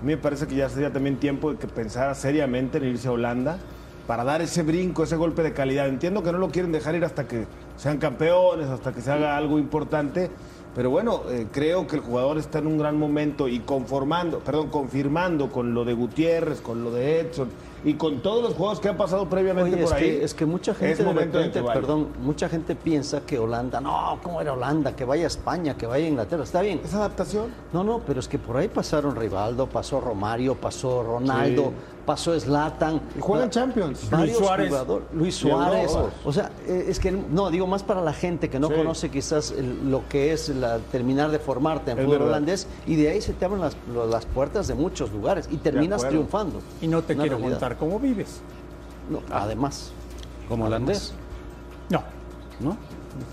A 0.00 0.04
mí 0.04 0.12
me 0.12 0.18
parece 0.18 0.46
que 0.46 0.54
ya 0.56 0.68
sería 0.68 0.92
también 0.92 1.16
tiempo 1.16 1.52
de 1.52 1.58
que 1.58 1.66
pensara 1.66 2.14
seriamente 2.14 2.78
en 2.78 2.84
irse 2.84 3.08
a 3.08 3.12
Holanda 3.12 3.58
para 4.06 4.24
dar 4.24 4.42
ese 4.42 4.62
brinco, 4.62 5.04
ese 5.04 5.16
golpe 5.16 5.42
de 5.42 5.52
calidad. 5.52 5.88
Entiendo 5.88 6.22
que 6.22 6.32
no 6.32 6.38
lo 6.38 6.50
quieren 6.50 6.72
dejar 6.72 6.94
ir 6.94 7.04
hasta 7.04 7.26
que 7.26 7.46
sean 7.76 7.98
campeones, 7.98 8.68
hasta 8.68 8.92
que 8.92 9.00
se 9.00 9.10
haga 9.10 9.36
algo 9.36 9.58
importante, 9.58 10.30
pero 10.74 10.90
bueno, 10.90 11.22
eh, 11.30 11.46
creo 11.52 11.86
que 11.86 11.96
el 11.96 12.02
jugador 12.02 12.38
está 12.38 12.58
en 12.58 12.66
un 12.66 12.78
gran 12.78 12.98
momento 12.98 13.48
y 13.48 13.60
conformando, 13.60 14.40
perdón, 14.40 14.70
confirmando 14.70 15.50
con 15.50 15.72
lo 15.72 15.84
de 15.84 15.94
Gutiérrez, 15.94 16.60
con 16.60 16.82
lo 16.82 16.90
de 16.90 17.20
Edson 17.20 17.48
y 17.84 17.94
con 17.94 18.20
todos 18.22 18.42
los 18.42 18.54
juegos 18.54 18.80
que 18.80 18.88
han 18.88 18.96
pasado 18.96 19.28
previamente 19.28 19.74
Oye, 19.74 19.82
por 19.84 19.92
es 19.92 19.92
ahí. 19.92 20.02
Que, 20.18 20.24
es 20.24 20.34
que 20.34 20.46
mucha 20.46 20.74
gente 20.74 20.92
es 20.92 20.98
de 20.98 21.04
momento 21.04 21.38
de 21.38 21.44
repente, 21.44 21.70
perdón, 21.72 22.08
mucha 22.22 22.48
gente 22.48 22.74
piensa 22.74 23.20
que 23.20 23.38
Holanda, 23.38 23.80
no, 23.80 24.18
¿cómo 24.22 24.40
era 24.40 24.52
Holanda? 24.54 24.96
Que 24.96 25.04
vaya 25.04 25.24
a 25.24 25.26
España, 25.28 25.76
que 25.76 25.86
vaya 25.86 26.06
a 26.06 26.08
Inglaterra, 26.08 26.44
está 26.44 26.60
bien. 26.62 26.80
¿Es 26.84 26.94
adaptación? 26.94 27.46
No, 27.72 27.84
no, 27.84 28.00
pero 28.06 28.20
es 28.20 28.28
que 28.28 28.38
por 28.38 28.56
ahí 28.56 28.68
pasaron 28.68 29.14
Rivaldo, 29.16 29.66
pasó 29.68 30.00
Romario, 30.00 30.54
pasó 30.54 31.02
Ronaldo, 31.02 31.72
pasó 32.06 32.38
Zlatan. 32.38 33.00
Y 33.16 33.20
juegan 33.20 33.50
Champions. 33.50 34.08
Varios 34.10 34.28
Luis 34.36 34.38
Suárez. 34.46 34.68
jugadores. 34.68 35.06
Luis 35.14 35.34
Suárez. 35.36 35.96
O 36.24 36.32
sea, 36.32 36.50
eh, 36.66 36.86
es 36.88 36.98
que, 36.98 37.10
no, 37.12 37.50
digo 37.50 37.66
más 37.66 37.82
para 37.82 38.02
la 38.02 38.12
gente 38.12 38.50
que 38.50 38.58
no 38.58 38.68
Sí. 38.68 38.74
conoce 38.74 39.10
quizás 39.10 39.50
el- 39.52 39.90
lo 39.90 40.06
que 40.08 40.32
es 40.32 40.48
la- 40.50 40.78
terminar 40.92 41.30
de 41.30 41.38
formarte 41.38 41.90
en 41.92 41.98
Es 41.98 42.04
fútbol 42.04 42.18
verdad. 42.18 42.28
holandés 42.34 42.66
y 42.86 42.96
de 42.96 43.08
ahí 43.10 43.20
se 43.22 43.32
te 43.32 43.44
abren 43.44 43.60
las, 43.62 43.76
las 44.10 44.26
puertas 44.26 44.68
de 44.68 44.74
muchos 44.74 45.12
lugares 45.12 45.48
y 45.50 45.56
terminas 45.56 46.06
triunfando. 46.06 46.60
Y 46.82 46.88
no 46.88 47.02
te 47.02 47.14
Una 47.14 47.22
quiero 47.22 47.36
realidad. 47.38 47.58
contar 47.58 47.73
cómo 47.74 47.98
vives. 47.98 48.40
No, 49.10 49.22
además, 49.30 49.92
Como 50.48 50.64
holandés, 50.66 51.14
No. 51.90 52.02
¿no? 52.60 52.76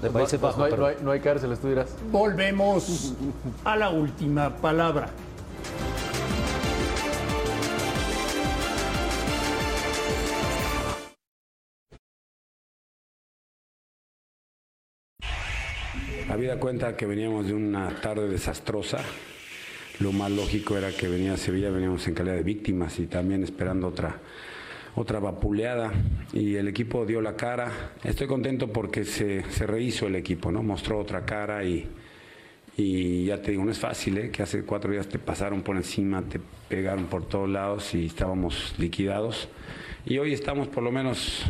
de 0.02 0.10
Países 0.12 0.40
Bajos. 0.40 0.58
no, 0.60 0.64
hay, 0.66 0.72
pero- 0.72 0.82
no, 0.84 0.88
hay, 0.90 0.96
no 1.02 1.12
hay 1.12 1.20
cárceles, 1.20 1.60
tú 1.60 1.68
dirás. 1.70 1.96
Volvemos 2.12 3.14
a 3.66 3.76
la 3.76 3.90
última 3.90 4.50
palabra. 4.58 5.10
Habida 16.30 16.60
cuenta 16.60 16.96
que 16.96 17.06
veníamos 17.06 17.46
de 17.48 17.54
una 17.54 17.90
tarde 18.02 18.28
desastrosa, 18.28 19.00
lo 20.02 20.12
más 20.12 20.32
lógico 20.32 20.78
era 20.78 20.92
que 20.92 21.08
venía 21.08 21.34
a 21.34 21.38
Sevilla, 21.38 21.70
veníamos 21.70 22.08
en 22.08 22.16
calidad 22.16 22.36
de 22.36 22.44
víctimas 22.44 22.98
y 23.00 23.06
también 23.06 23.44
esperando 23.44 23.88
otra, 23.88 24.18
otra 24.96 25.20
vapuleada 25.20 25.92
y 26.34 26.56
el 26.56 26.68
equipo 26.68 27.06
dio 27.06 27.22
la 27.22 27.36
cara. 27.36 27.72
Estoy 28.04 28.28
contento 28.28 28.72
porque 28.72 29.06
se, 29.06 29.44
se 29.52 29.68
rehizo 29.68 30.08
el 30.08 30.16
equipo, 30.16 30.52
¿no? 30.52 30.64
Mostró 30.64 31.00
otra 31.00 31.24
cara 31.24 31.64
y, 31.64 31.88
y 32.78 33.26
ya 33.26 33.42
te 33.42 33.52
digo, 33.52 33.64
no 33.64 33.72
es 33.72 33.78
fácil, 33.78 34.18
¿eh? 34.18 34.32
Que 34.32 34.42
hace 34.42 34.64
cuatro 34.64 34.92
días 34.92 35.08
te 35.08 35.20
pasaron 35.20 35.62
por 35.62 35.76
encima, 35.76 36.24
te 36.24 36.40
pegaron 36.68 37.06
por 37.06 37.28
todos 37.28 37.50
lados 37.50 37.94
y 37.94 38.08
estábamos 38.08 38.74
liquidados. 38.80 39.50
Y 40.06 40.18
hoy 40.18 40.34
estamos 40.34 40.68
por 40.68 40.82
lo 40.82 40.92
menos, 40.92 41.46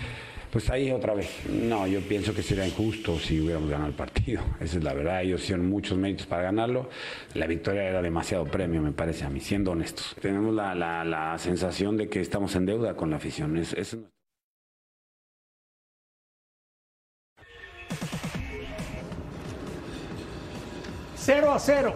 pues 0.50 0.70
ahí 0.70 0.90
otra 0.90 1.14
vez. 1.14 1.28
No, 1.48 1.86
yo 1.86 2.00
pienso 2.00 2.34
que 2.34 2.42
sería 2.42 2.66
injusto 2.66 3.18
si 3.18 3.40
hubiéramos 3.40 3.68
ganado 3.70 3.88
el 3.88 3.94
partido. 3.94 4.42
Esa 4.60 4.78
es 4.78 4.84
la 4.84 4.94
verdad. 4.94 5.22
Ellos 5.22 5.42
hicieron 5.42 5.68
muchos 5.68 5.96
méritos 5.98 6.26
para 6.26 6.42
ganarlo. 6.42 6.88
La 7.34 7.46
victoria 7.46 7.84
era 7.84 8.02
demasiado 8.02 8.44
premio, 8.44 8.80
me 8.82 8.92
parece 8.92 9.24
a 9.24 9.30
mí, 9.30 9.40
siendo 9.40 9.72
honestos. 9.72 10.14
Tenemos 10.20 10.54
la, 10.54 10.74
la- 10.74 11.04
la 11.04 11.38
sensación 11.38 11.96
de 11.96 12.08
que 12.08 12.20
estamos 12.20 12.54
en 12.56 12.66
deuda 12.66 12.94
con 12.94 13.10
la 13.10 13.16
afición. 13.16 13.56
Es- 13.56 13.72
es- 13.74 13.96
0 21.16 21.52
a 21.52 21.58
0. 21.58 21.94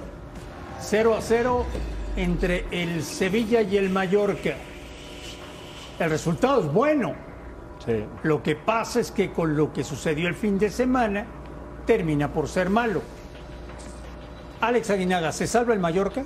0 0.81 1.15
a 1.17 1.21
0 1.21 1.67
entre 2.17 2.65
el 2.71 3.03
Sevilla 3.03 3.63
y 3.63 3.77
el 3.77 3.91
Mallorca. 3.91 4.55
El 5.99 6.11
resultado 6.11 6.61
es 6.63 6.73
bueno. 6.73 7.15
Sí. 7.85 8.05
Lo 8.23 8.43
que 8.43 8.57
pasa 8.57 9.01
es 9.01 9.11
que 9.11 9.33
con 9.33 9.57
lo 9.57 9.73
que 9.73 9.85
sucedió 9.85 10.29
el 10.29 10.35
fin 10.35 10.59
de 10.59 10.71
semana, 10.71 11.27
termina 11.87 12.33
por 12.33 12.49
ser 12.49 12.71
malo. 12.71 13.03
Alex 14.61 14.91
Aguinaga, 14.91 15.33
¿se 15.33 15.47
salva 15.47 15.73
el 15.73 15.81
Mallorca? 15.81 16.25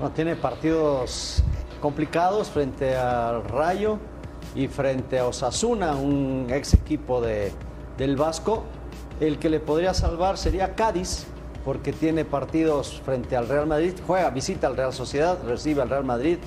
No, 0.00 0.10
tiene 0.10 0.34
partidos 0.34 1.42
complicados 1.80 2.48
frente 2.50 2.96
al 2.96 3.44
Rayo 3.44 3.98
y 4.54 4.68
frente 4.68 5.18
a 5.18 5.26
Osasuna, 5.26 5.94
un 5.94 6.46
ex 6.50 6.74
equipo 6.74 7.20
de, 7.20 7.52
del 7.98 8.16
Vasco. 8.16 8.64
El 9.20 9.38
que 9.38 9.50
le 9.50 9.60
podría 9.60 9.94
salvar 9.94 10.38
sería 10.38 10.74
Cádiz, 10.74 11.26
porque 11.64 11.92
tiene 11.92 12.24
partidos 12.24 13.00
frente 13.04 13.36
al 13.36 13.48
Real 13.48 13.66
Madrid, 13.66 13.94
juega, 14.06 14.30
visita 14.30 14.66
al 14.66 14.76
Real 14.76 14.92
Sociedad, 14.92 15.38
recibe 15.46 15.82
al 15.82 15.90
Real 15.90 16.04
Madrid 16.04 16.38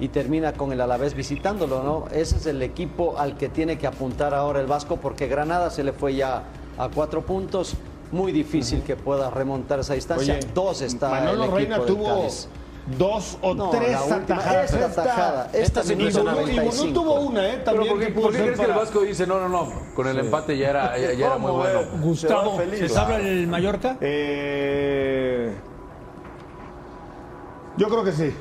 y 0.00 0.08
termina 0.08 0.52
con 0.54 0.72
el 0.72 0.80
Alavés 0.80 1.14
visitándolo, 1.14 1.82
¿no? 1.82 2.06
Ese 2.10 2.36
es 2.36 2.46
el 2.46 2.60
equipo 2.62 3.16
al 3.18 3.36
que 3.36 3.48
tiene 3.48 3.78
que 3.78 3.86
apuntar 3.86 4.34
ahora 4.34 4.60
el 4.60 4.66
Vasco, 4.66 4.96
porque 4.96 5.26
Granada 5.28 5.70
se 5.70 5.84
le 5.84 5.92
fue 5.92 6.14
ya 6.16 6.42
a 6.78 6.88
cuatro 6.88 7.22
puntos. 7.22 7.74
Muy 8.12 8.32
difícil 8.32 8.82
que 8.82 8.96
pueda 8.96 9.30
remontar 9.30 9.80
esa 9.80 9.94
distancia. 9.94 10.34
Oye, 10.34 10.46
Dos 10.54 10.82
está 10.82 11.08
Manolo 11.10 11.32
el 11.44 11.50
equipo 11.50 11.56
Reina 11.56 11.78
tuvo 11.80 12.04
Cádiz. 12.20 12.48
dos 12.98 13.38
o 13.42 13.54
No, 13.54 13.70
tres 13.70 13.96
atajadas. 13.96 14.72
esta 14.72 14.86
Esta- 14.86 15.02
atajada, 15.02 15.50
esta 15.52 15.82
minuto 15.84 16.18
Munú- 16.18 16.20
y 16.20 16.24
95. 16.56 16.76
Munú 16.76 16.92
tuvo 16.92 17.20
una, 17.20 17.48
¿eh? 17.48 17.56
También 17.64 17.88
¿por 17.92 17.98
qué, 18.00 18.12
por 18.12 18.32
crees 18.32 18.58
que 18.60 18.66
el 18.66 18.72
Vasco 18.72 19.00
dice 19.00 19.26
no, 19.26 19.40
no, 19.40 19.48
no? 19.48 19.68
Con 19.96 20.06
el 20.06 20.18
empate 20.18 20.56
ya 20.58 20.70
era, 20.70 20.98
ya, 20.98 21.12
ya 21.14 21.26
era 21.26 21.38
muy 21.38 21.50
¿Cómo, 21.50 21.62
bueno. 21.62 21.80
eh? 21.80 21.88
Gustavo, 22.02 22.56
Se. 22.58 22.76
¿se 22.76 22.88
salva 22.88 23.16
el 23.16 23.46
Mallorca? 23.48 23.96
Eh, 24.00 25.54
yo 27.78 27.88
creo 27.88 28.04
que 28.04 28.12
sí. 28.12 28.32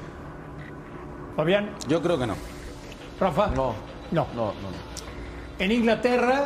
Fabián, 1.36 1.72
Yo 1.88 2.02
creo 2.02 2.18
que 2.18 2.28
no. 2.28 2.36
Rafa. 3.20 3.48
No, 3.48 3.74
No. 4.12 4.28
no, 4.36 4.48
no. 4.48 4.54
En 5.60 5.72
Inglaterra, 5.72 6.46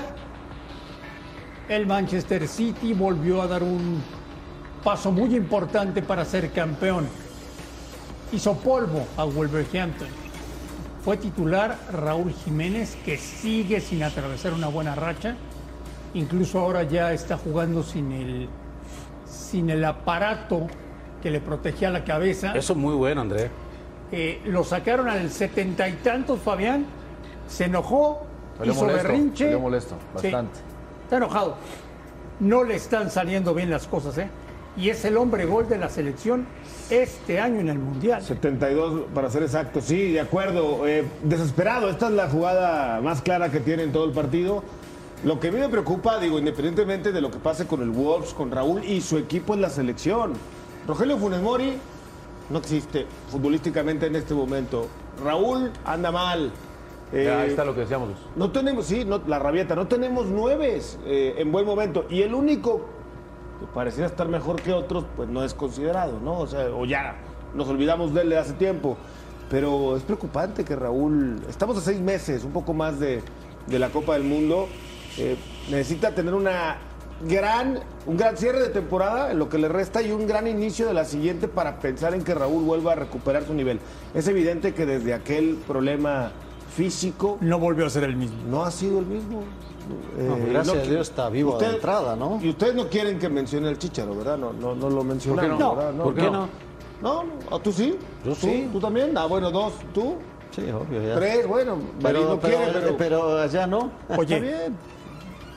el 1.69 1.85
Manchester 1.85 2.47
City 2.47 2.93
volvió 2.93 3.41
a 3.41 3.47
dar 3.47 3.63
un 3.63 4.01
paso 4.83 5.11
muy 5.11 5.35
importante 5.35 6.01
para 6.01 6.23
ser 6.25 6.51
campeón. 6.51 7.07
Hizo 8.31 8.53
polvo 8.55 9.05
a 9.17 9.23
Wolverhampton. 9.23 10.07
Fue 11.03 11.17
titular 11.17 11.77
Raúl 11.91 12.33
Jiménez, 12.33 12.97
que 13.05 13.17
sigue 13.17 13.79
sin 13.79 14.03
atravesar 14.03 14.53
una 14.53 14.67
buena 14.67 14.93
racha. 14.95 15.35
Incluso 16.13 16.59
ahora 16.59 16.83
ya 16.83 17.13
está 17.13 17.38
jugando 17.38 17.83
sin 17.83 18.11
el, 18.11 18.49
sin 19.25 19.69
el 19.69 19.83
aparato 19.85 20.67
que 21.21 21.31
le 21.31 21.39
protegía 21.39 21.89
la 21.89 22.03
cabeza. 22.03 22.53
Eso 22.55 22.73
es 22.73 22.79
muy 22.79 22.93
bueno, 22.95 23.21
André. 23.21 23.49
Eh, 24.12 24.41
lo 24.45 24.64
sacaron 24.64 25.08
al 25.10 25.30
setenta 25.32 25.88
y 25.89 25.93
tantos, 25.93 26.39
Fabián. 26.41 26.86
Se 27.47 27.66
enojó, 27.66 28.24
Salió 28.58 28.74
hizo 28.74 28.82
molesto, 28.86 29.03
berrinche. 29.08 29.43
salió 29.45 29.60
molesto, 29.60 29.95
Sí, 30.20 30.28
bastante. 30.32 30.60
está 31.03 31.18
enojado. 31.18 31.55
No 32.39 32.64
le 32.64 32.76
están 32.76 33.10
saliendo 33.10 33.53
bien 33.53 33.70
las 33.70 33.88
cosas, 33.88 34.18
¿eh? 34.18 34.30
Y 34.78 34.89
es 34.89 35.03
el 35.05 35.18
hombre 35.18 35.45
gol 35.45 35.68
de 35.68 35.78
la 35.80 35.89
selección 35.89 36.45
este 36.91 37.39
año 37.39 37.60
en 37.62 37.70
el 37.70 37.80
Mundial. 37.80 38.22
72 38.22 39.05
para 39.14 39.30
ser 39.32 39.41
exacto, 39.43 39.82
sí, 39.82 40.12
de 40.12 40.20
acuerdo. 40.20 40.88
Eh, 40.88 41.03
desesperado, 41.24 41.89
esta 41.89 42.08
es 42.08 42.14
la 42.14 42.30
jugada 42.30 43.01
más 43.01 43.22
clara 43.24 43.49
que 43.49 43.60
tiene 43.60 43.84
en 43.84 43.91
todo 43.91 44.05
el 44.05 44.12
partido. 44.12 44.64
Lo 45.24 45.39
que 45.39 45.47
a 45.47 45.51
mí 45.51 45.58
me 45.60 45.68
preocupa, 45.68 46.20
digo, 46.20 46.38
independientemente 46.38 47.12
de 47.12 47.22
lo 47.22 47.32
que 47.32 47.39
pase 47.39 47.66
con 47.66 47.82
el 47.82 47.89
Wolves, 47.89 48.36
con 48.36 48.51
Raúl 48.51 48.84
y 48.84 49.01
su 49.01 49.18
equipo 49.18 49.55
en 49.55 49.62
la 49.62 49.70
selección. 49.72 50.34
Rogelio 50.88 51.18
Funes 51.18 51.41
Mori 51.41 51.74
no 52.49 52.59
existe 52.59 53.05
futbolísticamente 53.29 54.05
en 54.07 54.15
este 54.15 54.33
momento. 54.33 54.87
Raúl 55.23 55.71
anda 55.85 56.11
mal. 56.11 56.51
Ya, 57.11 57.17
Eh, 57.19 57.31
ahí 57.31 57.49
está 57.49 57.63
lo 57.63 57.73
que 57.73 57.81
decíamos. 57.81 58.09
no 58.35 58.51
tenemos, 58.51 58.85
sí, 58.85 59.05
no, 59.05 59.21
la 59.27 59.39
rabieta, 59.39 59.75
no 59.75 59.87
tenemos 59.87 60.25
nueves 60.27 60.99
eh, 61.05 61.35
en 61.37 61.51
buen 61.51 61.65
momento. 61.65 62.05
Y 62.09 62.21
el 62.21 62.33
único 62.33 62.85
que 63.59 63.65
pareciera 63.73 64.07
estar 64.07 64.27
mejor 64.27 64.61
que 64.61 64.73
otros, 64.73 65.05
pues 65.15 65.29
no 65.29 65.43
es 65.43 65.53
considerado, 65.53 66.19
¿no? 66.23 66.39
O 66.39 66.47
sea, 66.47 66.67
o 66.69 66.85
ya 66.85 67.15
nos 67.55 67.67
olvidamos 67.69 68.13
de 68.13 68.21
él 68.21 68.29
de 68.29 68.37
hace 68.37 68.53
tiempo. 68.53 68.97
Pero 69.49 69.95
es 69.95 70.03
preocupante 70.03 70.65
que 70.65 70.75
Raúl, 70.75 71.39
estamos 71.47 71.77
a 71.77 71.81
seis 71.81 72.01
meses, 72.01 72.43
un 72.43 72.51
poco 72.51 72.73
más 72.73 72.99
de, 72.99 73.23
de 73.67 73.79
la 73.79 73.89
Copa 73.89 74.13
del 74.13 74.23
Mundo, 74.23 74.67
eh, 75.17 75.37
necesita 75.69 76.13
tener 76.13 76.33
una 76.33 76.75
gran, 77.22 77.80
un 78.05 78.18
gran 78.18 78.38
cierre 78.38 78.59
de 78.59 78.70
temporada 78.70 79.32
en 79.32 79.39
lo 79.39 79.49
que 79.49 79.57
le 79.57 79.68
resta 79.68 80.01
y 80.01 80.11
un 80.11 80.28
gran 80.28 80.47
inicio 80.47 80.86
de 80.88 80.93
la 80.93 81.05
siguiente 81.05 81.47
para 81.47 81.80
pensar 81.80 82.13
en 82.13 82.24
que 82.24 82.34
Raúl 82.34 82.63
vuelva 82.63 82.93
a 82.93 82.95
recuperar 82.95 83.45
su 83.45 83.53
nivel. 83.53 83.80
Es 84.13 84.28
evidente 84.28 84.74
que 84.74 84.86
desde 84.86 85.13
aquel 85.13 85.55
problema 85.68 86.32
físico 86.76 87.38
No 87.41 87.59
volvió 87.59 87.86
a 87.86 87.89
ser 87.89 88.03
el 88.03 88.15
mismo. 88.15 88.38
no 88.47 88.63
ha 88.63 88.72
sido 88.72 88.99
el 88.99 89.05
mismo. 89.05 89.41
No, 90.18 90.36
Eh, 90.36 90.49
gracias 90.51 90.76
no 90.76 90.82
a 90.82 90.86
Dios 90.86 91.09
está 91.09 91.30
vivo 91.30 91.53
usted- 91.53 91.68
de 91.70 91.76
entrada, 91.76 92.15
¿no? 92.15 92.39
Y 92.43 92.49
ustedes 92.49 92.76
no 92.76 92.88
quieren 92.89 93.18
que 93.20 93.30
mencione 93.30 93.70
el 93.70 93.78
Chicharo, 93.78 94.15
¿verdad? 94.15 94.38
No, 94.38 94.51
no, 94.53 94.76
no 94.76 94.89
lo 94.89 95.03
no? 95.03 95.15
¿verdad? 95.76 95.93
¿Por 95.93 96.13
qué 96.13 96.24
no? 96.24 96.49
No, 97.01 97.24
no. 97.24 97.32
¿Ah, 97.51 97.59
¿Tú 97.63 97.72
sí? 97.72 97.95
Yo 98.26 98.32
¿Tú? 98.34 98.36
sí. 98.47 98.70
¿Tú 98.72 98.80
también? 98.80 99.18
Ah, 99.18 99.26
bueno, 99.28 99.49
dos. 99.49 99.74
¿Tú? 99.93 100.15
Sí, 100.51 100.63
obvio, 100.72 101.01
ya. 101.01 101.15
Tres, 101.15 101.47
bueno. 101.47 101.76
Marín 101.76 101.93
Pero, 102.01 102.20
no 102.30 102.39
pero, 102.39 102.57
quiere, 102.57 102.74
pero... 102.74 102.97
pero 102.97 103.38
allá 103.39 103.68
no. 103.68 103.91
Oye, 104.18 104.36
Está 104.36 104.39
bien. 104.39 104.78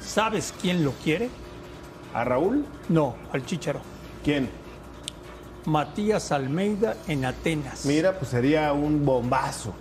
¿sabes 0.00 0.54
quién 0.60 0.84
lo 0.84 0.92
quiere? 1.02 1.28
¿A 2.14 2.24
Raúl? 2.24 2.64
No, 2.88 3.14
al 3.32 3.44
Chicharo. 3.44 3.80
¿Quién? 4.24 4.50
Matías 5.66 6.32
Almeida 6.32 6.96
en 7.06 7.24
Atenas. 7.24 7.84
Mira, 7.86 8.18
pues 8.18 8.30
sería 8.30 8.72
un 8.72 9.04
bombazo 9.04 9.72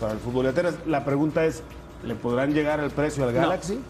para 0.00 0.12
el 0.12 0.18
fútbol 0.18 0.44
de 0.44 0.50
Atenas. 0.50 0.74
La 0.86 1.04
pregunta 1.04 1.44
es, 1.44 1.62
¿le 2.04 2.14
podrán 2.14 2.52
llegar 2.54 2.80
el 2.80 2.90
precio 2.90 3.24
al 3.24 3.32
Galaxy? 3.32 3.80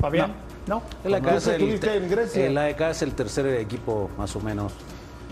Fabián, 0.00 0.32
¿no? 0.66 0.82
El 1.04 1.14
AEK, 1.14 1.24
Como 1.24 1.36
es 1.36 1.46
el, 1.46 1.52
estuviste 1.54 1.96
en 1.96 2.10
Grecia. 2.10 2.46
el 2.46 2.56
AEK 2.58 2.80
es 2.82 3.02
el 3.02 3.12
tercer 3.14 3.46
equipo 3.46 4.10
más 4.16 4.34
o 4.36 4.40
menos 4.40 4.72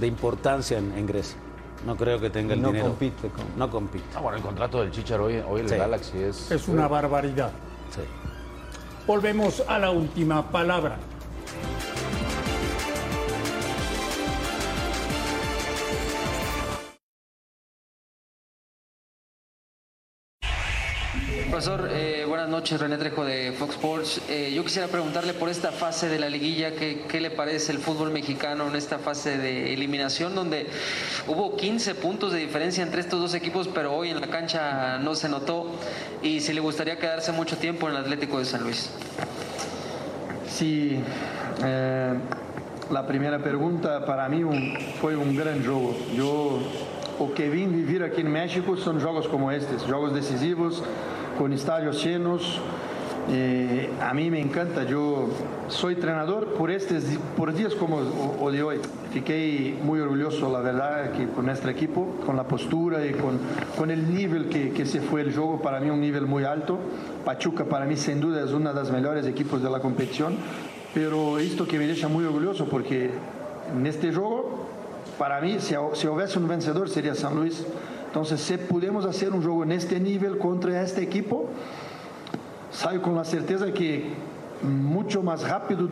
de 0.01 0.07
importancia 0.07 0.79
en, 0.79 0.93
en 0.93 1.07
Grecia. 1.07 1.37
No 1.87 1.97
creo 1.97 2.19
que 2.19 2.31
tenga 2.31 2.55
el 2.55 2.63
No 2.63 2.69
dinero. 2.69 2.87
compite 2.89 3.29
con- 3.29 3.45
No 3.59 3.71
compite. 3.71 4.05
Ah, 4.17 4.21
bueno, 4.21 4.39
el 4.39 4.43
contrato 4.43 4.81
del 4.81 4.91
Chicharo 4.91 5.27
hoy, 5.27 5.43
hoy 5.47 5.61
el 5.61 5.69
Sí. 5.69 5.77
Galaxy 5.77 6.19
es... 6.19 6.51
Es 6.51 6.67
una 6.67 6.89
barbaridad. 6.89 7.51
Sí. 7.95 8.01
Volvemos 9.07 9.63
a 9.69 9.79
la 9.79 9.91
última 9.91 10.51
palabra. 10.51 10.97
Profesor, 21.55 21.89
eh, 21.93 22.25
buenas 22.27 22.49
noches, 22.49 22.81
René 22.81 22.97
Trejo 22.99 23.25
de 23.25 23.53
Fox 23.53 23.75
Sports. 23.77 24.21
Eh, 24.29 24.53
yo 24.57 24.65
quisiera 24.65 24.89
preguntarle 24.89 25.35
por 25.35 25.49
esta 25.49 25.71
fase 25.71 26.09
de 26.09 26.19
la 26.19 26.29
liguilla, 26.29 26.75
¿qué, 26.75 27.03
¿qué 27.09 27.21
le 27.21 27.31
parece 27.31 27.71
el 27.71 27.79
fútbol 27.79 28.11
mexicano 28.11 28.67
en 28.67 28.75
esta 28.75 28.99
fase 28.99 29.39
de 29.39 29.73
eliminación 29.73 30.35
donde 30.35 30.67
hubo 31.29 31.55
15 31.55 31.95
puntos 31.95 32.33
de 32.33 32.41
diferencia 32.41 32.83
entre 32.83 33.03
estos 33.03 33.21
dos 33.21 33.35
equipos, 33.35 33.69
pero 33.69 33.95
hoy 33.95 34.11
en 34.11 34.21
la 34.21 34.27
cancha 34.27 34.99
no 34.99 35.15
se 35.15 35.29
notó? 35.29 35.67
Y 36.25 36.41
si 36.41 36.53
le 36.53 36.61
gustaría 36.61 36.99
quedarse 36.99 37.31
mucho 37.31 37.57
tiempo 37.57 37.89
en 37.89 37.95
el 37.95 38.01
Atlético 38.01 38.41
de 38.41 38.47
San 38.47 38.65
Luis. 38.65 38.91
Sí, 40.49 40.99
eh, 41.65 42.15
la 42.91 43.07
primera 43.07 43.39
pergunta 43.39 44.05
para 44.05 44.29
mí 44.29 44.43
un- 44.43 44.77
foi 45.01 45.15
um 45.15 45.33
grande 45.37 45.63
jogo. 45.65 45.95
Eu, 46.19 46.61
o 47.21 47.29
que 47.33 47.49
vim 47.49 47.69
viver 47.69 48.03
aqui 48.03 48.23
em 48.23 48.29
México 48.29 48.77
são 48.77 48.99
jogos 48.99 49.29
como 49.29 49.53
estes, 49.53 49.85
jogos 49.87 50.13
decisivos, 50.13 50.83
com 51.39 51.49
estádios 51.53 52.03
llenos. 52.05 52.61
Eh, 53.31 53.89
a 54.03 54.13
mí 54.13 54.31
me 54.31 54.39
encanta, 54.39 54.83
eu 54.83 55.31
sou 55.69 55.95
treinador 55.95 56.49
por 56.59 56.71
estes 56.71 57.09
di- 57.09 57.19
por 57.35 57.51
dias 57.55 57.73
como 57.75 57.97
o 58.39 58.51
de 58.51 58.63
hoy. 58.63 58.81
Fiquei 59.15 59.79
muy 59.83 59.99
orgulloso, 60.01 60.53
la 60.53 60.61
verdad, 60.61 61.11
que 61.13 61.27
con 61.29 61.47
nuestro 61.47 61.71
equipo, 61.71 62.17
con 62.27 62.37
la 62.37 62.45
postura 62.45 63.07
y 63.07 63.13
con, 63.13 63.39
con 63.79 63.91
el 63.91 64.13
nivel 64.13 64.51
que, 64.51 64.73
que 64.73 64.85
se 64.85 65.01
fue 65.01 65.23
el 65.23 65.33
juego, 65.35 65.63
para 65.63 65.81
mí 65.81 65.89
un 65.89 66.01
nivel 66.03 66.27
muy 66.27 66.45
alto. 66.45 66.79
Pachuca 67.25 67.65
para 67.65 67.87
mí 67.87 67.97
sin 67.97 68.21
duda 68.21 68.45
es 68.45 68.51
uno 68.53 68.75
de 68.75 68.79
los 68.79 68.91
mejores 68.91 69.27
equipos 69.27 69.63
de 69.63 69.71
la 69.71 69.81
competición, 69.81 70.37
pero 70.93 71.39
esto 71.39 71.67
que 71.67 71.79
me 71.79 71.87
deja 71.87 72.09
muy 72.09 72.27
orgulloso 72.27 72.67
porque 72.69 73.09
en 73.75 73.87
este 73.87 74.13
juego, 74.13 74.67
para 75.17 75.41
mí, 75.41 75.57
si, 75.61 75.75
si 75.95 76.07
hubiese 76.09 76.39
un 76.39 76.47
vencedor 76.47 76.91
sería 76.91 77.15
San 77.15 77.37
Luis. 77.37 77.65
Entonces, 78.15 78.41
si 78.43 78.57
podemos 78.57 79.05
hacer 79.07 79.33
un 79.33 79.43
juego 79.43 79.65
en 79.65 79.73
este 79.73 79.99
nivel 79.99 80.39
contra 80.39 80.81
este 80.85 81.03
equipo, 81.03 81.51
saio 82.71 83.03
com 83.03 83.19
a 83.19 83.25
certeza 83.25 83.73
que 83.73 84.07
muito 84.63 85.21
mais 85.21 85.43
rápido 85.43 85.89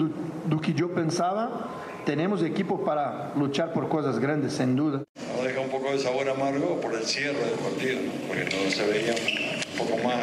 do, 0.46 0.60
que 0.60 0.72
eu 0.80 0.88
pensava, 0.90 1.68
temos 2.06 2.40
equipo 2.44 2.78
para 2.78 3.32
luchar 3.34 3.72
por 3.72 3.88
coisas 3.88 4.18
grandes, 4.18 4.52
sem 4.52 4.72
dúvida. 4.72 5.02
Nos 5.34 5.44
deja 5.44 5.62
un 5.62 5.68
poco 5.68 5.90
de 5.90 5.98
sabor 5.98 6.28
amargo 6.28 6.80
por 6.80 6.94
el 6.94 7.02
cierre 7.02 7.40
del 7.40 7.58
partido, 7.58 7.98
porque 8.28 8.44
no 8.44 8.70
se 8.70 8.86
veía 8.86 9.14
un 9.16 9.76
poco 9.76 9.98
más 10.06 10.22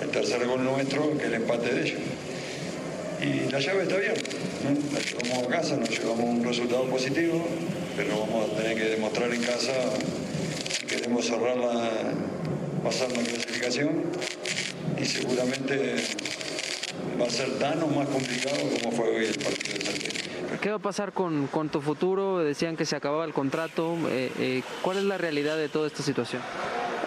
el 0.00 0.08
tercer 0.08 0.46
gol 0.46 0.64
nuestro 0.64 1.18
que 1.18 1.26
el 1.26 1.34
empate 1.34 1.74
de 1.74 1.82
ellos. 1.82 2.00
Y 3.20 3.50
la 3.52 3.60
llave 3.60 3.82
está 3.82 3.98
bien, 3.98 4.14
¿no? 4.64 4.70
la 4.94 5.00
llevamos 5.04 5.48
a 5.48 5.50
casa, 5.50 5.76
nos 5.76 5.90
llevamos 5.90 6.24
un 6.24 6.42
resultado 6.42 6.84
positivo, 6.84 7.44
pero 7.94 8.20
vamos 8.20 8.48
a 8.48 8.56
tener 8.56 8.74
que 8.74 8.84
demostrar 8.84 9.30
en 9.34 9.42
casa 9.42 9.72
queremos 11.06 11.26
cerrarla, 11.26 11.88
pasar 12.82 13.08
la 13.12 13.22
clasificación 13.22 14.02
y 15.00 15.04
seguramente 15.04 15.94
va 17.20 17.26
a 17.26 17.30
ser 17.30 17.60
tan 17.60 17.80
o 17.84 17.86
más 17.86 18.08
complicado 18.08 18.56
como 18.82 18.90
fue 18.90 19.16
hoy 19.16 19.26
el 19.26 19.38
partido 19.38 19.78
de 19.78 19.84
Santiago. 19.84 20.60
¿Qué 20.60 20.68
va 20.70 20.76
a 20.76 20.80
pasar 20.80 21.12
con, 21.12 21.46
con 21.46 21.68
tu 21.68 21.80
futuro? 21.80 22.38
Decían 22.38 22.76
que 22.76 22.84
se 22.86 22.96
acababa 22.96 23.24
el 23.24 23.32
contrato. 23.32 23.94
Eh, 24.08 24.32
eh, 24.40 24.62
¿Cuál 24.82 24.96
es 24.96 25.04
la 25.04 25.16
realidad 25.16 25.56
de 25.56 25.68
toda 25.68 25.86
esta 25.86 26.02
situación? 26.02 26.42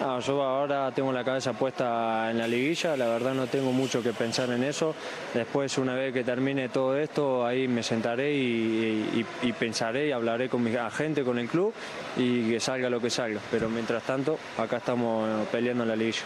No, 0.00 0.18
yo 0.18 0.42
ahora 0.42 0.90
tengo 0.92 1.12
la 1.12 1.22
cabeza 1.22 1.52
puesta 1.52 2.30
en 2.30 2.38
la 2.38 2.46
liguilla, 2.48 2.96
la 2.96 3.06
verdad 3.06 3.34
no 3.34 3.46
tengo 3.48 3.70
mucho 3.70 4.02
que 4.02 4.14
pensar 4.14 4.48
en 4.50 4.64
eso. 4.64 4.94
Después, 5.34 5.76
una 5.76 5.94
vez 5.94 6.14
que 6.14 6.24
termine 6.24 6.70
todo 6.70 6.96
esto, 6.96 7.44
ahí 7.44 7.68
me 7.68 7.82
sentaré 7.82 8.32
y- 8.34 9.26
y 9.42 9.52
pensaré 9.52 10.08
y 10.08 10.12
hablaré 10.12 10.48
con 10.48 10.62
mi 10.62 10.74
agente, 10.74 11.22
con 11.22 11.38
el 11.38 11.48
club 11.48 11.74
y 12.16 12.48
que 12.50 12.60
salga 12.60 12.88
lo 12.88 12.98
que 12.98 13.10
salga. 13.10 13.40
Pero 13.50 13.68
mientras 13.68 14.02
tanto, 14.04 14.38
acá 14.56 14.78
estamos 14.78 15.28
peleando 15.48 15.82
en 15.82 15.88
la 15.90 15.96
liguilla. 15.96 16.22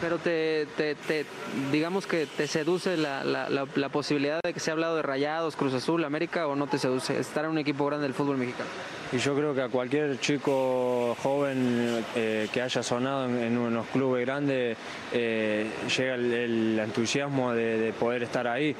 Pero 0.00 0.18
te, 0.18 0.66
te- 0.76 0.94
te- 0.94 1.24
digamos 1.72 2.06
que 2.06 2.26
te 2.26 2.46
seduce 2.46 2.96
la, 2.96 3.22
la- 3.24 3.48
la- 3.48 3.88
posibilidad 3.88 4.40
de 4.44 4.52
que 4.52 4.60
se 4.60 4.70
ha 4.70 4.72
hablado 4.74 4.96
de 4.96 5.02
Rayados, 5.02 5.54
Cruz 5.56 5.72
Azul, 5.72 6.04
América 6.04 6.46
o 6.48 6.56
no 6.56 6.66
te 6.66 6.78
seduce 6.78 7.18
estar 7.18 7.44
en 7.44 7.52
un 7.52 7.58
equipo 7.58 7.86
grande 7.86 8.02
del 8.04 8.14
fútbol 8.14 8.36
mexicano. 8.36 8.68
Y 9.12 9.18
yo 9.18 9.34
creo 9.36 9.54
que 9.54 9.62
a 9.62 9.68
cualquier 9.68 10.18
chico 10.18 11.16
joven 11.22 12.04
eh, 12.16 12.48
que 12.52 12.60
haya 12.60 12.82
sonado 12.82 13.26
en, 13.26 13.56
unos 13.56 13.86
clubes 13.86 14.26
grandes 14.26 14.76
eh, 15.12 15.70
llega 15.96 16.14
el, 16.16 16.78
entusiasmo 16.80 17.52
de 17.52 17.92
poder 17.98 18.24
estar 18.24 18.48
ahí. 18.48 18.74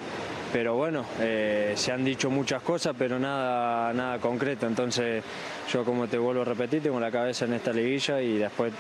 Pero 0.55 0.77
bueno, 0.77 1.05
eh, 1.19 1.73
se 1.75 1.91
han 1.91 2.05
dicho 2.05 2.31
muchas 2.31 2.63
cosas, 2.63 2.95
pero 2.97 3.19
nada, 3.19 3.93
nada 3.93 4.21
concreto. 4.21 4.69
Entonces 4.69 5.25
yo 5.69 5.85
como 5.85 6.07
te 6.07 6.17
vuelvo 6.17 6.43
a 6.43 6.45
repetir, 6.45 6.81
tengo 6.81 7.01
la 7.01 7.11
cabeza 7.11 7.45
en 7.45 7.55
esta 7.55 7.73
liguilla 7.73 8.23
y 8.23 8.39
después 8.39 8.73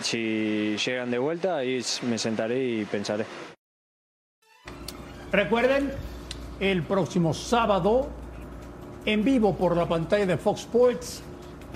si 0.00 0.76
llegan 0.84 1.08
de 1.08 1.18
vuelta, 1.18 1.58
ahí 1.58 1.80
me 2.02 2.18
sentaré 2.18 2.60
y 2.64 2.84
pensaré. 2.84 3.26
Recuerden, 5.30 5.92
el 6.58 6.82
próximo 6.82 7.32
sábado, 7.32 8.08
en 9.06 9.22
vivo 9.22 9.56
por 9.56 9.76
la 9.76 9.86
pantalla 9.86 10.26
de 10.26 10.36
Fox 10.36 10.62
Sports, 10.62 11.22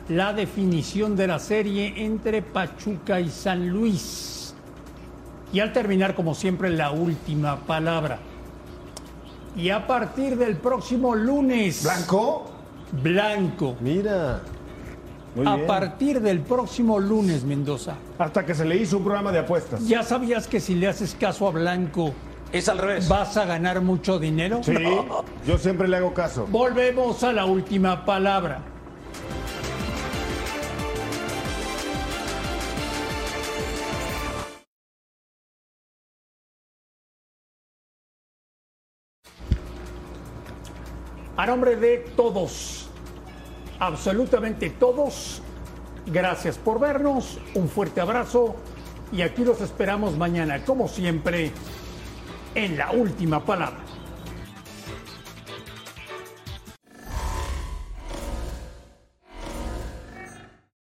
la 0.08 0.32
definición 0.32 1.14
de 1.14 1.28
la 1.28 1.38
serie 1.38 1.94
entre 1.98 2.42
Pachuca 2.42 3.20
y 3.20 3.30
San 3.30 3.68
Luis. 3.68 4.52
Y 5.52 5.60
al 5.60 5.72
terminar, 5.72 6.16
como 6.16 6.34
siempre, 6.34 6.70
la 6.70 6.90
última 6.90 7.60
palabra. 7.60 8.18
Y 9.56 9.70
a 9.70 9.86
partir 9.86 10.36
del 10.36 10.56
próximo 10.56 11.14
lunes. 11.14 11.82
¿Blanco? 11.82 12.50
Blanco. 13.02 13.76
Mira. 13.80 14.40
Muy 15.34 15.46
a 15.46 15.56
bien. 15.56 15.66
partir 15.66 16.20
del 16.20 16.40
próximo 16.40 16.98
lunes, 17.00 17.44
Mendoza. 17.44 17.94
Hasta 18.18 18.46
que 18.46 18.54
se 18.54 18.64
le 18.64 18.76
hizo 18.76 18.98
un 18.98 19.04
programa 19.04 19.32
de 19.32 19.40
apuestas. 19.40 19.86
¿Ya 19.86 20.02
sabías 20.02 20.46
que 20.46 20.60
si 20.60 20.74
le 20.74 20.86
haces 20.88 21.16
caso 21.18 21.48
a 21.48 21.50
Blanco. 21.50 22.12
Es 22.52 22.68
al 22.68 22.78
revés. 22.78 23.08
¿Vas 23.08 23.36
a 23.36 23.44
ganar 23.44 23.80
mucho 23.80 24.20
dinero? 24.20 24.60
Sí, 24.62 24.74
yo 25.44 25.58
siempre 25.58 25.88
le 25.88 25.96
hago 25.96 26.14
caso. 26.14 26.46
Volvemos 26.50 27.24
a 27.24 27.32
la 27.32 27.46
última 27.46 28.04
palabra. 28.04 28.62
A 41.36 41.46
nombre 41.46 41.74
de 41.74 41.98
todos, 42.16 42.88
absolutamente 43.80 44.70
todos, 44.70 45.42
gracias 46.06 46.56
por 46.58 46.78
vernos, 46.78 47.40
un 47.54 47.68
fuerte 47.68 48.00
abrazo 48.00 48.54
y 49.10 49.22
aquí 49.22 49.44
los 49.44 49.60
esperamos 49.60 50.16
mañana, 50.16 50.64
como 50.64 50.86
siempre, 50.86 51.50
en 52.54 52.78
la 52.78 52.92
última 52.92 53.44
palabra. 53.44 53.83